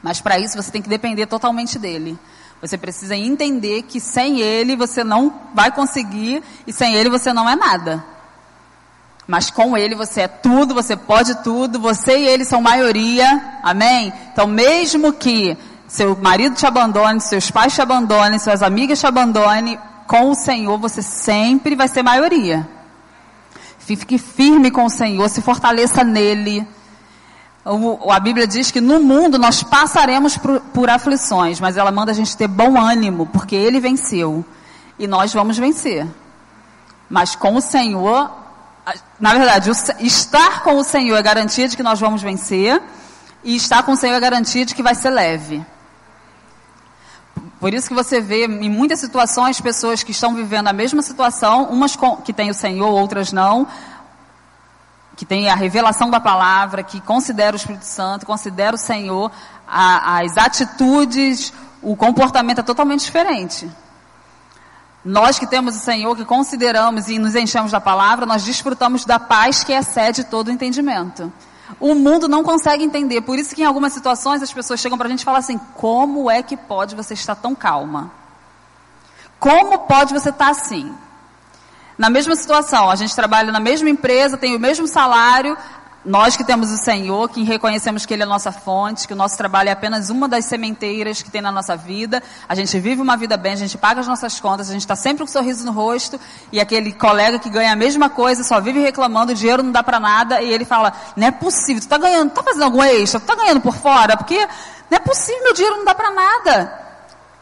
Mas 0.01 0.21
para 0.21 0.39
isso 0.39 0.55
você 0.55 0.71
tem 0.71 0.81
que 0.81 0.89
depender 0.89 1.27
totalmente 1.27 1.77
dele. 1.77 2.17
Você 2.61 2.77
precisa 2.77 3.15
entender 3.15 3.83
que 3.83 3.99
sem 3.99 4.39
ele 4.39 4.75
você 4.75 5.03
não 5.03 5.33
vai 5.53 5.71
conseguir 5.71 6.43
e 6.65 6.71
sem 6.71 6.95
ele 6.95 7.09
você 7.09 7.33
não 7.33 7.49
é 7.49 7.55
nada. 7.55 8.03
Mas 9.27 9.49
com 9.49 9.77
ele 9.77 9.95
você 9.95 10.21
é 10.21 10.27
tudo, 10.27 10.73
você 10.73 10.95
pode 10.95 11.43
tudo, 11.43 11.79
você 11.79 12.17
e 12.17 12.27
ele 12.27 12.45
são 12.45 12.61
maioria. 12.61 13.59
Amém? 13.63 14.13
Então, 14.31 14.47
mesmo 14.47 15.13
que 15.13 15.57
seu 15.87 16.15
marido 16.15 16.55
te 16.55 16.65
abandone, 16.65 17.19
seus 17.19 17.49
pais 17.49 17.73
te 17.73 17.81
abandonem, 17.81 18.39
suas 18.39 18.63
amigas 18.63 18.99
te 18.99 19.07
abandonem, 19.07 19.79
com 20.11 20.29
o 20.29 20.35
Senhor 20.35 20.77
você 20.77 21.01
sempre 21.01 21.73
vai 21.73 21.87
ser 21.87 22.03
maioria. 22.03 22.67
Fique 23.79 24.17
firme 24.17 24.69
com 24.69 24.83
o 24.83 24.89
Senhor, 24.89 25.29
se 25.29 25.41
fortaleça 25.41 26.03
nele. 26.03 26.67
O, 27.63 28.11
a 28.11 28.19
Bíblia 28.19 28.45
diz 28.45 28.71
que 28.71 28.81
no 28.81 28.99
mundo 28.99 29.39
nós 29.39 29.63
passaremos 29.63 30.37
por, 30.37 30.59
por 30.59 30.89
aflições, 30.89 31.61
mas 31.61 31.77
ela 31.77 31.93
manda 31.93 32.11
a 32.11 32.13
gente 32.13 32.35
ter 32.35 32.49
bom 32.49 32.77
ânimo, 32.77 33.25
porque 33.27 33.55
Ele 33.55 33.79
venceu. 33.79 34.43
E 34.99 35.07
nós 35.07 35.33
vamos 35.33 35.57
vencer. 35.57 36.05
Mas 37.09 37.33
com 37.33 37.55
o 37.55 37.61
Senhor, 37.61 38.29
na 39.17 39.33
verdade, 39.33 39.71
o, 39.71 39.73
estar 40.01 40.61
com 40.61 40.75
o 40.75 40.83
Senhor 40.83 41.15
é 41.15 41.23
garantia 41.23 41.69
de 41.69 41.77
que 41.77 41.83
nós 41.83 42.01
vamos 42.01 42.21
vencer, 42.21 42.81
e 43.45 43.55
estar 43.55 43.83
com 43.83 43.93
o 43.93 43.95
Senhor 43.95 44.15
é 44.15 44.19
garantia 44.19 44.65
de 44.65 44.75
que 44.75 44.83
vai 44.83 44.93
ser 44.93 45.09
leve. 45.09 45.65
Por 47.61 47.75
isso 47.75 47.87
que 47.87 47.93
você 47.93 48.19
vê 48.19 48.45
em 48.45 48.71
muitas 48.71 48.99
situações 48.99 49.61
pessoas 49.61 50.01
que 50.01 50.09
estão 50.09 50.33
vivendo 50.33 50.67
a 50.67 50.73
mesma 50.73 51.03
situação, 51.03 51.65
umas 51.65 51.95
com, 51.95 52.17
que 52.17 52.33
têm 52.33 52.49
o 52.49 52.55
Senhor, 52.55 52.89
outras 52.89 53.31
não, 53.31 53.67
que 55.15 55.23
tem 55.23 55.47
a 55.47 55.53
revelação 55.53 56.09
da 56.09 56.19
palavra, 56.19 56.81
que 56.81 56.99
considera 56.99 57.55
o 57.55 57.57
Espírito 57.57 57.85
Santo, 57.85 58.25
considera 58.25 58.75
o 58.75 58.79
Senhor, 58.79 59.31
a, 59.67 60.21
as 60.21 60.37
atitudes, 60.37 61.53
o 61.83 61.95
comportamento 61.95 62.61
é 62.61 62.63
totalmente 62.63 63.05
diferente. 63.05 63.69
Nós 65.05 65.37
que 65.37 65.45
temos 65.45 65.75
o 65.75 65.79
Senhor, 65.79 66.15
que 66.15 66.25
consideramos 66.25 67.09
e 67.09 67.19
nos 67.19 67.35
enchemos 67.35 67.71
da 67.71 67.79
palavra, 67.79 68.25
nós 68.25 68.43
desfrutamos 68.43 69.05
da 69.05 69.19
paz 69.19 69.63
que 69.63 69.71
excede 69.71 70.23
todo 70.23 70.47
o 70.47 70.51
entendimento. 70.51 71.31
O 71.81 71.93
mundo 71.93 72.29
não 72.29 72.43
consegue 72.43 72.83
entender, 72.83 73.21
por 73.21 73.37
isso 73.37 73.53
que 73.53 73.63
em 73.63 73.65
algumas 73.65 73.91
situações 73.91 74.41
as 74.41 74.53
pessoas 74.53 74.79
chegam 74.79 74.97
para 74.97 75.07
a 75.07 75.09
gente 75.09 75.21
e 75.21 75.25
falam 75.25 75.39
assim: 75.39 75.59
como 75.75 76.31
é 76.31 76.41
que 76.41 76.55
pode 76.55 76.95
você 76.95 77.13
estar 77.13 77.35
tão 77.35 77.53
calma? 77.53 78.11
Como 79.39 79.79
pode 79.79 80.13
você 80.13 80.29
estar 80.29 80.49
assim? 80.49 80.95
na 82.01 82.09
mesma 82.09 82.35
situação, 82.35 82.89
a 82.89 82.95
gente 82.95 83.15
trabalha 83.15 83.51
na 83.51 83.59
mesma 83.59 83.87
empresa, 83.87 84.35
tem 84.35 84.55
o 84.55 84.59
mesmo 84.59 84.87
salário, 84.87 85.55
nós 86.03 86.35
que 86.35 86.43
temos 86.43 86.71
o 86.71 86.77
Senhor, 86.77 87.29
que 87.29 87.43
reconhecemos 87.43 88.05
que 88.05 88.13
Ele 88.13 88.23
é 88.23 88.25
a 88.25 88.29
nossa 88.29 88.51
fonte, 88.51 89.07
que 89.07 89.13
o 89.13 89.15
nosso 89.15 89.37
trabalho 89.37 89.69
é 89.69 89.71
apenas 89.71 90.09
uma 90.09 90.27
das 90.27 90.45
sementeiras 90.45 91.21
que 91.21 91.29
tem 91.29 91.41
na 91.41 91.51
nossa 91.51 91.75
vida, 91.75 92.23
a 92.49 92.55
gente 92.55 92.79
vive 92.79 93.01
uma 93.01 93.15
vida 93.15 93.37
bem, 93.37 93.53
a 93.53 93.57
gente 93.57 93.77
paga 93.77 94.01
as 94.01 94.07
nossas 94.07 94.39
contas, 94.39 94.69
a 94.69 94.73
gente 94.73 94.81
está 94.81 94.95
sempre 94.95 95.19
com 95.19 95.25
um 95.25 95.27
sorriso 95.31 95.63
no 95.65 95.71
rosto, 95.71 96.19
e 96.51 96.59
aquele 96.59 96.91
colega 96.91 97.37
que 97.37 97.49
ganha 97.49 97.71
a 97.71 97.75
mesma 97.75 98.09
coisa, 98.09 98.43
só 98.43 98.59
vive 98.59 98.79
reclamando, 98.79 99.31
o 99.31 99.35
dinheiro 99.35 99.61
não 99.61 99.71
dá 99.71 99.83
para 99.83 99.99
nada, 99.99 100.41
e 100.41 100.51
ele 100.51 100.65
fala, 100.65 100.91
não 101.15 101.27
é 101.27 101.31
possível, 101.31 101.79
tu 101.81 101.83
está 101.83 101.97
ganhando, 101.97 102.29
está 102.29 102.41
fazendo 102.41 102.63
algum 102.63 102.83
extra, 102.83 103.19
tu 103.19 103.23
está 103.23 103.35
ganhando 103.35 103.61
por 103.61 103.75
fora, 103.75 104.17
porque 104.17 104.39
não 104.89 104.97
é 104.97 104.99
possível, 104.99 105.43
meu 105.43 105.53
dinheiro 105.53 105.77
não 105.77 105.85
dá 105.85 105.93
para 105.93 106.11
nada. 106.11 106.81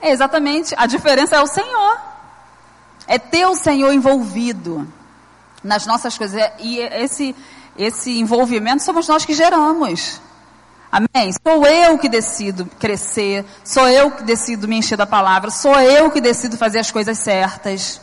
É 0.02 0.12
exatamente, 0.12 0.74
a 0.78 0.86
diferença 0.86 1.36
é 1.36 1.42
o 1.42 1.48
Senhor. 1.48 1.98
É 3.08 3.18
ter 3.18 3.46
o 3.48 3.56
Senhor 3.56 3.92
envolvido 3.92 4.88
nas 5.64 5.86
nossas 5.86 6.18
coisas. 6.18 6.40
É, 6.40 6.54
e 6.60 6.80
esse, 6.80 7.36
esse 7.78 8.20
envolvimento 8.20 8.84
somos 8.84 9.08
nós 9.08 9.26
que 9.26 9.34
geramos. 9.34 10.22
Amém? 10.92 11.32
Sou 11.46 11.66
eu 11.66 11.98
que 12.00 12.10
decido 12.10 12.66
crescer, 12.80 13.46
sou 13.64 13.88
eu 13.88 14.10
que 14.12 14.24
decido 14.24 14.68
me 14.68 14.78
encher 14.78 14.98
da 14.98 15.06
palavra, 15.06 15.52
sou 15.52 15.80
eu 15.80 16.10
que 16.10 16.20
decido 16.20 16.58
fazer 16.58 16.80
as 16.80 16.90
coisas 16.90 17.18
certas. 17.20 18.02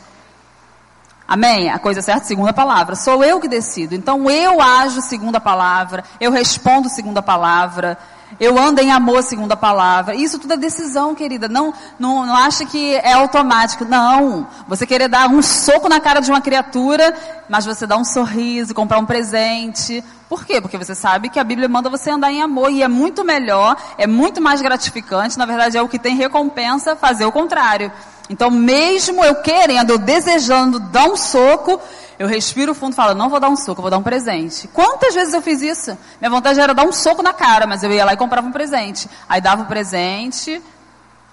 Amém? 1.27 1.69
A 1.69 1.79
coisa 1.79 2.01
certa 2.01 2.25
segundo 2.25 2.49
a 2.49 2.53
palavra. 2.53 2.95
Sou 2.95 3.25
eu 3.25 3.41
que 3.41 3.49
decido. 3.49 3.97
Então 3.97 4.31
eu 4.31 4.61
ajo 4.61 5.03
segundo 5.03 5.35
a 5.35 5.41
palavra, 5.41 6.05
eu 6.21 6.31
respondo 6.31 6.89
segundo 6.89 7.19
a 7.19 7.23
palavra, 7.23 7.99
eu 8.39 8.59
ando 8.59 8.81
em 8.81 8.91
amor 8.91 9.23
segundo 9.23 9.53
a 9.53 9.57
palavra. 9.57 10.15
Isso 10.15 10.39
tudo 10.39 10.55
é 10.55 10.57
decisão, 10.57 11.15
querida. 11.15 11.49
Não, 11.49 11.73
não, 11.99 12.27
não 12.27 12.35
acha 12.35 12.65
que 12.67 12.95
é 12.95 13.13
automático. 13.13 13.85
Não. 13.85 14.47
Você 14.69 14.87
querer 14.87 15.09
dar 15.09 15.29
um 15.29 15.41
soco 15.43 15.89
na 15.89 16.01
cara 16.01 16.21
de 16.21 16.31
uma 16.31 16.41
criatura, 16.41 17.15
mas 17.49 17.65
você 17.65 17.87
dá 17.87 17.97
um 17.97 18.05
sorriso, 18.05 18.75
comprar 18.75 18.99
um 18.99 19.07
presente. 19.07 20.05
Por 20.29 20.45
quê? 20.45 20.61
Porque 20.61 20.77
você 20.77 20.95
sabe 20.95 21.29
que 21.29 21.39
a 21.39 21.45
Bíblia 21.45 21.69
manda 21.69 21.89
você 21.89 22.11
andar 22.11 22.33
em 22.33 22.43
amor 22.43 22.71
e 22.71 22.83
é 22.83 22.89
muito 22.89 23.25
melhor, 23.25 23.77
é 23.97 24.07
muito 24.07 24.41
mais 24.41 24.61
gratificante. 24.61 25.39
Na 25.39 25.47
verdade, 25.47 25.79
é 25.79 25.83
o 25.83 25.89
que 25.89 25.99
tem 25.99 26.17
recompensa 26.17 26.97
fazer 26.97 27.25
o 27.25 27.33
contrário. 27.33 27.93
Então, 28.29 28.51
mesmo 28.51 29.25
eu 29.25 29.37
querendo, 29.37 29.91
eu 29.91 29.99
desejando 29.99 30.81
dar 30.81 31.05
um 31.05 31.17
soco, 31.17 31.81
eu 32.19 32.27
respiro 32.27 32.75
fundo 32.75 32.93
e 32.93 32.97
falo, 32.97 33.15
não 33.15 33.29
vou 33.29 33.39
dar 33.39 33.49
um 33.49 33.57
soco, 33.57 33.83
vou 33.83 33.91
dar 33.91 33.99
um 33.99 34.03
presente. 34.03 34.67
Quantas 34.69 35.15
vezes 35.15 35.33
eu 35.33 35.43
fiz 35.43 35.63
isso? 35.63 35.97
Minha 36.21 36.31
vontade 36.31 36.59
era 36.59 36.75
dar 36.75 36.85
um 36.85 36.93
soco 36.93 37.23
na 37.23 37.33
cara, 37.33 37.67
mas 37.67 37.83
eu 37.83 37.93
ia 37.93 38.05
lá 38.05 38.15
e 38.15 38.17
comprava 38.17 38.47
um 38.47 38.53
presente. 38.53 39.09
Aí 39.29 39.41
dava 39.41 39.63
um 39.63 39.67
presente, 39.67 40.61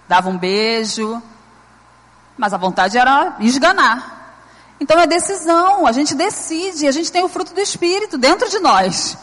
dava 0.07 0.29
um 0.29 0.37
beijo, 0.37 1.21
mas 2.37 2.53
a 2.53 2.57
vontade 2.57 2.97
era 2.97 3.35
esganar. 3.39 4.35
Então 4.79 4.99
é 4.99 5.07
decisão, 5.07 5.87
a 5.87 5.91
gente 5.91 6.13
decide, 6.13 6.87
a 6.87 6.91
gente 6.91 7.11
tem 7.11 7.23
o 7.23 7.29
fruto 7.29 7.53
do 7.53 7.61
Espírito 7.61 8.17
dentro 8.17 8.49
de 8.49 8.59
nós. 8.59 9.17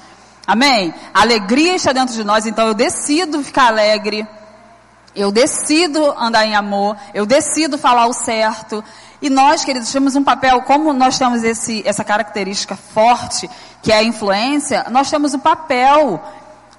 Amém? 0.46 0.94
A 1.12 1.20
alegria 1.20 1.74
está 1.74 1.92
dentro 1.92 2.14
de 2.14 2.24
nós, 2.24 2.46
então 2.46 2.66
eu 2.66 2.74
decido 2.74 3.42
ficar 3.44 3.66
alegre. 3.66 4.26
Eu 5.14 5.32
decido 5.32 6.14
andar 6.18 6.46
em 6.46 6.54
amor, 6.54 6.96
eu 7.12 7.26
decido 7.26 7.76
falar 7.76 8.06
o 8.06 8.12
certo, 8.12 8.82
e 9.22 9.28
nós, 9.28 9.64
queridos, 9.64 9.92
temos 9.92 10.16
um 10.16 10.24
papel, 10.24 10.62
como 10.62 10.92
nós 10.92 11.18
temos 11.18 11.42
esse, 11.42 11.86
essa 11.86 12.02
característica 12.02 12.74
forte, 12.74 13.50
que 13.82 13.92
é 13.92 13.96
a 13.96 14.02
influência, 14.02 14.86
nós 14.90 15.10
temos 15.10 15.34
o 15.34 15.38
papel 15.38 16.22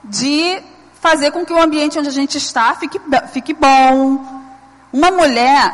de 0.03 0.61
fazer 0.99 1.31
com 1.31 1.45
que 1.45 1.53
o 1.53 1.61
ambiente 1.61 1.99
onde 1.99 2.07
a 2.07 2.11
gente 2.11 2.37
está 2.37 2.73
fique, 2.75 2.99
fique 3.31 3.53
bom. 3.53 4.23
Uma 4.91 5.11
mulher 5.11 5.73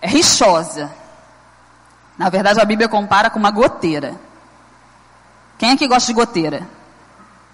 é 0.00 0.06
rixosa. 0.06 0.90
Na 2.16 2.28
verdade, 2.28 2.60
a 2.60 2.64
Bíblia 2.64 2.88
compara 2.88 3.30
com 3.30 3.38
uma 3.38 3.50
goteira. 3.50 4.14
Quem 5.58 5.70
é 5.70 5.76
que 5.76 5.88
gosta 5.88 6.06
de 6.06 6.12
goteira? 6.12 6.66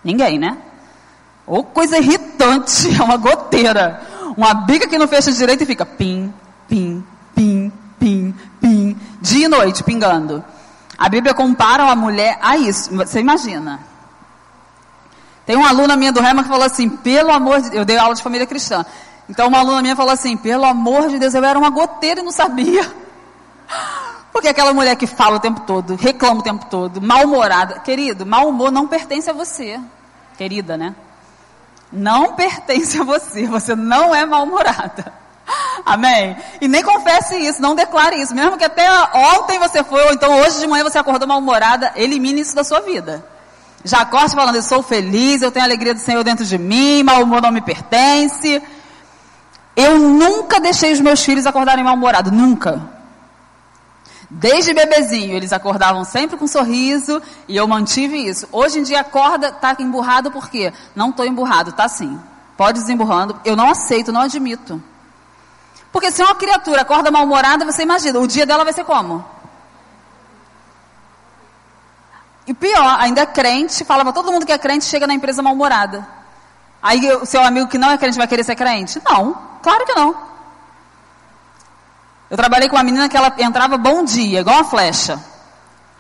Ninguém, 0.05 0.39
né? 0.39 0.57
Ou 1.47 1.63
coisa 1.63 1.99
irritante, 1.99 2.89
é 2.99 3.03
uma 3.03 3.17
goteira. 3.17 4.03
Uma 4.37 4.53
bica 4.53 4.89
que 4.89 4.99
não 4.99 5.07
fecha 5.07 5.33
direito 5.33 5.63
e 5.63 5.67
fica 5.67 5.87
pim, 5.87 6.33
pim, 6.69 7.05
pim, 7.35 7.73
pim, 7.99 8.35
pim, 8.61 8.97
dia 9.21 9.47
e 9.47 9.49
noite 9.49 9.85
pingando. 9.85 10.45
A 10.99 11.09
Bíblia 11.09 11.35
compara 11.35 11.85
uma 11.85 11.97
mulher 11.97 12.39
a 12.43 12.57
isso. 12.57 12.95
Você 12.97 13.21
imagina. 13.21 13.81
Tem 15.45 15.57
uma 15.57 15.69
aluna 15.69 15.97
minha 15.97 16.13
do 16.13 16.21
Rema 16.21 16.43
que 16.43 16.49
falou 16.49 16.65
assim, 16.65 16.89
pelo 16.89 17.31
amor 17.31 17.61
de 17.61 17.71
Deus, 17.71 17.75
eu 17.77 17.85
dei 17.85 17.97
aula 17.97 18.15
de 18.15 18.23
família 18.23 18.47
cristã. 18.47 18.85
Então 19.29 19.49
uma 19.49 19.59
aluna 19.59 19.81
minha 19.81 19.95
falou 19.95 20.13
assim, 20.13 20.37
pelo 20.37 20.65
amor 20.65 21.09
de 21.09 21.19
Deus, 21.19 21.35
eu 21.35 21.45
era 21.45 21.59
uma 21.59 21.71
goteira 21.71 22.21
e 22.21 22.25
não 22.25 22.33
sabia. 22.33 22.83
Porque 24.33 24.49
aquela 24.49 24.75
mulher 24.75 24.97
que 24.97 25.07
fala 25.07 25.37
o 25.37 25.41
tempo 25.41 25.61
todo, 25.61 25.95
reclama 25.95 26.41
o 26.41 26.43
tempo 26.43 26.67
todo, 26.67 27.01
mal-humorada. 27.01 27.79
Querido, 27.81 28.27
mau 28.27 28.49
humor 28.49 28.73
não 28.73 28.87
pertence 28.87 29.31
a 29.31 29.33
você. 29.33 29.81
Querida, 30.37 30.77
né? 30.77 30.95
Não 31.93 32.35
pertence 32.35 33.01
a 33.01 33.05
você. 33.05 33.47
Você 33.47 33.75
não 33.75 34.15
é 34.15 34.25
mal-humorada. 34.25 35.13
Amém? 35.85 36.37
E 36.61 36.67
nem 36.67 36.83
confesse 36.83 37.37
isso, 37.37 37.63
não 37.63 37.75
declare 37.75 38.21
isso. 38.21 38.35
Mesmo 38.35 38.57
que 38.57 38.65
até 38.65 38.89
ontem 39.15 39.59
você 39.59 39.85
foi, 39.85 40.05
ou 40.05 40.13
então 40.13 40.41
hoje 40.41 40.59
de 40.59 40.67
manhã 40.67 40.83
você 40.83 40.99
acordou 40.99 41.29
mal-humorada, 41.29 41.93
elimine 41.95 42.41
isso 42.41 42.55
da 42.55 42.65
sua 42.65 42.81
vida. 42.81 43.25
Já 43.85 44.01
acorde 44.01 44.35
falando, 44.35 44.57
eu 44.57 44.63
sou 44.63 44.83
feliz, 44.83 45.43
eu 45.43 45.53
tenho 45.53 45.65
a 45.65 45.69
alegria 45.69 45.95
do 45.95 46.01
Senhor 46.01 46.25
dentro 46.25 46.45
de 46.45 46.59
mim, 46.59 47.05
mal 47.05 47.23
humor 47.23 47.41
não 47.41 47.53
me 47.53 47.61
pertence. 47.61 48.61
Eu 49.77 49.99
nunca 49.99 50.59
deixei 50.59 50.93
os 50.93 51.01
meus 51.01 51.23
filhos 51.23 51.47
acordarem 51.47 51.85
mal-humorados, 51.85 52.33
nunca. 52.33 52.96
Desde 54.29 54.75
bebezinho, 54.75 55.37
eles 55.37 55.53
acordavam 55.53 56.05
sempre 56.05 56.37
com 56.37 56.47
um 56.47 56.49
sorriso 56.49 57.23
e 57.47 57.57
eu 57.57 57.67
mantive 57.69 58.17
isso. 58.17 58.49
Hoje 58.51 58.81
em 58.81 58.83
dia 58.83 59.01
acorda, 59.01 59.53
tá 59.53 59.77
emburrado 59.79 60.31
por 60.33 60.51
quê? 60.51 60.73
Não 60.95 61.11
estou 61.11 61.25
emburrado, 61.25 61.73
tá 61.73 61.89
sim. 61.89 62.19
Pode 62.57 62.81
desemburrando. 62.81 63.41
Eu 63.45 63.55
não 63.55 63.71
aceito, 63.71 64.11
não 64.11 64.23
admito. 64.23 64.83
Porque 65.93 66.11
se 66.11 66.23
uma 66.23 66.35
criatura 66.35 66.83
acorda 66.83 67.11
mal-humorada, 67.11 67.65
você 67.65 67.83
imagina, 67.83 68.19
o 68.19 68.27
dia 68.27 68.45
dela 68.45 68.65
vai 68.65 68.73
ser 68.73 68.85
como? 68.85 69.25
E 72.47 72.55
pior, 72.55 72.97
ainda 73.01 73.23
é 73.23 73.27
crente, 73.27 73.85
fala 73.85 74.05
para 74.05 74.13
todo 74.13 74.31
mundo 74.33 74.47
que 74.47 74.53
é 74.53 74.59
crente, 74.59 74.85
chega 74.85 75.07
na 75.07 75.15
empresa 75.15 75.43
mal-humorada. 75.43 76.07
Aí 76.83 77.13
o 77.13 77.27
seu 77.27 77.43
amigo 77.43 77.69
que 77.69 77.79
não 77.79 77.91
é 77.91 77.99
crente 77.99 78.19
vai 78.19 78.27
querer 78.27 78.45
ser 78.45 78.57
crente? 78.57 79.01
Não, 79.05 79.37
claro 79.63 79.85
que 79.85 79.95
não. 79.95 80.36
Eu 82.29 82.37
trabalhei 82.37 82.69
com 82.69 82.77
uma 82.77 82.83
menina 82.83 83.09
que 83.09 83.17
ela 83.17 83.33
entrava 83.39 83.79
bom 83.79 84.03
dia, 84.03 84.41
igual 84.41 84.57
uma 84.57 84.65
flecha. 84.65 85.19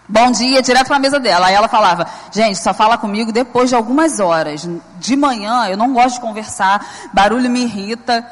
Bom 0.08 0.30
dia, 0.30 0.62
direto 0.62 0.86
para 0.86 0.96
a 0.96 1.00
mesa 1.00 1.18
dela. 1.18 1.46
Aí 1.46 1.54
ela 1.54 1.68
falava, 1.68 2.06
gente, 2.30 2.58
só 2.58 2.72
fala 2.74 2.98
comigo 2.98 3.32
depois 3.32 3.68
de 3.68 3.74
algumas 3.74 4.20
horas. 4.20 4.68
De 4.98 5.16
manhã 5.16 5.66
eu 5.68 5.76
não 5.76 5.92
gosto 5.92 6.16
de 6.16 6.20
conversar, 6.20 6.84
barulho 7.12 7.50
me 7.50 7.62
irrita. 7.62 8.24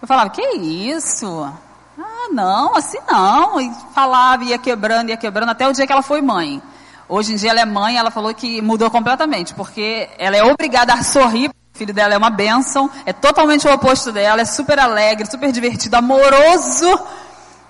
Eu 0.00 0.08
falava, 0.08 0.30
que 0.30 0.42
isso? 0.42 1.50
Ah, 1.98 2.28
não, 2.32 2.74
assim 2.74 2.98
não. 3.08 3.60
E 3.60 3.70
falava, 3.94 4.44
ia 4.44 4.58
quebrando, 4.58 5.10
ia 5.10 5.16
quebrando, 5.16 5.50
até 5.50 5.66
o 5.68 5.72
dia 5.72 5.86
que 5.86 5.92
ela 5.92 6.02
foi 6.02 6.22
mãe. 6.22 6.62
Hoje 7.08 7.32
em 7.32 7.36
dia 7.36 7.50
ela 7.50 7.60
é 7.60 7.66
mãe, 7.66 7.96
ela 7.96 8.10
falou 8.10 8.32
que 8.34 8.62
mudou 8.62 8.90
completamente, 8.90 9.52
porque 9.54 10.08
ela 10.18 10.36
é 10.36 10.44
obrigada 10.44 10.92
a 10.94 11.02
sorrir. 11.02 11.48
O 11.74 11.78
filho 11.78 11.92
dela 11.92 12.14
é 12.14 12.18
uma 12.18 12.30
bênção, 12.30 12.90
é 13.06 13.12
totalmente 13.12 13.66
o 13.66 13.72
oposto 13.72 14.12
dela, 14.12 14.42
é 14.42 14.44
super 14.44 14.78
alegre, 14.78 15.30
super 15.30 15.50
divertido, 15.50 15.96
amoroso. 15.96 17.00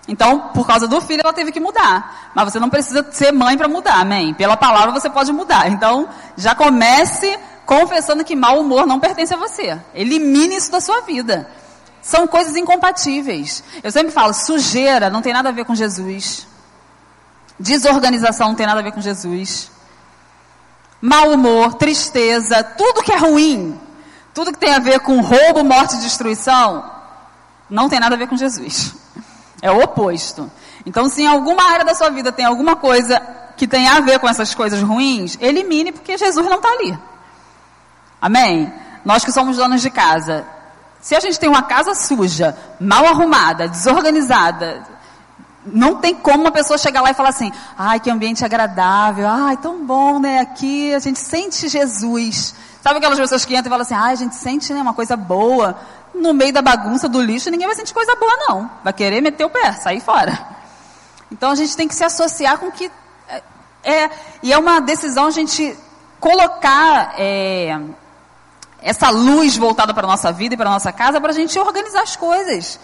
Então, 0.09 0.51
por 0.55 0.67
causa 0.67 0.89
do 0.89 1.01
filho, 1.01 1.21
ela 1.23 1.33
teve 1.33 1.53
que 1.53 1.61
mudar. 1.61 2.31
Mas 2.35 2.53
você 2.53 2.59
não 2.59 2.71
precisa 2.71 3.07
ser 3.13 3.33
mãe 3.33 3.57
para 3.57 3.69
mudar, 3.69 4.01
amém? 4.01 4.35
Pela 4.35 4.57
palavra 4.57 4.91
você 4.93 5.09
pode 5.09 5.33
mudar. 5.33 5.71
Então, 5.71 6.09
já 6.37 6.55
comece 6.55 7.39
confessando 7.65 8.25
que 8.25 8.35
mau 8.35 8.61
humor 8.61 8.87
não 8.87 8.99
pertence 8.99 9.33
a 9.33 9.37
você. 9.37 9.79
Elimine 9.95 10.57
isso 10.57 10.73
da 10.73 10.81
sua 10.81 11.03
vida. 11.03 11.49
São 12.03 12.27
coisas 12.27 12.57
incompatíveis. 12.57 13.63
Eu 13.83 13.93
sempre 13.93 14.11
falo, 14.11 14.33
sujeira 14.33 15.11
não 15.11 15.23
tem 15.23 15.33
nada 15.33 15.51
a 15.51 15.53
ver 15.53 15.65
com 15.65 15.75
Jesus. 15.75 16.47
Desorganização 17.59 18.49
não 18.49 18.55
tem 18.55 18.67
nada 18.67 18.81
a 18.81 18.83
ver 18.83 18.93
com 18.93 19.01
Jesus. 19.01 19.71
Mau 21.01 21.31
humor, 21.31 21.75
tristeza, 21.75 22.65
tudo 22.65 23.03
que 23.03 23.13
é 23.13 23.17
ruim, 23.17 23.79
tudo 24.35 24.53
que 24.53 24.59
tem 24.59 24.75
a 24.75 24.79
ver 24.79 25.01
com 25.01 25.21
roubo, 25.21 25.63
morte 25.63 25.97
e 25.97 26.01
destruição, 26.01 26.91
não 27.69 27.89
tem 27.89 28.01
nada 28.01 28.15
a 28.17 28.19
ver 28.19 28.29
com 28.29 28.37
Jesus. 28.37 28.95
É 29.63 29.71
o 29.71 29.83
oposto. 29.83 30.51
Então, 30.87 31.09
se 31.09 31.23
em 31.23 31.27
alguma 31.27 31.63
área 31.65 31.85
da 31.85 31.95
sua 31.95 32.11
vida 32.11 32.33
tem 32.33 32.45
alguma 32.45 32.77
coisa 32.77 33.21
que 33.57 33.67
tem 33.67 33.87
a 33.89 34.01
ver 34.01 34.19
com 34.19 34.29
essas 34.29 34.55
coisas 34.55 34.83
ruins, 34.83 35.37
elimine, 35.41 35.93
porque 35.93 36.17
Jesus 36.17 36.47
não 36.47 36.57
está 36.57 36.71
ali. 36.71 36.99
Amém? 38.21 38.73
Nós 39.05 39.25
que 39.25 39.33
somos 39.33 39.57
donos 39.57 39.83
de 39.83 39.91
casa, 39.91 40.47
se 41.01 41.15
a 41.15 41.21
gente 41.21 41.39
tem 41.39 41.49
uma 41.49 41.63
casa 41.63 41.95
suja, 41.95 42.57
mal 42.79 43.05
arrumada, 43.07 43.69
desorganizada, 43.69 44.83
não 45.65 45.97
tem 45.97 46.15
como 46.15 46.45
uma 46.45 46.51
pessoa 46.51 46.79
chegar 46.79 47.03
lá 47.03 47.11
e 47.11 47.15
falar 47.15 47.31
assim: 47.31 47.53
ai, 47.77 48.01
que 48.01 48.11
ambiente 48.11 48.45
agradável, 48.45 49.27
ai, 49.29 49.57
tão 49.59 49.85
bom, 49.85 50.19
né? 50.19 50.41
Aqui 50.41 50.95
a 50.95 50.99
gente 50.99 51.19
sente 51.19 51.69
Jesus. 51.69 52.55
Sabe 52.83 52.97
aquelas 52.97 53.19
pessoas 53.19 53.45
que 53.45 53.55
entram 53.55 53.69
e 53.69 53.71
falam 53.71 53.83
assim: 53.83 53.95
ai, 53.95 54.13
a 54.13 54.17
gente 54.17 54.35
sente 54.35 54.73
né, 54.73 54.81
uma 54.81 54.95
coisa 54.95 55.17
boa 55.17 55.79
no 56.15 56.35
meio 56.35 56.53
da 56.53 56.63
bagunça 56.63 57.09
do 57.09 57.21
lixo, 57.21 57.51
ninguém 57.51 57.67
vai 57.67 57.77
sentir 57.77 57.95
coisa 57.95 58.15
boa, 58.17 58.37
não. 58.49 58.71
Vai 58.83 58.93
querer 58.93 59.21
meter 59.21 59.45
o 59.45 59.51
pé, 59.51 59.73
sair 59.73 60.01
fora. 60.01 60.39
Então 61.31 61.51
a 61.51 61.55
gente 61.55 61.77
tem 61.77 61.87
que 61.87 61.95
se 61.95 62.05
associar 62.05 62.59
com 62.59 62.71
que. 62.71 62.91
É, 63.29 63.43
é 63.85 64.11
e 64.43 64.53
é 64.53 64.59
uma 64.59 64.81
decisão 64.81 65.27
a 65.27 65.31
gente 65.31 65.77
colocar 66.19 67.15
é, 67.19 67.81
essa 68.83 69.11
luz 69.11 69.57
voltada 69.57 69.95
para 69.95 70.07
a 70.07 70.11
nossa 70.11 70.33
vida 70.33 70.55
e 70.55 70.57
para 70.57 70.69
a 70.69 70.73
nossa 70.73 70.93
casa 70.93 71.21
para 71.21 71.31
a 71.31 71.35
gente 71.35 71.59
organizar 71.59 72.03
as 72.03 72.17
coisas. 72.17 72.79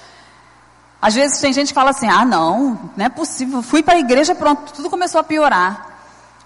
Às 1.01 1.15
vezes 1.15 1.41
tem 1.41 1.53
gente 1.53 1.69
que 1.69 1.75
fala 1.75 1.91
assim: 1.91 2.09
ah, 2.09 2.25
não, 2.25 2.91
não 2.97 3.05
é 3.05 3.09
possível. 3.09 3.63
Fui 3.63 3.83
para 3.83 3.95
a 3.95 3.99
igreja, 3.99 4.35
pronto, 4.35 4.73
tudo 4.73 4.89
começou 4.89 5.21
a 5.21 5.25
piorar. 5.25 5.95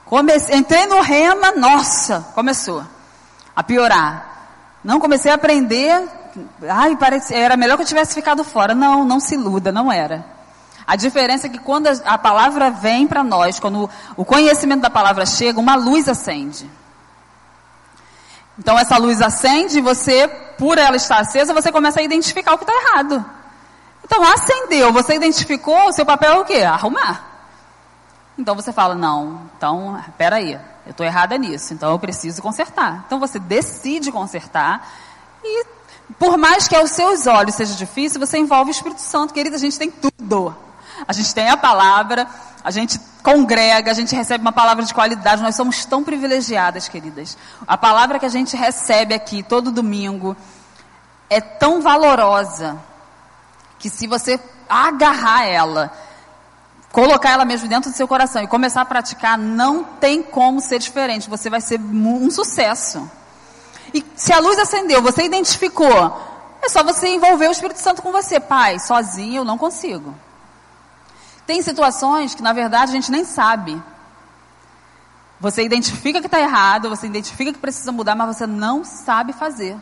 Comecei, 0.04 0.56
entrei 0.56 0.86
no 0.86 1.00
rema, 1.00 1.52
nossa, 1.52 2.26
começou 2.34 2.84
a 3.54 3.62
piorar. 3.62 4.26
Não 4.82 4.98
comecei 4.98 5.30
a 5.30 5.34
aprender, 5.34 6.02
ai, 6.68 6.96
parece, 6.96 7.34
era 7.34 7.56
melhor 7.56 7.76
que 7.76 7.82
eu 7.82 7.86
tivesse 7.86 8.14
ficado 8.14 8.44
fora. 8.44 8.74
Não, 8.74 9.04
não 9.04 9.20
se 9.20 9.34
iluda, 9.34 9.70
não 9.72 9.90
era. 9.90 10.24
A 10.86 10.96
diferença 10.96 11.46
é 11.46 11.50
que 11.50 11.58
quando 11.58 11.86
a, 11.86 11.92
a 12.04 12.18
palavra 12.18 12.70
vem 12.70 13.06
para 13.06 13.22
nós, 13.22 13.60
quando 13.60 13.84
o, 13.84 13.90
o 14.16 14.24
conhecimento 14.24 14.80
da 14.80 14.90
palavra 14.90 15.24
chega, 15.24 15.60
uma 15.60 15.76
luz 15.76 16.08
acende. 16.08 16.68
Então 18.58 18.78
essa 18.78 18.98
luz 18.98 19.22
acende 19.22 19.78
e 19.78 19.80
você, 19.80 20.28
por 20.58 20.76
ela 20.76 20.96
estar 20.96 21.18
acesa, 21.18 21.54
você 21.54 21.72
começa 21.72 22.00
a 22.00 22.02
identificar 22.02 22.54
o 22.54 22.58
que 22.58 22.64
está 22.64 22.74
errado. 22.74 23.24
Então 24.04 24.22
acendeu, 24.22 24.92
você 24.92 25.14
identificou, 25.14 25.88
o 25.88 25.92
seu 25.92 26.04
papel 26.04 26.32
é 26.32 26.38
o 26.40 26.44
quê? 26.44 26.62
Arrumar. 26.62 27.24
Então 28.36 28.54
você 28.54 28.72
fala, 28.72 28.94
não, 28.94 29.42
então, 29.56 30.02
peraí, 30.18 30.54
eu 30.84 30.90
estou 30.90 31.06
errada 31.06 31.38
nisso, 31.38 31.72
então 31.72 31.90
eu 31.90 31.98
preciso 31.98 32.42
consertar. 32.42 33.04
Então 33.06 33.20
você 33.20 33.38
decide 33.38 34.10
consertar 34.10 34.86
e 35.44 35.64
por 36.18 36.36
mais 36.36 36.68
que 36.68 36.76
aos 36.76 36.90
seus 36.90 37.26
olhos 37.26 37.54
seja 37.54 37.74
difícil, 37.74 38.20
você 38.20 38.38
envolve 38.38 38.70
o 38.70 38.72
Espírito 38.72 39.00
Santo. 39.00 39.32
Querida, 39.32 39.56
a 39.56 39.58
gente 39.58 39.78
tem 39.78 39.90
tudo. 39.90 40.54
A 41.06 41.12
gente 41.12 41.34
tem 41.34 41.48
a 41.48 41.56
palavra, 41.56 42.26
a 42.62 42.70
gente 42.70 43.00
congrega, 43.22 43.90
a 43.90 43.94
gente 43.94 44.14
recebe 44.14 44.42
uma 44.42 44.52
palavra 44.52 44.84
de 44.84 44.92
qualidade. 44.92 45.42
Nós 45.42 45.54
somos 45.54 45.84
tão 45.84 46.04
privilegiadas, 46.04 46.88
queridas. 46.88 47.38
A 47.66 47.78
palavra 47.78 48.18
que 48.18 48.26
a 48.26 48.30
gente 48.30 48.56
recebe 48.56 49.14
aqui 49.14 49.42
todo 49.42 49.70
domingo 49.70 50.36
é 51.28 51.40
tão 51.40 51.80
valorosa 51.80 52.78
que 53.78 53.88
se 53.88 54.06
você 54.06 54.38
agarrar 54.68 55.46
ela, 55.46 55.92
colocar 56.92 57.30
ela 57.30 57.44
mesmo 57.44 57.68
dentro 57.68 57.90
do 57.90 57.96
seu 57.96 58.06
coração 58.06 58.42
e 58.42 58.46
começar 58.46 58.82
a 58.82 58.84
praticar, 58.84 59.38
não 59.38 59.84
tem 59.84 60.22
como 60.22 60.60
ser 60.60 60.78
diferente. 60.78 61.30
Você 61.30 61.48
vai 61.48 61.60
ser 61.60 61.80
um 61.80 62.30
sucesso. 62.30 63.10
E 63.92 64.04
se 64.16 64.32
a 64.32 64.38
luz 64.38 64.58
acendeu, 64.58 65.02
você 65.02 65.24
identificou, 65.24 66.58
é 66.62 66.68
só 66.68 66.82
você 66.82 67.08
envolver 67.08 67.48
o 67.48 67.52
Espírito 67.52 67.80
Santo 67.80 68.02
com 68.02 68.12
você. 68.12 68.38
Pai, 68.38 68.78
sozinho 68.78 69.38
eu 69.40 69.44
não 69.44 69.58
consigo. 69.58 70.14
Tem 71.46 71.62
situações 71.62 72.34
que, 72.34 72.42
na 72.42 72.52
verdade, 72.52 72.92
a 72.92 72.94
gente 72.94 73.10
nem 73.10 73.24
sabe. 73.24 73.82
Você 75.40 75.62
identifica 75.62 76.20
que 76.20 76.26
está 76.26 76.38
errado, 76.38 76.88
você 76.88 77.06
identifica 77.06 77.52
que 77.52 77.58
precisa 77.58 77.90
mudar, 77.90 78.14
mas 78.14 78.36
você 78.36 78.46
não 78.46 78.84
sabe 78.84 79.32
fazer. 79.32 79.76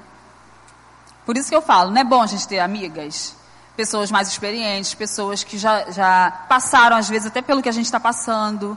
Por 1.26 1.36
isso 1.36 1.48
que 1.48 1.56
eu 1.56 1.60
falo, 1.60 1.90
não 1.90 2.00
é 2.00 2.04
bom 2.04 2.22
a 2.22 2.26
gente 2.26 2.46
ter 2.48 2.60
amigas 2.60 3.36
pessoas 3.78 4.10
mais 4.10 4.26
experientes, 4.26 4.92
pessoas 4.92 5.44
que 5.44 5.56
já, 5.56 5.88
já 5.92 6.32
passaram, 6.48 6.96
às 6.96 7.08
vezes, 7.08 7.28
até 7.28 7.40
pelo 7.40 7.62
que 7.62 7.68
a 7.68 7.72
gente 7.72 7.84
está 7.84 8.00
passando, 8.00 8.76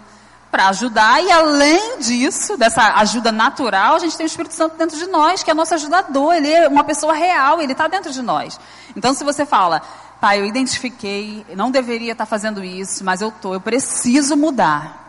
para 0.52 0.68
ajudar. 0.68 1.24
E 1.24 1.32
além 1.32 2.00
disso, 2.00 2.58
dessa 2.58 2.96
ajuda 2.96 3.32
natural, 3.32 3.96
a 3.96 4.00
gente 4.00 4.18
tem 4.18 4.26
o 4.26 4.28
Espírito 4.28 4.54
Santo 4.54 4.76
dentro 4.78 4.98
de 4.98 5.08
nós, 5.08 5.42
que 5.42 5.50
é 5.50 5.54
nosso 5.54 5.74
ajudador. 5.74 6.34
Ele 6.34 6.52
é 6.52 6.68
uma 6.68 6.84
pessoa 6.84 7.14
real, 7.14 7.62
ele 7.62 7.72
está 7.72 7.88
dentro 7.88 8.12
de 8.12 8.22
nós. 8.22 8.60
Então, 8.96 9.14
se 9.14 9.24
você 9.24 9.46
fala, 9.46 9.82
pai, 10.20 10.42
eu 10.42 10.46
identifiquei, 10.46 11.46
não 11.56 11.72
deveria 11.72 12.12
estar 12.12 12.26
tá 12.26 12.30
fazendo 12.30 12.64
isso, 12.64 13.04
mas 13.04 13.22
eu 13.22 13.30
estou, 13.30 13.54
eu 13.54 13.62
preciso 13.62 14.36
mudar. 14.36 15.00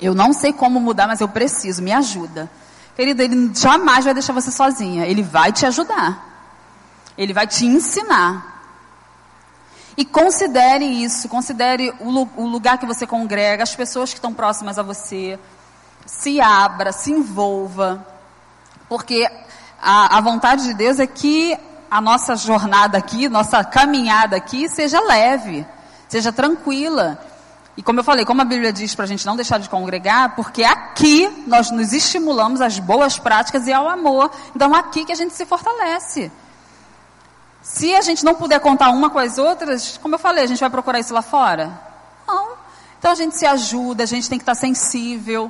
Eu 0.00 0.14
não 0.14 0.32
sei 0.32 0.52
como 0.52 0.78
mudar, 0.78 1.06
mas 1.06 1.20
eu 1.20 1.28
preciso, 1.28 1.82
me 1.82 1.92
ajuda. 1.92 2.50
Querida, 2.94 3.24
ele 3.24 3.50
jamais 3.54 4.04
vai 4.04 4.12
deixar 4.12 4.32
você 4.32 4.50
sozinha. 4.50 5.06
Ele 5.06 5.22
vai 5.22 5.52
te 5.52 5.64
ajudar. 5.64 6.26
Ele 7.16 7.32
vai 7.32 7.46
te 7.46 7.64
ensinar. 7.64 8.59
E 9.96 10.04
considere 10.04 10.84
isso, 10.84 11.28
considere 11.28 11.92
o, 12.00 12.28
o 12.36 12.46
lugar 12.46 12.78
que 12.78 12.86
você 12.86 13.06
congrega, 13.06 13.62
as 13.62 13.74
pessoas 13.74 14.10
que 14.10 14.18
estão 14.18 14.32
próximas 14.32 14.78
a 14.78 14.82
você. 14.82 15.38
Se 16.06 16.40
abra, 16.40 16.92
se 16.92 17.10
envolva. 17.10 18.06
Porque 18.88 19.28
a, 19.80 20.18
a 20.18 20.20
vontade 20.20 20.64
de 20.64 20.74
Deus 20.74 20.98
é 20.98 21.06
que 21.06 21.56
a 21.90 22.00
nossa 22.00 22.36
jornada 22.36 22.98
aqui, 22.98 23.28
nossa 23.28 23.64
caminhada 23.64 24.36
aqui, 24.36 24.68
seja 24.68 25.00
leve, 25.00 25.66
seja 26.08 26.32
tranquila. 26.32 27.18
E 27.76 27.82
como 27.82 28.00
eu 28.00 28.04
falei, 28.04 28.24
como 28.24 28.42
a 28.42 28.44
Bíblia 28.44 28.72
diz 28.72 28.94
para 28.94 29.04
a 29.04 29.08
gente 29.08 29.24
não 29.24 29.34
deixar 29.34 29.58
de 29.58 29.68
congregar, 29.68 30.34
porque 30.36 30.62
aqui 30.62 31.44
nós 31.46 31.70
nos 31.70 31.92
estimulamos 31.92 32.60
às 32.60 32.78
boas 32.78 33.18
práticas 33.18 33.66
e 33.66 33.72
ao 33.72 33.88
amor. 33.88 34.30
Então 34.54 34.74
aqui 34.74 35.04
que 35.04 35.12
a 35.12 35.16
gente 35.16 35.34
se 35.34 35.46
fortalece. 35.46 36.30
Se 37.72 37.94
a 37.94 38.00
gente 38.00 38.24
não 38.24 38.34
puder 38.34 38.58
contar 38.58 38.90
uma 38.90 39.10
com 39.10 39.18
as 39.20 39.38
outras, 39.38 39.96
como 39.98 40.16
eu 40.16 40.18
falei, 40.18 40.42
a 40.42 40.46
gente 40.48 40.58
vai 40.58 40.68
procurar 40.68 40.98
isso 40.98 41.14
lá 41.14 41.22
fora? 41.22 41.80
Não. 42.26 42.54
Então 42.98 43.12
a 43.12 43.14
gente 43.14 43.36
se 43.36 43.46
ajuda, 43.46 44.02
a 44.02 44.06
gente 44.06 44.28
tem 44.28 44.40
que 44.40 44.42
estar 44.42 44.56
sensível. 44.56 45.48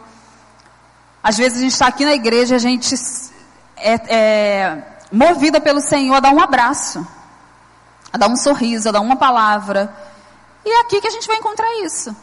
Às 1.23 1.39
vezes 1.39 1.57
a 1.57 1.63
gente 1.63 1.73
está 1.73 1.87
aqui 1.87 2.05
na 2.05 2.13
igreja, 2.13 2.57
a 2.57 2.59
gente 2.59 2.95
é, 3.75 3.95
é 4.15 4.83
movida 5.11 5.63
pelo 5.63 5.81
Senhor 5.81 6.15
a 6.15 6.21
dar 6.21 6.31
um 6.31 6.41
abraço, 6.41 7.07
a 8.13 8.19
dar 8.19 8.29
um 8.29 8.37
sorriso, 8.37 8.91
a 8.91 8.93
dar 8.93 9.01
uma 9.01 9.17
palavra. 9.17 9.91
E 10.63 10.69
é 10.69 10.81
aqui 10.83 11.01
que 11.01 11.09
a 11.09 11.11
gente 11.11 11.27
vai 11.27 11.39
encontrar 11.39 11.75
isso. 11.83 12.15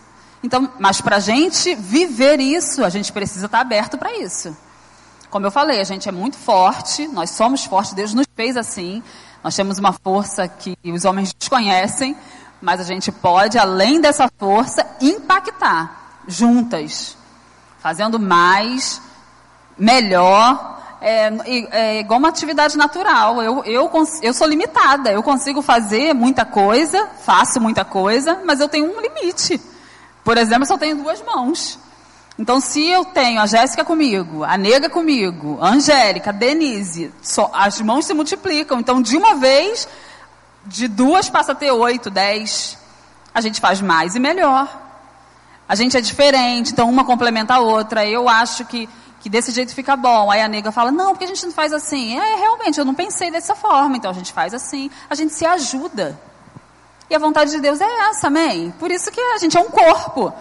Então, 0.43 0.71
mas 0.77 1.01
para 1.01 1.15
a 1.15 1.19
gente 1.19 1.73
viver 1.73 2.39
isso, 2.39 2.85
a 2.85 2.89
gente 2.89 3.11
precisa 3.11 3.47
estar 3.47 3.61
aberto 3.61 3.97
para 3.97 4.15
isso. 4.15 4.55
Como 5.31 5.47
eu 5.47 5.51
falei, 5.51 5.81
a 5.81 5.83
gente 5.83 6.07
é 6.07 6.11
muito 6.11 6.37
forte, 6.37 7.07
nós 7.07 7.31
somos 7.31 7.65
fortes, 7.65 7.93
Deus 7.93 8.13
nos 8.13 8.27
fez 8.35 8.55
assim. 8.55 9.01
Nós 9.47 9.55
temos 9.55 9.79
uma 9.79 9.93
força 9.93 10.45
que 10.45 10.77
os 10.83 11.05
homens 11.05 11.33
desconhecem, 11.33 12.17
mas 12.61 12.81
a 12.81 12.83
gente 12.83 13.13
pode, 13.13 13.57
além 13.57 14.01
dessa 14.01 14.29
força, 14.37 14.85
impactar 14.99 16.19
juntas, 16.27 17.15
fazendo 17.79 18.19
mais, 18.19 19.01
melhor. 19.77 20.97
É, 20.99 21.31
é 21.71 21.99
igual 22.01 22.19
uma 22.19 22.27
atividade 22.27 22.75
natural. 22.77 23.41
Eu, 23.41 23.63
eu, 23.63 23.89
eu 24.21 24.33
sou 24.33 24.45
limitada, 24.45 25.13
eu 25.13 25.23
consigo 25.23 25.61
fazer 25.61 26.13
muita 26.13 26.43
coisa, 26.43 27.07
faço 27.23 27.61
muita 27.61 27.85
coisa, 27.85 28.41
mas 28.43 28.59
eu 28.59 28.67
tenho 28.67 28.93
um 28.93 28.99
limite. 28.99 29.61
Por 30.25 30.37
exemplo, 30.37 30.63
eu 30.63 30.67
só 30.67 30.77
tenho 30.77 30.97
duas 30.97 31.21
mãos. 31.21 31.79
Então, 32.39 32.59
se 32.59 32.87
eu 32.87 33.03
tenho 33.03 33.41
a 33.41 33.47
Jéssica 33.47 33.83
comigo, 33.83 34.43
a 34.43 34.55
Nega 34.57 34.89
comigo, 34.89 35.57
a 35.59 35.69
Angélica, 35.69 36.29
a 36.29 36.33
Denise, 36.33 37.11
só, 37.21 37.49
as 37.51 37.81
mãos 37.81 38.05
se 38.05 38.13
multiplicam. 38.13 38.79
Então, 38.79 39.01
de 39.01 39.17
uma 39.17 39.35
vez, 39.35 39.87
de 40.63 40.87
duas 40.87 41.29
passa 41.29 41.53
a 41.53 41.55
ter 41.55 41.71
oito, 41.71 42.11
dez. 42.11 42.77
A 43.33 43.41
gente 43.41 43.59
faz 43.59 43.81
mais 43.81 44.15
e 44.15 44.19
melhor. 44.19 44.85
A 45.67 45.73
gente 45.73 45.97
é 45.97 46.01
diferente, 46.01 46.71
então 46.71 46.89
uma 46.89 47.03
complementa 47.03 47.55
a 47.55 47.59
outra. 47.59 48.05
Eu 48.05 48.29
acho 48.29 48.65
que, 48.65 48.87
que 49.19 49.29
desse 49.29 49.51
jeito 49.51 49.73
fica 49.73 49.95
bom. 49.95 50.29
Aí 50.29 50.41
a 50.41 50.47
nega 50.47 50.71
fala, 50.71 50.91
não, 50.91 51.13
porque 51.13 51.25
a 51.25 51.27
gente 51.27 51.43
não 51.43 51.51
faz 51.51 51.73
assim. 51.73 52.19
É, 52.19 52.35
realmente, 52.35 52.77
eu 52.77 52.85
não 52.85 52.93
pensei 52.93 53.31
dessa 53.31 53.55
forma, 53.55 53.97
então 53.97 54.11
a 54.11 54.13
gente 54.13 54.31
faz 54.31 54.53
assim. 54.53 54.91
A 55.09 55.15
gente 55.15 55.33
se 55.33 55.45
ajuda. 55.45 56.19
E 57.09 57.15
a 57.15 57.19
vontade 57.19 57.51
de 57.51 57.59
Deus 57.59 57.81
é 57.81 58.09
essa, 58.09 58.27
amém? 58.27 58.71
Por 58.77 58.91
isso 58.91 59.11
que 59.11 59.19
a 59.19 59.37
gente 59.39 59.57
é 59.57 59.59
um 59.59 59.69
corpo. 59.69 60.31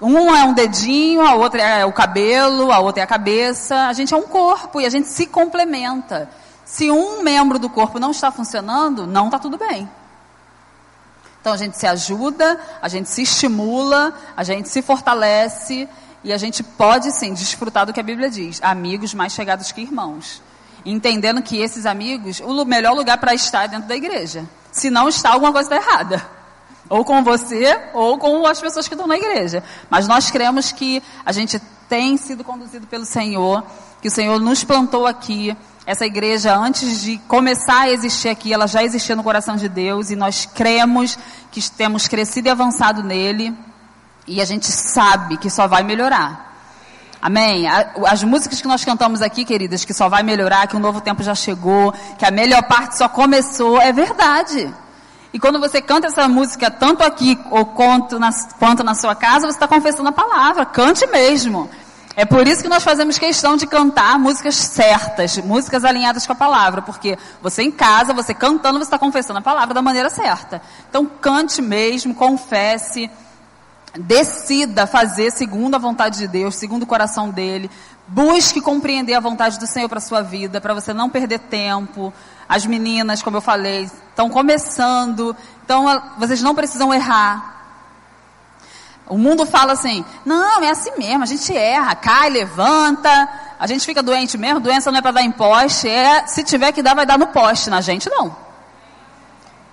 Um 0.00 0.34
é 0.34 0.44
um 0.44 0.52
dedinho, 0.52 1.22
a 1.22 1.34
outra 1.34 1.62
é 1.62 1.84
o 1.84 1.92
cabelo, 1.92 2.70
a 2.70 2.78
outra 2.80 3.00
é 3.00 3.04
a 3.04 3.06
cabeça. 3.06 3.86
A 3.86 3.92
gente 3.92 4.12
é 4.12 4.16
um 4.16 4.22
corpo 4.22 4.80
e 4.80 4.86
a 4.86 4.90
gente 4.90 5.08
se 5.08 5.26
complementa. 5.26 6.28
Se 6.64 6.90
um 6.90 7.22
membro 7.22 7.58
do 7.58 7.70
corpo 7.70 7.98
não 7.98 8.10
está 8.10 8.30
funcionando, 8.30 9.06
não 9.06 9.26
está 9.26 9.38
tudo 9.38 9.56
bem. 9.56 9.88
Então 11.40 11.52
a 11.52 11.56
gente 11.56 11.78
se 11.78 11.86
ajuda, 11.86 12.60
a 12.82 12.88
gente 12.88 13.08
se 13.08 13.22
estimula, 13.22 14.12
a 14.36 14.42
gente 14.42 14.68
se 14.68 14.82
fortalece 14.82 15.88
e 16.24 16.32
a 16.32 16.36
gente 16.36 16.62
pode 16.62 17.12
sim 17.12 17.32
desfrutar 17.32 17.86
do 17.86 17.92
que 17.92 18.00
a 18.00 18.02
Bíblia 18.02 18.28
diz: 18.28 18.60
amigos 18.62 19.14
mais 19.14 19.32
chegados 19.32 19.70
que 19.72 19.80
irmãos. 19.80 20.42
Entendendo 20.84 21.40
que 21.40 21.60
esses 21.60 21.86
amigos, 21.86 22.40
o 22.40 22.64
melhor 22.64 22.94
lugar 22.94 23.18
para 23.18 23.34
estar 23.34 23.64
é 23.64 23.68
dentro 23.68 23.88
da 23.88 23.96
igreja. 23.96 24.44
Se 24.70 24.90
não 24.90 25.08
está, 25.08 25.32
alguma 25.32 25.52
coisa 25.52 25.74
está 25.74 25.90
errada. 25.90 26.36
Ou 26.88 27.04
com 27.04 27.22
você, 27.22 27.78
ou 27.92 28.18
com 28.18 28.46
as 28.46 28.60
pessoas 28.60 28.86
que 28.86 28.94
estão 28.94 29.06
na 29.06 29.16
igreja. 29.16 29.62
Mas 29.90 30.06
nós 30.06 30.30
cremos 30.30 30.72
que 30.72 31.02
a 31.24 31.32
gente 31.32 31.60
tem 31.88 32.16
sido 32.16 32.44
conduzido 32.44 32.86
pelo 32.86 33.04
Senhor, 33.04 33.64
que 34.00 34.08
o 34.08 34.10
Senhor 34.10 34.40
nos 34.40 34.64
plantou 34.64 35.06
aqui. 35.06 35.56
Essa 35.84 36.04
igreja, 36.04 36.56
antes 36.56 37.00
de 37.02 37.18
começar 37.28 37.82
a 37.82 37.90
existir 37.90 38.28
aqui, 38.28 38.52
ela 38.52 38.66
já 38.66 38.82
existia 38.82 39.14
no 39.14 39.22
coração 39.22 39.56
de 39.56 39.68
Deus 39.68 40.10
e 40.10 40.16
nós 40.16 40.46
cremos 40.46 41.18
que 41.50 41.70
temos 41.70 42.08
crescido 42.08 42.48
e 42.48 42.50
avançado 42.50 43.02
nele 43.02 43.56
e 44.26 44.40
a 44.40 44.44
gente 44.44 44.66
sabe 44.66 45.36
que 45.36 45.48
só 45.48 45.68
vai 45.68 45.84
melhorar. 45.84 46.46
Amém? 47.22 47.66
As 48.06 48.22
músicas 48.22 48.60
que 48.60 48.68
nós 48.68 48.84
cantamos 48.84 49.22
aqui, 49.22 49.44
queridas, 49.44 49.84
que 49.84 49.94
só 49.94 50.08
vai 50.08 50.22
melhorar, 50.22 50.66
que 50.66 50.76
o 50.76 50.80
novo 50.80 51.00
tempo 51.00 51.22
já 51.22 51.34
chegou, 51.34 51.92
que 52.18 52.24
a 52.24 52.30
melhor 52.30 52.62
parte 52.64 52.96
só 52.96 53.08
começou, 53.08 53.80
é 53.80 53.92
verdade. 53.92 54.72
E 55.36 55.38
quando 55.38 55.60
você 55.60 55.82
canta 55.82 56.06
essa 56.06 56.26
música, 56.26 56.70
tanto 56.70 57.04
aqui 57.04 57.38
ou 57.50 57.66
quanto 57.66 58.18
na, 58.18 58.30
quanto 58.58 58.82
na 58.82 58.94
sua 58.94 59.14
casa, 59.14 59.40
você 59.40 59.52
está 59.52 59.68
confessando 59.68 60.08
a 60.08 60.12
palavra. 60.12 60.64
Cante 60.64 61.06
mesmo. 61.08 61.68
É 62.16 62.24
por 62.24 62.48
isso 62.48 62.62
que 62.62 62.70
nós 62.70 62.82
fazemos 62.82 63.18
questão 63.18 63.54
de 63.54 63.66
cantar 63.66 64.18
músicas 64.18 64.54
certas, 64.54 65.36
músicas 65.36 65.84
alinhadas 65.84 66.26
com 66.26 66.32
a 66.32 66.36
palavra, 66.36 66.80
porque 66.80 67.18
você 67.42 67.62
em 67.62 67.70
casa, 67.70 68.14
você 68.14 68.32
cantando, 68.32 68.78
você 68.78 68.84
está 68.84 68.98
confessando 68.98 69.38
a 69.38 69.42
palavra 69.42 69.74
da 69.74 69.82
maneira 69.82 70.08
certa. 70.08 70.62
Então 70.88 71.04
cante 71.04 71.60
mesmo, 71.60 72.14
confesse, 72.14 73.10
decida 73.94 74.86
fazer 74.86 75.30
segundo 75.32 75.74
a 75.74 75.78
vontade 75.78 76.16
de 76.16 76.28
Deus, 76.28 76.54
segundo 76.54 76.84
o 76.84 76.86
coração 76.86 77.28
dele. 77.28 77.70
Busque 78.08 78.58
compreender 78.58 79.12
a 79.12 79.20
vontade 79.20 79.58
do 79.58 79.66
Senhor 79.66 79.88
para 79.90 80.00
sua 80.00 80.22
vida, 80.22 80.62
para 80.62 80.72
você 80.72 80.94
não 80.94 81.10
perder 81.10 81.40
tempo. 81.40 82.10
As 82.48 82.64
meninas, 82.64 83.22
como 83.22 83.36
eu 83.36 83.40
falei, 83.40 83.90
estão 84.08 84.30
começando, 84.30 85.36
então 85.64 86.02
vocês 86.18 86.42
não 86.42 86.54
precisam 86.54 86.92
errar. 86.94 87.54
O 89.08 89.16
mundo 89.16 89.46
fala 89.46 89.72
assim: 89.72 90.04
não, 90.24 90.62
é 90.62 90.70
assim 90.70 90.92
mesmo, 90.96 91.22
a 91.22 91.26
gente 91.26 91.56
erra, 91.56 91.94
cai, 91.94 92.28
levanta, 92.28 93.28
a 93.58 93.66
gente 93.66 93.84
fica 93.84 94.02
doente 94.02 94.36
mesmo, 94.36 94.60
doença 94.60 94.90
não 94.90 94.98
é 94.98 95.02
para 95.02 95.12
dar 95.12 95.22
em 95.22 95.30
poste, 95.30 95.88
é, 95.88 96.26
se 96.26 96.42
tiver 96.42 96.72
que 96.72 96.82
dar, 96.82 96.94
vai 96.94 97.06
dar 97.06 97.18
no 97.18 97.28
poste, 97.28 97.70
na 97.70 97.80
gente 97.80 98.08
não. 98.08 98.34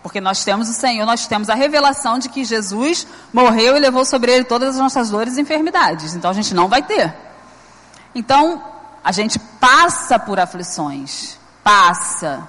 Porque 0.04 0.20
nós 0.20 0.44
temos 0.44 0.70
o 0.70 0.74
Senhor, 0.74 1.06
nós 1.06 1.26
temos 1.28 1.50
a 1.50 1.56
revelação 1.56 2.20
de 2.20 2.28
que 2.28 2.44
Jesus 2.44 3.08
morreu 3.32 3.78
e 3.78 3.80
levou 3.80 4.04
sobre 4.04 4.34
ele 4.34 4.44
todas 4.44 4.76
as 4.76 4.82
nossas 4.82 5.10
dores 5.10 5.38
e 5.38 5.42
enfermidades. 5.42 6.14
Então 6.14 6.30
a 6.30 6.34
gente 6.34 6.54
não 6.54 6.68
vai 6.68 6.84
ter. 6.84 7.16
Então, 8.14 8.62
a 9.04 9.12
gente 9.12 9.40
passa 9.40 10.20
por 10.20 10.40
aflições. 10.40 11.38
Passa. 11.64 12.48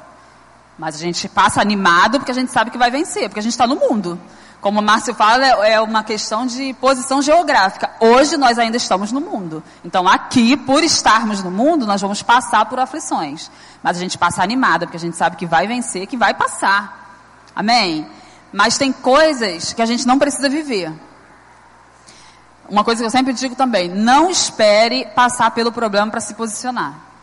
Mas 0.78 0.96
a 0.96 0.98
gente 0.98 1.28
passa 1.28 1.60
animado 1.60 2.18
porque 2.18 2.32
a 2.32 2.34
gente 2.34 2.50
sabe 2.50 2.70
que 2.70 2.78
vai 2.78 2.90
vencer, 2.90 3.28
porque 3.28 3.40
a 3.40 3.42
gente 3.42 3.52
está 3.52 3.66
no 3.66 3.76
mundo. 3.76 4.18
Como 4.60 4.80
o 4.80 4.82
Márcio 4.82 5.14
fala, 5.14 5.44
é 5.66 5.78
uma 5.80 6.02
questão 6.02 6.46
de 6.46 6.72
posição 6.74 7.20
geográfica. 7.20 7.90
Hoje 8.00 8.36
nós 8.36 8.58
ainda 8.58 8.76
estamos 8.76 9.12
no 9.12 9.20
mundo. 9.20 9.62
Então 9.84 10.08
aqui, 10.08 10.56
por 10.56 10.82
estarmos 10.82 11.42
no 11.42 11.50
mundo, 11.50 11.86
nós 11.86 12.00
vamos 12.00 12.22
passar 12.22 12.64
por 12.64 12.80
aflições. 12.80 13.50
Mas 13.82 13.98
a 13.98 14.00
gente 14.00 14.16
passa 14.16 14.42
animada, 14.42 14.86
porque 14.86 14.96
a 14.96 15.00
gente 15.00 15.16
sabe 15.16 15.36
que 15.36 15.46
vai 15.46 15.66
vencer, 15.66 16.06
que 16.06 16.16
vai 16.16 16.32
passar. 16.32 17.20
Amém? 17.54 18.08
Mas 18.52 18.78
tem 18.78 18.90
coisas 18.90 19.74
que 19.74 19.82
a 19.82 19.86
gente 19.86 20.06
não 20.06 20.18
precisa 20.18 20.48
viver. 20.48 20.90
Uma 22.68 22.82
coisa 22.82 23.02
que 23.02 23.06
eu 23.06 23.10
sempre 23.10 23.34
digo 23.34 23.54
também: 23.54 23.88
não 23.88 24.30
espere 24.30 25.04
passar 25.14 25.50
pelo 25.50 25.70
problema 25.70 26.10
para 26.10 26.20
se 26.20 26.34
posicionar 26.34 27.13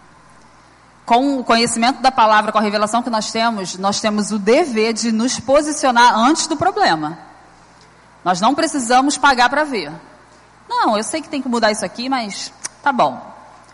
com 1.06 1.40
o 1.40 1.44
conhecimento 1.44 2.02
da 2.02 2.12
palavra, 2.12 2.52
com 2.52 2.58
a 2.58 2.62
revelação 2.62 3.04
que 3.04 3.10
nós 3.10 3.32
temos, 3.32 3.78
nós 3.78 4.00
temos 4.00 4.32
o 4.32 4.40
dever 4.40 4.94
de 4.94 5.12
nos 5.12 5.40
posicionar 5.40 6.18
antes 6.18 6.48
do 6.48 6.56
problema. 6.56 7.18
Nós 8.24 8.40
não 8.40 8.54
precisamos 8.54 9.18
pagar 9.18 9.50
para 9.50 9.64
ver. 9.64 9.92
Não, 10.70 10.96
eu 10.96 11.04
sei 11.04 11.22
que 11.22 11.30
tem 11.30 11.42
que 11.42 11.50
mudar 11.50 11.72
isso 11.72 11.84
aqui, 11.84 12.08
mas 12.08 12.54
tá 12.82 12.92
bom. 12.92 13.20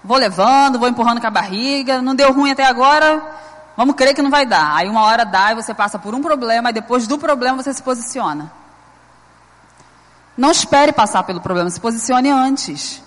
Vou 0.03 0.17
levando, 0.17 0.79
vou 0.79 0.87
empurrando 0.87 1.19
com 1.19 1.27
a 1.27 1.31
barriga, 1.31 2.01
não 2.01 2.15
deu 2.15 2.31
ruim 2.31 2.51
até 2.51 2.65
agora, 2.65 3.21
vamos 3.75 3.95
crer 3.95 4.13
que 4.15 4.21
não 4.21 4.31
vai 4.31 4.45
dar. 4.45 4.75
Aí 4.75 4.87
uma 4.87 5.03
hora 5.03 5.25
dá 5.25 5.51
e 5.51 5.55
você 5.55 5.73
passa 5.73 5.99
por 5.99 6.15
um 6.15 6.21
problema, 6.21 6.69
e 6.69 6.73
depois 6.73 7.05
do 7.07 7.17
problema 7.17 7.61
você 7.61 7.73
se 7.73 7.83
posiciona. 7.83 8.51
Não 10.37 10.51
espere 10.51 10.93
passar 10.93 11.23
pelo 11.23 11.41
problema, 11.41 11.69
se 11.69 11.79
posicione 11.79 12.29
antes. 12.29 13.01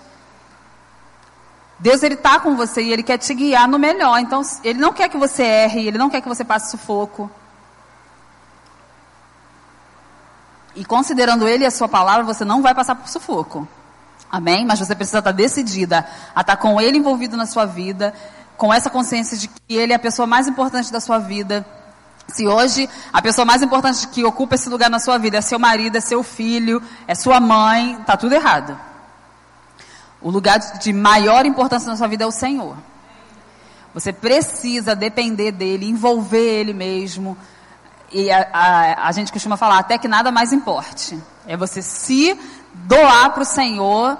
Deus 1.81 2.03
ele 2.03 2.13
está 2.13 2.39
com 2.39 2.55
você 2.55 2.83
e 2.83 2.93
ele 2.93 3.01
quer 3.01 3.17
te 3.17 3.33
guiar 3.33 3.67
no 3.67 3.79
melhor. 3.79 4.19
Então 4.19 4.41
ele 4.63 4.79
não 4.79 4.93
quer 4.93 5.09
que 5.09 5.17
você 5.17 5.43
erre, 5.43 5.87
ele 5.87 5.97
não 5.97 6.11
quer 6.11 6.21
que 6.21 6.29
você 6.29 6.43
passe 6.43 6.69
sufoco. 6.69 7.29
E 10.75 10.85
considerando 10.85 11.47
ele 11.47 11.63
e 11.63 11.67
a 11.67 11.71
sua 11.71 11.89
palavra, 11.89 12.23
você 12.23 12.45
não 12.45 12.61
vai 12.61 12.75
passar 12.75 12.95
por 12.95 13.09
sufoco. 13.09 13.67
Amém? 14.31 14.63
Mas 14.63 14.79
você 14.79 14.95
precisa 14.95 15.19
estar 15.19 15.31
decidida 15.31 16.07
a 16.35 16.41
estar 16.41 16.55
com 16.55 16.79
ele 16.79 16.99
envolvido 16.99 17.35
na 17.35 17.47
sua 17.47 17.65
vida, 17.65 18.13
com 18.55 18.71
essa 18.71 18.89
consciência 18.89 19.35
de 19.35 19.47
que 19.47 19.75
ele 19.75 19.91
é 19.91 19.95
a 19.95 19.99
pessoa 19.99 20.27
mais 20.27 20.47
importante 20.47 20.91
da 20.91 20.99
sua 20.99 21.17
vida. 21.17 21.65
Se 22.27 22.47
hoje 22.47 22.87
a 23.11 23.21
pessoa 23.23 23.43
mais 23.43 23.63
importante 23.63 24.07
que 24.07 24.23
ocupa 24.23 24.53
esse 24.53 24.69
lugar 24.69 24.89
na 24.89 24.99
sua 24.99 25.17
vida 25.17 25.37
é 25.37 25.41
seu 25.41 25.57
marido, 25.57 25.97
é 25.97 25.99
seu 25.99 26.21
filho, 26.21 26.81
é 27.07 27.15
sua 27.15 27.39
mãe, 27.39 27.99
está 27.99 28.15
tudo 28.15 28.33
errado. 28.33 28.90
O 30.21 30.29
lugar 30.29 30.59
de 30.59 30.93
maior 30.93 31.45
importância 31.45 31.89
na 31.89 31.97
sua 31.97 32.07
vida 32.07 32.23
é 32.23 32.27
o 32.27 32.31
Senhor. 32.31 32.77
Você 33.93 34.13
precisa 34.13 34.95
depender 34.95 35.51
dele, 35.51 35.89
envolver 35.89 36.37
ele 36.37 36.73
mesmo. 36.73 37.37
E 38.11 38.31
a, 38.31 38.47
a, 38.53 39.07
a 39.07 39.11
gente 39.11 39.31
costuma 39.31 39.57
falar, 39.57 39.79
até 39.79 39.97
que 39.97 40.07
nada 40.07 40.31
mais 40.31 40.53
importe. 40.53 41.19
É 41.47 41.57
você 41.57 41.81
se 41.81 42.37
doar 42.73 43.31
para 43.31 43.41
o 43.41 43.45
Senhor, 43.45 44.17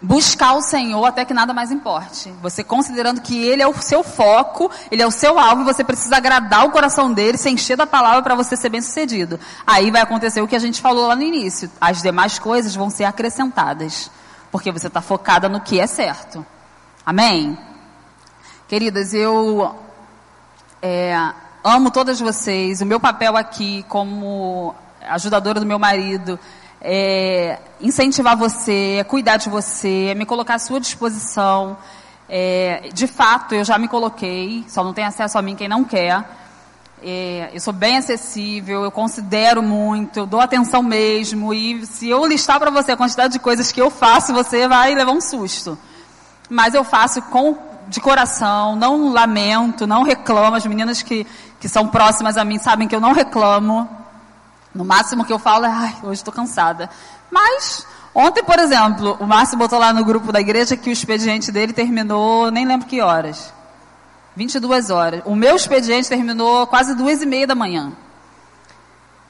buscar 0.00 0.54
o 0.54 0.62
Senhor 0.62 1.04
até 1.04 1.24
que 1.24 1.34
nada 1.34 1.52
mais 1.52 1.70
importe. 1.70 2.32
Você 2.42 2.64
considerando 2.64 3.20
que 3.20 3.36
Ele 3.46 3.62
é 3.62 3.68
o 3.68 3.74
seu 3.80 4.02
foco, 4.02 4.70
Ele 4.90 5.02
é 5.02 5.06
o 5.06 5.10
seu 5.10 5.38
alvo 5.38 5.62
e 5.62 5.64
você 5.64 5.84
precisa 5.84 6.16
agradar 6.16 6.64
o 6.64 6.70
coração 6.70 7.12
dele, 7.12 7.36
se 7.36 7.50
encher 7.50 7.76
da 7.76 7.86
palavra 7.86 8.22
para 8.22 8.34
você 8.34 8.56
ser 8.56 8.70
bem 8.70 8.80
sucedido. 8.80 9.38
Aí 9.66 9.90
vai 9.90 10.00
acontecer 10.00 10.40
o 10.40 10.48
que 10.48 10.56
a 10.56 10.60
gente 10.60 10.80
falou 10.80 11.06
lá 11.06 11.14
no 11.14 11.22
início. 11.22 11.70
As 11.80 12.02
demais 12.02 12.38
coisas 12.38 12.74
vão 12.74 12.90
ser 12.90 13.04
acrescentadas 13.04 14.10
porque 14.54 14.70
você 14.70 14.86
está 14.86 15.00
focada 15.00 15.48
no 15.48 15.60
que 15.60 15.80
é 15.80 15.86
certo. 15.88 16.46
Amém? 17.04 17.58
Queridas, 18.68 19.12
eu 19.12 19.74
é, 20.80 21.12
amo 21.64 21.90
todas 21.90 22.20
vocês. 22.20 22.80
O 22.80 22.86
meu 22.86 23.00
papel 23.00 23.36
aqui, 23.36 23.84
como 23.88 24.72
ajudadora 25.08 25.58
do 25.58 25.66
meu 25.66 25.76
marido, 25.76 26.38
é 26.80 27.58
incentivar 27.80 28.36
você, 28.36 28.98
é 29.00 29.02
cuidar 29.02 29.38
de 29.38 29.48
você, 29.50 30.10
é 30.10 30.14
me 30.14 30.24
colocar 30.24 30.54
à 30.54 30.58
sua 30.60 30.78
disposição. 30.78 31.76
É, 32.28 32.90
de 32.94 33.08
fato, 33.08 33.56
eu 33.56 33.64
já 33.64 33.76
me 33.76 33.88
coloquei, 33.88 34.64
só 34.68 34.84
não 34.84 34.94
tem 34.94 35.04
acesso 35.04 35.36
a 35.36 35.42
mim 35.42 35.56
quem 35.56 35.66
não 35.66 35.82
quer. 35.82 36.24
É, 37.06 37.50
eu 37.52 37.60
sou 37.60 37.74
bem 37.74 37.98
acessível, 37.98 38.82
eu 38.82 38.90
considero 38.90 39.62
muito, 39.62 40.20
eu 40.20 40.26
dou 40.26 40.40
atenção 40.40 40.82
mesmo. 40.82 41.52
E 41.52 41.84
se 41.84 42.08
eu 42.08 42.24
listar 42.24 42.58
para 42.58 42.70
você 42.70 42.92
a 42.92 42.96
quantidade 42.96 43.34
de 43.34 43.38
coisas 43.38 43.70
que 43.70 43.82
eu 43.82 43.90
faço, 43.90 44.32
você 44.32 44.66
vai 44.66 44.94
levar 44.94 45.12
um 45.12 45.20
susto. 45.20 45.78
Mas 46.48 46.72
eu 46.72 46.82
faço 46.82 47.20
com 47.20 47.58
de 47.88 48.00
coração, 48.00 48.74
não 48.74 49.12
lamento, 49.12 49.86
não 49.86 50.02
reclamo. 50.02 50.56
As 50.56 50.64
meninas 50.64 51.02
que, 51.02 51.26
que 51.60 51.68
são 51.68 51.88
próximas 51.88 52.38
a 52.38 52.44
mim 52.44 52.58
sabem 52.58 52.88
que 52.88 52.96
eu 52.96 53.00
não 53.00 53.12
reclamo. 53.12 53.86
No 54.74 54.82
máximo 54.82 55.26
que 55.26 55.32
eu 55.32 55.38
falo 55.38 55.66
é, 55.66 55.70
ai, 55.70 55.96
hoje 56.02 56.20
estou 56.20 56.32
cansada. 56.32 56.88
Mas, 57.30 57.86
ontem, 58.14 58.42
por 58.42 58.58
exemplo, 58.58 59.18
o 59.20 59.26
Márcio 59.26 59.58
botou 59.58 59.78
lá 59.78 59.92
no 59.92 60.06
grupo 60.06 60.32
da 60.32 60.40
igreja 60.40 60.74
que 60.74 60.88
o 60.88 60.92
expediente 60.92 61.52
dele 61.52 61.74
terminou, 61.74 62.50
nem 62.50 62.64
lembro 62.64 62.86
que 62.86 63.02
horas. 63.02 63.52
22 64.36 64.90
horas. 64.90 65.22
O 65.24 65.34
meu 65.34 65.56
expediente 65.56 66.08
terminou 66.08 66.66
quase 66.66 66.94
duas 66.94 67.22
e 67.22 67.26
meia 67.26 67.46
da 67.46 67.54
manhã. 67.54 67.92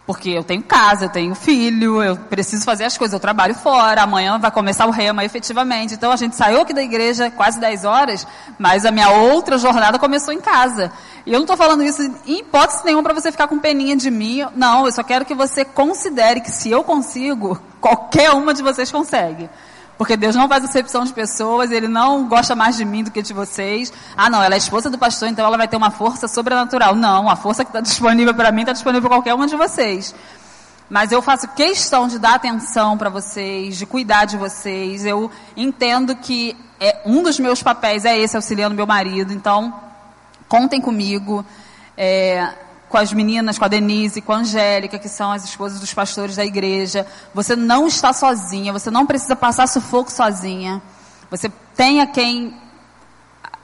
Porque 0.06 0.28
eu 0.28 0.44
tenho 0.44 0.62
casa, 0.62 1.06
eu 1.06 1.08
tenho 1.08 1.34
filho, 1.34 2.02
eu 2.02 2.14
preciso 2.14 2.62
fazer 2.62 2.84
as 2.84 2.98
coisas, 2.98 3.14
eu 3.14 3.20
trabalho 3.20 3.54
fora, 3.54 4.02
amanhã 4.02 4.38
vai 4.38 4.50
começar 4.50 4.84
o 4.84 4.90
rema 4.90 5.24
efetivamente. 5.24 5.94
Então 5.94 6.12
a 6.12 6.16
gente 6.16 6.36
saiu 6.36 6.60
aqui 6.60 6.74
da 6.74 6.82
igreja 6.82 7.30
quase 7.30 7.58
10 7.58 7.86
horas, 7.86 8.26
mas 8.58 8.84
a 8.84 8.90
minha 8.90 9.08
outra 9.08 9.56
jornada 9.56 9.98
começou 9.98 10.34
em 10.34 10.42
casa. 10.42 10.92
E 11.24 11.32
eu 11.32 11.38
não 11.38 11.44
estou 11.44 11.56
falando 11.56 11.82
isso 11.82 12.02
em 12.26 12.40
hipótese 12.40 12.84
nenhuma 12.84 13.02
para 13.02 13.14
você 13.14 13.32
ficar 13.32 13.48
com 13.48 13.58
peninha 13.58 13.96
de 13.96 14.10
mim. 14.10 14.44
Não, 14.54 14.84
eu 14.84 14.92
só 14.92 15.02
quero 15.02 15.24
que 15.24 15.34
você 15.34 15.64
considere 15.64 16.42
que 16.42 16.50
se 16.50 16.70
eu 16.70 16.84
consigo, 16.84 17.58
qualquer 17.80 18.30
uma 18.32 18.52
de 18.52 18.62
vocês 18.62 18.92
consegue. 18.92 19.48
Porque 19.96 20.16
Deus 20.16 20.34
não 20.34 20.48
faz 20.48 20.64
acepção 20.64 21.04
de 21.04 21.12
pessoas, 21.12 21.70
Ele 21.70 21.86
não 21.86 22.26
gosta 22.26 22.56
mais 22.56 22.76
de 22.76 22.84
mim 22.84 23.04
do 23.04 23.10
que 23.10 23.22
de 23.22 23.32
vocês. 23.32 23.92
Ah, 24.16 24.28
não, 24.28 24.42
ela 24.42 24.54
é 24.54 24.58
esposa 24.58 24.90
do 24.90 24.98
pastor, 24.98 25.28
então 25.28 25.46
ela 25.46 25.56
vai 25.56 25.68
ter 25.68 25.76
uma 25.76 25.90
força 25.90 26.26
sobrenatural. 26.26 26.94
Não, 26.94 27.28
a 27.28 27.36
força 27.36 27.64
que 27.64 27.70
está 27.70 27.80
disponível 27.82 28.34
para 28.34 28.50
mim 28.50 28.62
está 28.62 28.72
disponível 28.72 29.08
para 29.08 29.18
qualquer 29.18 29.34
uma 29.34 29.46
de 29.46 29.56
vocês. 29.56 30.14
Mas 30.90 31.12
eu 31.12 31.22
faço 31.22 31.48
questão 31.48 32.08
de 32.08 32.18
dar 32.18 32.34
atenção 32.34 32.98
para 32.98 33.08
vocês, 33.08 33.76
de 33.76 33.86
cuidar 33.86 34.26
de 34.26 34.36
vocês. 34.36 35.06
Eu 35.06 35.30
entendo 35.56 36.14
que 36.16 36.56
é, 36.78 37.00
um 37.06 37.22
dos 37.22 37.38
meus 37.38 37.62
papéis 37.62 38.04
é 38.04 38.18
esse, 38.18 38.36
auxiliando 38.36 38.74
meu 38.74 38.86
marido. 38.86 39.32
Então, 39.32 39.72
contem 40.48 40.80
comigo. 40.80 41.44
É, 41.96 42.52
com 42.94 42.98
as 42.98 43.12
meninas, 43.12 43.58
com 43.58 43.64
a 43.64 43.68
Denise, 43.68 44.20
com 44.20 44.32
a 44.32 44.36
Angélica, 44.36 45.00
que 45.00 45.08
são 45.08 45.32
as 45.32 45.42
esposas 45.42 45.80
dos 45.80 45.92
pastores 45.92 46.36
da 46.36 46.44
igreja. 46.44 47.04
Você 47.34 47.56
não 47.56 47.88
está 47.88 48.12
sozinha, 48.12 48.72
você 48.72 48.88
não 48.88 49.04
precisa 49.04 49.34
passar 49.34 49.66
sufoco 49.66 50.12
sozinha. 50.12 50.80
Você 51.28 51.50
tem 51.74 52.00
a 52.00 52.06
quem, 52.06 52.56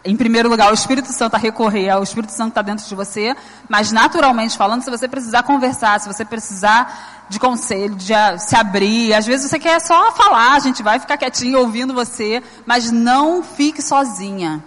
em 0.05 0.17
primeiro 0.17 0.49
lugar, 0.49 0.73
o 0.73 0.75
Espírito 0.75 1.13
Santo 1.13 1.37
a 1.37 1.39
recorrer, 1.39 1.97
o 1.97 2.03
Espírito 2.03 2.33
Santo 2.33 2.49
está 2.49 2.61
dentro 2.61 2.85
de 2.85 2.93
você, 2.93 3.37
mas 3.69 3.93
naturalmente 3.93 4.59
falando, 4.59 4.83
se 4.83 4.91
você 4.91 5.07
precisar 5.07 5.45
conversar, 5.45 6.01
se 6.01 6.09
você 6.09 6.25
precisar 6.25 7.27
de 7.29 7.39
conselho, 7.39 7.95
de 7.95 8.13
se 8.41 8.57
abrir, 8.57 9.15
às 9.15 9.27
vezes 9.27 9.49
você 9.49 9.61
quer 9.61 9.81
só 9.81 10.11
falar, 10.11 10.55
a 10.55 10.59
gente 10.59 10.83
vai 10.83 10.99
ficar 10.99 11.17
quietinho 11.17 11.61
ouvindo 11.61 11.95
você, 11.95 12.43
mas 12.67 12.91
não 12.91 13.45
fique 13.45 13.81
sozinha. 13.81 14.61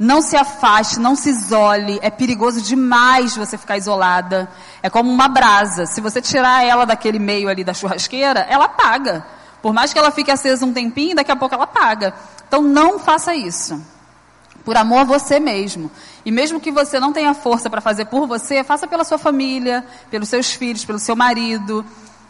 Não 0.00 0.22
se 0.22 0.34
afaste, 0.34 0.98
não 0.98 1.14
se 1.14 1.28
isole. 1.28 1.98
É 2.00 2.08
perigoso 2.08 2.62
demais 2.62 3.36
você 3.36 3.58
ficar 3.58 3.76
isolada. 3.76 4.48
É 4.82 4.88
como 4.88 5.10
uma 5.10 5.28
brasa. 5.28 5.84
Se 5.84 6.00
você 6.00 6.22
tirar 6.22 6.64
ela 6.64 6.86
daquele 6.86 7.18
meio 7.18 7.50
ali 7.50 7.62
da 7.62 7.74
churrasqueira, 7.74 8.40
ela 8.48 8.64
apaga. 8.64 9.26
Por 9.60 9.74
mais 9.74 9.92
que 9.92 9.98
ela 9.98 10.10
fique 10.10 10.30
acesa 10.30 10.64
um 10.64 10.72
tempinho, 10.72 11.14
daqui 11.14 11.30
a 11.30 11.36
pouco 11.36 11.54
ela 11.54 11.64
apaga. 11.64 12.14
Então 12.48 12.62
não 12.62 12.98
faça 12.98 13.34
isso. 13.34 13.78
Por 14.64 14.74
amor 14.74 15.00
a 15.00 15.04
você 15.04 15.38
mesmo. 15.38 15.90
E 16.24 16.30
mesmo 16.30 16.58
que 16.60 16.72
você 16.72 16.98
não 16.98 17.12
tenha 17.12 17.34
força 17.34 17.68
para 17.68 17.82
fazer 17.82 18.06
por 18.06 18.26
você, 18.26 18.64
faça 18.64 18.86
pela 18.86 19.04
sua 19.04 19.18
família, 19.18 19.84
pelos 20.10 20.30
seus 20.30 20.50
filhos, 20.50 20.82
pelo 20.82 20.98
seu 20.98 21.14
marido. 21.14 21.84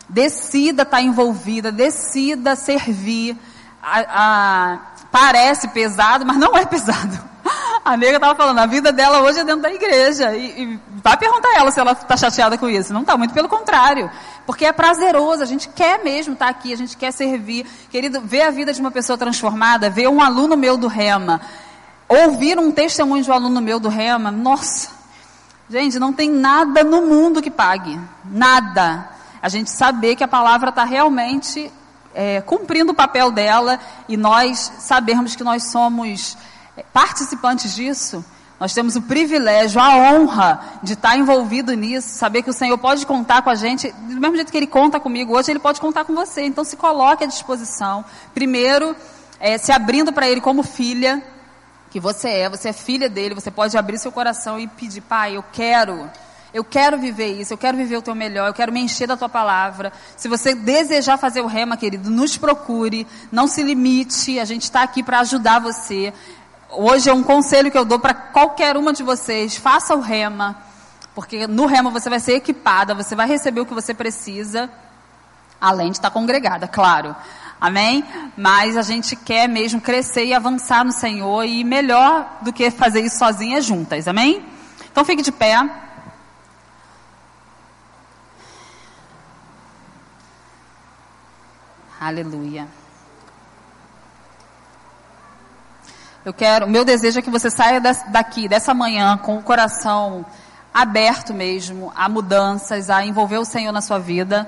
Decida 0.09 0.83
estar 0.83 1.01
envolvida, 1.01 1.71
decida 1.71 2.57
servir. 2.57 3.37
A, 3.81 4.01
a, 4.09 4.79
parece 5.13 5.69
pesado, 5.69 6.27
mas 6.27 6.37
não 6.37 6.57
é 6.57 6.67
pesado. 6.67 7.31
A 7.85 7.97
nega 7.97 8.17
estava 8.17 8.35
falando, 8.35 8.59
a 8.59 8.67
vida 8.67 8.93
dela 8.93 9.23
hoje 9.23 9.41
é 9.41 9.45
dentro 9.45 9.63
da 9.63 9.73
igreja. 9.73 10.35
E, 10.37 10.63
e 10.63 10.81
vai 11.03 11.17
perguntar 11.17 11.49
a 11.49 11.59
ela 11.59 11.71
se 11.71 11.81
ela 11.81 11.93
está 11.93 12.17
chateada 12.17 12.59
com 12.59 12.69
isso. 12.69 12.93
Não 12.93 13.01
está, 13.01 13.17
muito 13.17 13.33
pelo 13.33 13.49
contrário. 13.49 14.11
Porque 14.45 14.67
é 14.67 14.73
prazeroso, 14.73 15.43
a 15.43 15.47
gente 15.47 15.69
quer 15.69 16.03
mesmo 16.05 16.35
estar 16.35 16.47
tá 16.47 16.51
aqui, 16.51 16.73
a 16.73 16.77
gente 16.77 16.97
quer 16.97 17.13
servir. 17.13 17.67
Querido, 17.91 18.21
ver 18.21 18.43
a 18.43 18.51
vida 18.51 18.73
de 18.73 18.81
uma 18.81 18.91
pessoa 18.91 19.17
transformada, 19.17 19.89
ver 19.89 20.09
um 20.09 20.21
aluno 20.21 20.57
meu 20.57 20.77
do 20.77 20.89
Rema, 20.89 21.41
ouvir 22.09 22.59
um 22.59 22.71
testemunho 22.71 23.23
de 23.23 23.31
um 23.31 23.35
aluno 23.35 23.61
meu 23.61 23.81
do 23.81 23.89
Rema, 23.89 24.31
nossa. 24.31 24.91
Gente, 25.71 25.99
não 25.99 26.13
tem 26.13 26.29
nada 26.29 26.85
no 26.85 27.03
mundo 27.03 27.41
que 27.41 27.51
pague. 27.51 27.99
Nada. 28.25 29.09
A 29.41 29.49
gente 29.49 29.71
saber 29.71 30.17
que 30.17 30.25
a 30.25 30.29
palavra 30.29 30.69
está 30.69 30.85
realmente 30.85 31.73
é, 32.15 32.41
cumprindo 32.43 32.93
o 32.93 32.95
papel 32.95 33.31
dela 33.31 33.79
e 34.09 34.17
nós 34.17 34.73
sabermos 34.79 35.35
que 35.35 35.45
nós 35.45 35.71
somos 35.71 36.37
participantes 36.93 37.75
disso, 37.75 38.25
nós 38.61 38.75
temos 38.75 38.95
o 38.95 39.01
privilégio, 39.01 39.81
a 39.81 39.97
honra 39.97 40.61
de 40.83 40.93
estar 40.93 41.17
envolvido 41.17 41.73
nisso, 41.73 42.11
saber 42.11 42.43
que 42.43 42.51
o 42.51 42.53
Senhor 42.53 42.77
pode 42.77 43.07
contar 43.07 43.41
com 43.41 43.49
a 43.49 43.55
gente, 43.55 43.91
do 43.91 44.21
mesmo 44.21 44.37
jeito 44.37 44.53
que 44.53 44.59
Ele 44.59 44.67
conta 44.67 45.01
comigo 45.01 45.35
hoje, 45.35 45.51
Ele 45.51 45.59
pode 45.59 45.81
contar 45.81 46.05
com 46.05 46.15
você. 46.15 46.43
Então 46.43 46.63
se 46.63 46.77
coloque 46.77 47.25
à 47.25 47.27
disposição. 47.27 48.05
Primeiro, 48.35 48.95
é, 49.41 49.57
se 49.57 49.73
abrindo 49.73 50.13
para 50.13 50.29
Ele 50.29 50.43
como 50.43 50.63
filha, 50.63 51.23
que 51.91 51.99
você 51.99 52.29
é, 52.29 52.49
você 52.51 52.69
é 52.69 52.73
filha 52.75 53.09
dele, 53.09 53.35
você 53.35 53.51
pode 53.51 53.79
abrir 53.79 53.99
seu 53.99 54.13
coração 54.13 54.61
e 54.61 54.69
pedir, 54.69 55.01
Pai, 55.01 55.39
eu 55.39 55.45
quero. 55.51 56.11
Eu 56.53 56.65
quero 56.65 56.99
viver 56.99 57.41
isso, 57.41 57.53
eu 57.55 57.59
quero 57.59 57.77
viver 57.77 57.97
o 57.97 58.03
teu 58.03 58.15
melhor, 58.15 58.49
eu 58.49 58.55
quero 58.55 58.73
me 58.73 58.81
encher 58.81 59.07
da 59.07 59.17
tua 59.17 59.29
palavra. 59.29 59.93
Se 60.17 60.29
você 60.29 60.53
desejar 60.53 61.17
fazer 61.17 61.41
o 61.41 61.47
rema, 61.47 61.77
querido, 61.77 62.11
nos 62.11 62.37
procure, 62.37 63.07
não 63.31 63.47
se 63.47 63.63
limite, 63.63 64.39
a 64.39 64.45
gente 64.45 64.65
está 64.65 64.83
aqui 64.83 65.03
para 65.03 65.21
ajudar 65.21 65.61
você. 65.61 66.13
Hoje 66.73 67.11
é 67.11 67.13
um 67.13 67.23
conselho 67.23 67.71
que 67.71 67.77
eu 67.77 67.85
dou 67.85 67.99
para 67.99 68.15
qualquer 68.15 68.77
uma 68.77 68.93
de 68.93 69.03
vocês: 69.03 69.57
faça 69.57 69.95
o 69.95 70.01
rema, 70.01 70.57
porque 71.15 71.47
no 71.47 71.67
rema 71.67 71.91
você 71.91 72.09
vai 72.09 72.21
ser 72.21 72.35
equipada, 72.35 72.95
você 72.95 73.17
vai 73.17 73.27
receber 73.27 73.61
o 73.61 73.67
que 73.67 73.75
você 73.75 73.93
precisa, 73.93 74.71
além 75.61 75.91
de 75.91 75.99
estar 75.99 76.11
congregada, 76.11 76.69
claro. 76.69 77.15
Amém? 77.61 78.05
Mas 78.37 78.77
a 78.77 78.83
gente 78.83 79.15
quer 79.15 79.47
mesmo 79.47 79.81
crescer 79.81 80.25
e 80.25 80.33
avançar 80.33 80.85
no 80.85 80.93
Senhor 80.93 81.45
e 81.45 81.63
melhor 81.63 82.39
do 82.41 82.53
que 82.53 82.71
fazer 82.71 83.01
isso 83.01 83.19
sozinha 83.19 83.61
juntas. 83.61 84.09
Amém? 84.09 84.43
Então 84.91 85.05
fique 85.05 85.23
de 85.23 85.33
pé. 85.33 85.57
Aleluia. 92.01 92.80
Eu 96.23 96.35
quero, 96.35 96.69
meu 96.69 96.85
desejo 96.85 97.19
é 97.19 97.23
que 97.23 97.31
você 97.31 97.51
saia 97.51 97.81
daqui, 97.81 98.47
dessa 98.47 98.75
manhã, 98.75 99.17
com 99.17 99.39
o 99.39 99.43
coração 99.43 100.27
aberto 100.73 101.33
mesmo 101.33 101.91
a 101.97 102.11
mudanças, 102.11 102.91
a 102.91 103.03
envolver 103.05 103.39
o 103.39 103.45
Senhor 103.45 103.73
na 103.73 103.81
sua 103.81 103.99
vida. 103.99 104.47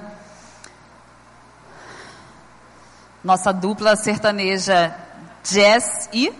Nossa 3.25 3.55
dupla 3.55 3.97
sertaneja 3.97 4.95
Jess 5.43 6.11
e 6.12 6.31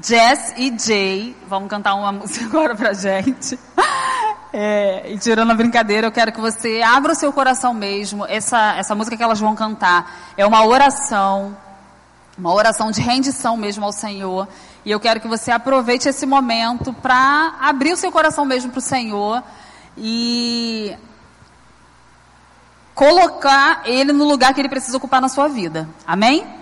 Jess 0.00 0.54
e 0.56 0.78
Jay, 0.78 1.36
vamos 1.48 1.68
cantar 1.68 1.94
uma 1.94 2.12
música 2.12 2.46
agora 2.46 2.76
pra 2.76 2.92
gente. 2.92 3.58
É, 4.52 5.10
e 5.10 5.18
tirando 5.18 5.50
a 5.50 5.54
brincadeira, 5.54 6.06
eu 6.06 6.12
quero 6.12 6.30
que 6.30 6.40
você 6.40 6.82
abra 6.82 7.12
o 7.12 7.16
seu 7.16 7.32
coração 7.32 7.74
mesmo. 7.74 8.24
Essa, 8.26 8.76
essa 8.76 8.94
música 8.94 9.16
que 9.16 9.22
elas 9.24 9.40
vão 9.40 9.56
cantar 9.56 10.32
é 10.36 10.46
uma 10.46 10.64
oração 10.64 11.56
uma 12.38 12.52
oração 12.52 12.90
de 12.90 13.00
rendição 13.00 13.56
mesmo 13.56 13.84
ao 13.84 13.92
Senhor. 13.92 14.48
E 14.84 14.90
eu 14.90 15.00
quero 15.00 15.20
que 15.20 15.28
você 15.28 15.50
aproveite 15.50 16.08
esse 16.08 16.26
momento 16.26 16.92
para 16.92 17.54
abrir 17.60 17.92
o 17.92 17.96
seu 17.96 18.10
coração 18.10 18.44
mesmo 18.44 18.70
para 18.70 18.78
o 18.78 18.82
Senhor 18.82 19.42
e 19.96 20.96
colocar 22.94 23.82
Ele 23.84 24.12
no 24.12 24.24
lugar 24.24 24.54
que 24.54 24.60
Ele 24.60 24.68
precisa 24.68 24.96
ocupar 24.96 25.20
na 25.20 25.28
sua 25.28 25.48
vida. 25.48 25.88
Amém? 26.06 26.59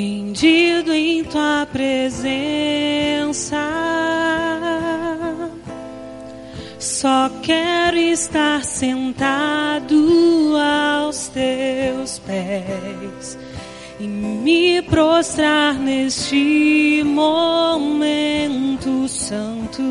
Rendido 0.00 0.94
em 0.94 1.22
tua 1.24 1.68
presença. 1.70 3.58
Só 6.78 7.30
quero 7.42 7.98
estar 7.98 8.64
sentado 8.64 10.54
aos 10.56 11.28
teus 11.28 12.18
pés 12.20 13.38
e 13.98 14.06
me 14.06 14.80
prostrar 14.82 15.74
neste 15.74 17.02
momento 17.04 19.06
santo 19.06 19.82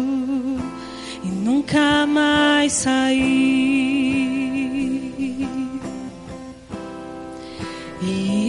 e 1.24 1.28
nunca 1.28 2.08
mais 2.08 2.74
sair. 2.74 4.09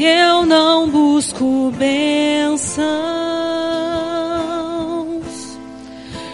Eu 0.03 0.46
não 0.46 0.88
busco 0.88 1.70
bênçãos. 1.76 2.80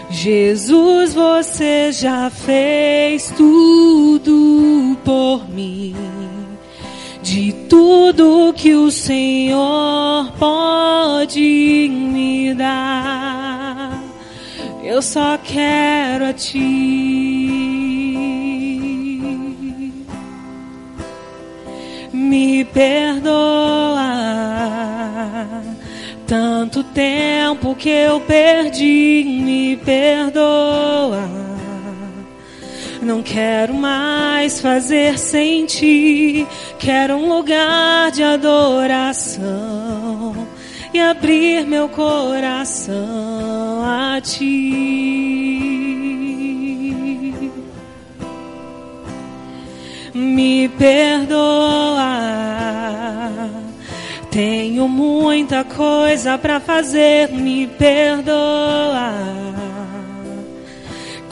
Jesus, 0.09 1.13
você 1.13 1.91
já 1.91 2.29
fez 2.29 3.29
tudo 3.35 4.97
por 5.03 5.49
mim. 5.49 5.93
De 7.21 7.51
tudo 7.67 8.53
que 8.55 8.73
o 8.73 8.89
Senhor 8.89 10.31
pode 10.39 11.89
me 11.91 12.53
dar, 12.53 14.01
eu 14.81 15.01
só 15.01 15.37
quero 15.37 16.23
a 16.23 16.31
ti. 16.31 17.76
Me 22.27 22.65
perdoa 22.65 24.03
tanto 26.27 26.83
tempo 26.83 27.73
que 27.75 27.89
eu 27.89 28.19
perdi, 28.19 29.23
me 29.23 29.77
perdoa 29.77 31.47
não 33.07 33.23
quero 33.23 33.73
mais 33.73 34.59
fazer 34.59 35.17
sem 35.17 35.65
ti. 35.65 36.45
Quero 36.77 37.15
um 37.15 37.29
lugar 37.29 38.11
de 38.11 38.21
adoração 38.21 39.47
e 40.93 40.99
abrir 40.99 41.65
meu 41.65 41.87
coração 41.87 42.95
a 43.83 44.19
ti. 44.19 45.86
Me 50.17 50.67
perdoa. 50.69 52.07
Tenho 54.31 54.87
muita 54.87 55.63
coisa 55.63 56.37
para 56.37 56.59
fazer, 56.59 57.29
me 57.31 57.67
perdoa 57.67 59.47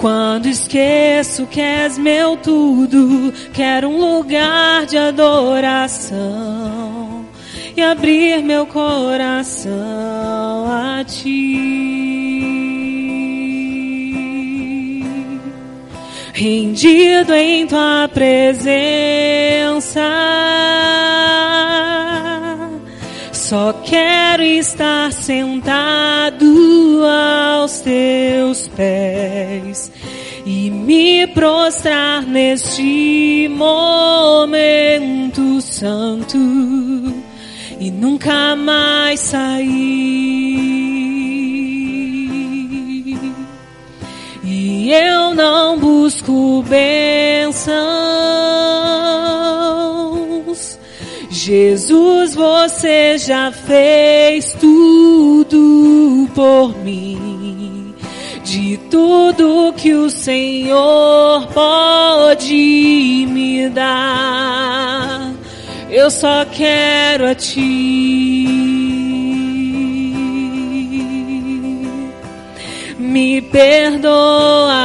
quando 0.06 0.46
esqueço 0.46 1.48
que 1.48 1.60
és 1.60 1.98
meu 1.98 2.38
tudo, 2.38 3.34
quero 3.52 3.88
um 3.90 4.18
lugar 4.18 4.86
de 4.86 4.98
adoração 5.00 6.16
e 7.76 7.82
abrir 7.82 8.44
meu 8.44 8.68
coração 8.68 9.72
a 10.70 11.04
ti. 11.04 12.06
Rendido 16.38 17.34
em 17.34 17.66
tua 17.66 18.10
presença, 18.14 18.68
só 23.32 23.72
quero 23.72 24.44
estar 24.44 25.14
sentado 25.14 26.46
aos 27.06 27.80
teus 27.80 28.68
pés 28.68 29.90
e 30.46 30.70
me 30.70 31.26
prostrar 31.28 32.24
neste 32.24 33.50
momento 33.56 34.82
santo 35.62 36.38
e 37.80 37.90
nunca 37.90 38.58
mais 38.58 39.22
sair. 39.22 40.55
Eu 44.92 45.34
não 45.34 45.80
busco 45.80 46.64
bênçãos. 46.68 47.76
Jesus, 51.30 52.36
você 52.36 53.18
já 53.18 53.52
fez 53.52 54.54
tudo 54.54 56.30
por 56.34 56.78
mim 56.84 57.94
de 58.44 58.78
tudo 58.90 59.74
que 59.76 59.94
o 59.94 60.10
Senhor 60.10 61.48
pode 61.48 63.28
me 63.30 63.68
dar. 63.70 65.34
Eu 65.90 66.10
só 66.10 66.46
quero 66.46 67.28
a 67.28 67.36
ti. 67.36 68.65
Me 73.16 73.42
perdoa. 73.42 74.76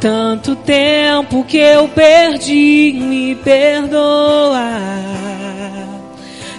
Tanto 0.00 0.56
tempo 0.56 1.44
que 1.44 1.58
eu 1.58 1.86
perdi, 1.88 2.94
me 2.98 3.34
perdoa 3.34 4.96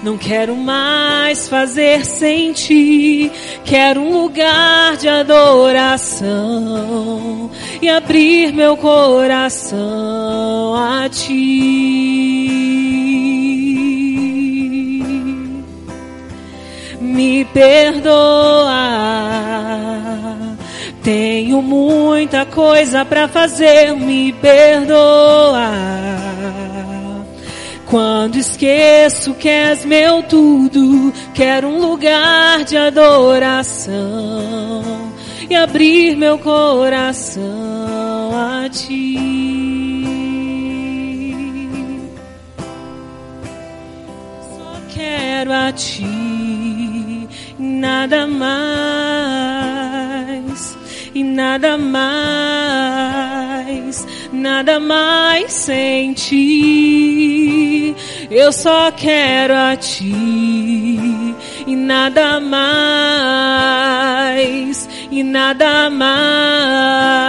não 0.03 0.15
quero 0.17 0.55
mais 0.55 1.49
fazer 1.49 2.05
sem 2.05 2.53
ti. 2.53 3.29
Quero 3.65 3.99
um 3.99 4.21
lugar 4.21 4.95
de 4.95 5.09
adoração 5.09 6.29
e 7.81 7.89
abrir 7.89 8.53
meu 8.53 8.77
coração 8.77 10.75
a 10.75 11.09
ti. 11.09 12.36
Me 17.17 17.43
perdoa. 17.45 18.77
Tenho 21.03 21.61
muita 21.63 22.45
coisa 22.45 23.03
para 23.03 23.27
fazer, 23.27 23.95
me 23.95 24.31
perdoa 24.33 25.97
quando 27.89 28.35
esqueço 28.35 29.33
que 29.33 29.47
és 29.47 29.85
meu 29.85 30.21
tudo, 30.23 31.13
quero 31.33 31.69
um 31.69 31.79
lugar 31.79 32.65
de 32.65 32.75
adoração 32.75 33.93
e 35.49 35.55
abrir 35.55 36.17
meu 36.17 36.37
coração 36.37 37.45
a 38.35 38.67
ti. 38.69 39.15
Só 44.41 44.81
quero 44.93 45.53
a 45.53 45.71
ti, 45.71 46.26
nada 47.77 48.27
mais, 48.27 48.57
e 51.13 51.23
nada 51.23 51.77
mais, 51.77 52.07
nada 54.33 54.79
mais 54.79 55.53
sem 55.53 56.13
ti 56.13 57.67
eu 58.29 58.51
só 58.51 58.91
quero 58.91 59.53
a 59.55 59.77
ti 59.77 61.35
e 61.65 61.75
nada 61.75 62.41
mais, 62.41 62.67
e 65.09 65.23
nada 65.23 65.89
mais, 65.89 67.25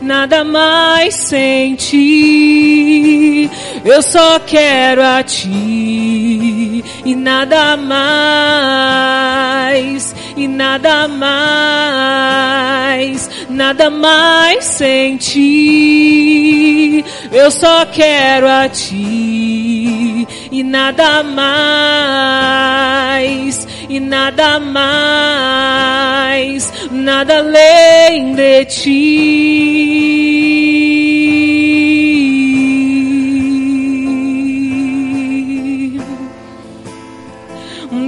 nada 0.00 0.44
mais 0.44 1.14
sem 1.14 1.76
ti. 1.76 3.48
Eu 3.84 4.02
só 4.02 4.38
quero 4.40 5.02
a 5.02 5.22
ti 5.22 6.11
e 7.04 7.14
nada 7.14 7.76
mais, 7.76 8.02
e 10.36 10.46
nada 10.48 11.08
mais, 11.08 12.42
nada 13.48 13.90
mais 13.90 14.64
sem 14.64 15.16
ti. 15.16 17.04
Eu 17.30 17.50
só 17.50 17.86
quero 17.86 18.46
a 18.48 18.68
ti 18.68 20.26
e 20.50 20.62
nada 20.62 21.22
mais, 21.22 22.46
e 23.88 23.98
nada 23.98 24.60
mais, 24.60 25.92
nada 26.90 27.38
além 27.38 28.34
de 28.34 28.64
ti. 28.66 30.41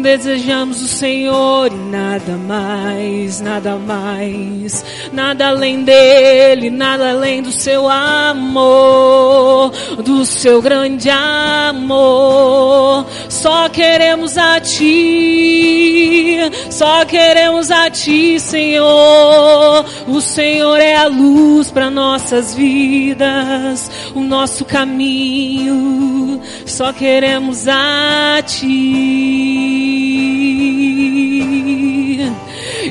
Desejamos 0.05 0.83
o 0.83 0.87
Senhor 0.87 1.73
e 1.73 1.77
nada 1.77 2.37
mais, 2.37 3.41
nada 3.41 3.77
mais, 3.77 4.85
nada 5.11 5.49
além 5.49 5.83
dele, 5.83 6.69
nada 6.69 7.09
além 7.09 7.41
do 7.41 7.51
seu 7.51 7.89
amor, 7.89 9.73
do 10.05 10.27
seu 10.27 10.61
grande 10.61 11.09
amor. 11.09 13.07
Só 13.31 13.71
queremos 13.71 14.37
a 14.37 14.61
ti, 14.61 16.37
só 16.71 17.07
queremos 17.07 17.71
a 17.71 17.89
ti, 17.89 18.39
Senhor. 18.39 19.87
O 20.07 20.21
Senhor 20.21 20.79
é 20.81 20.97
a 20.97 21.07
luz 21.07 21.71
para 21.71 21.91
nossas 21.91 22.55
vidas, 22.55 23.91
o 24.15 24.21
nosso 24.21 24.67
caminho. 24.67 26.43
Só 26.67 26.93
queremos 26.93 27.67
a 27.67 28.43
ti. 28.47 29.93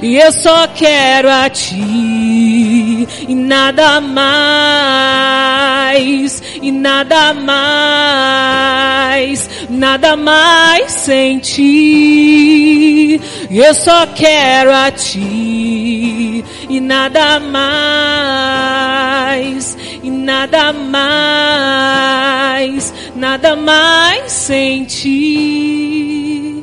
E 0.03 0.17
eu 0.17 0.31
só 0.33 0.67
quero 0.67 1.29
a 1.29 1.49
ti 1.49 3.07
e 3.25 3.33
nada 3.33 4.01
mais, 4.01 5.23
e 6.61 6.69
nada 6.73 7.33
mais, 7.33 8.69
nada 9.69 10.17
mais 10.17 10.91
sem 10.91 11.39
ti. 11.39 13.21
Eu 13.49 13.73
só 13.73 14.05
quero 14.07 14.73
a 14.73 14.91
ti 14.91 16.43
e 16.69 16.81
nada 16.81 17.39
mais, 17.39 18.57
e 20.03 20.09
nada 20.11 20.73
mais, 20.73 22.13
nada 23.15 23.55
mais 23.55 24.29
sem 24.33 24.83
ti. 24.83 26.61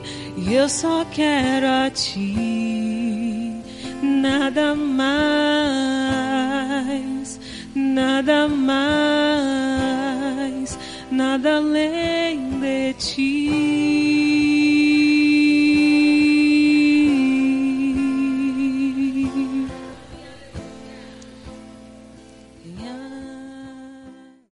Eu 0.52 0.68
só 0.68 1.06
quero 1.10 1.66
a 1.66 1.88
ti, 1.90 2.49
nada 4.20 4.74
mais, 4.74 5.10
nada 7.74 8.46
mais, 8.48 9.88
nada 11.10 11.56
além 11.56 12.60
de 12.60 12.92
ti. 12.94 14.49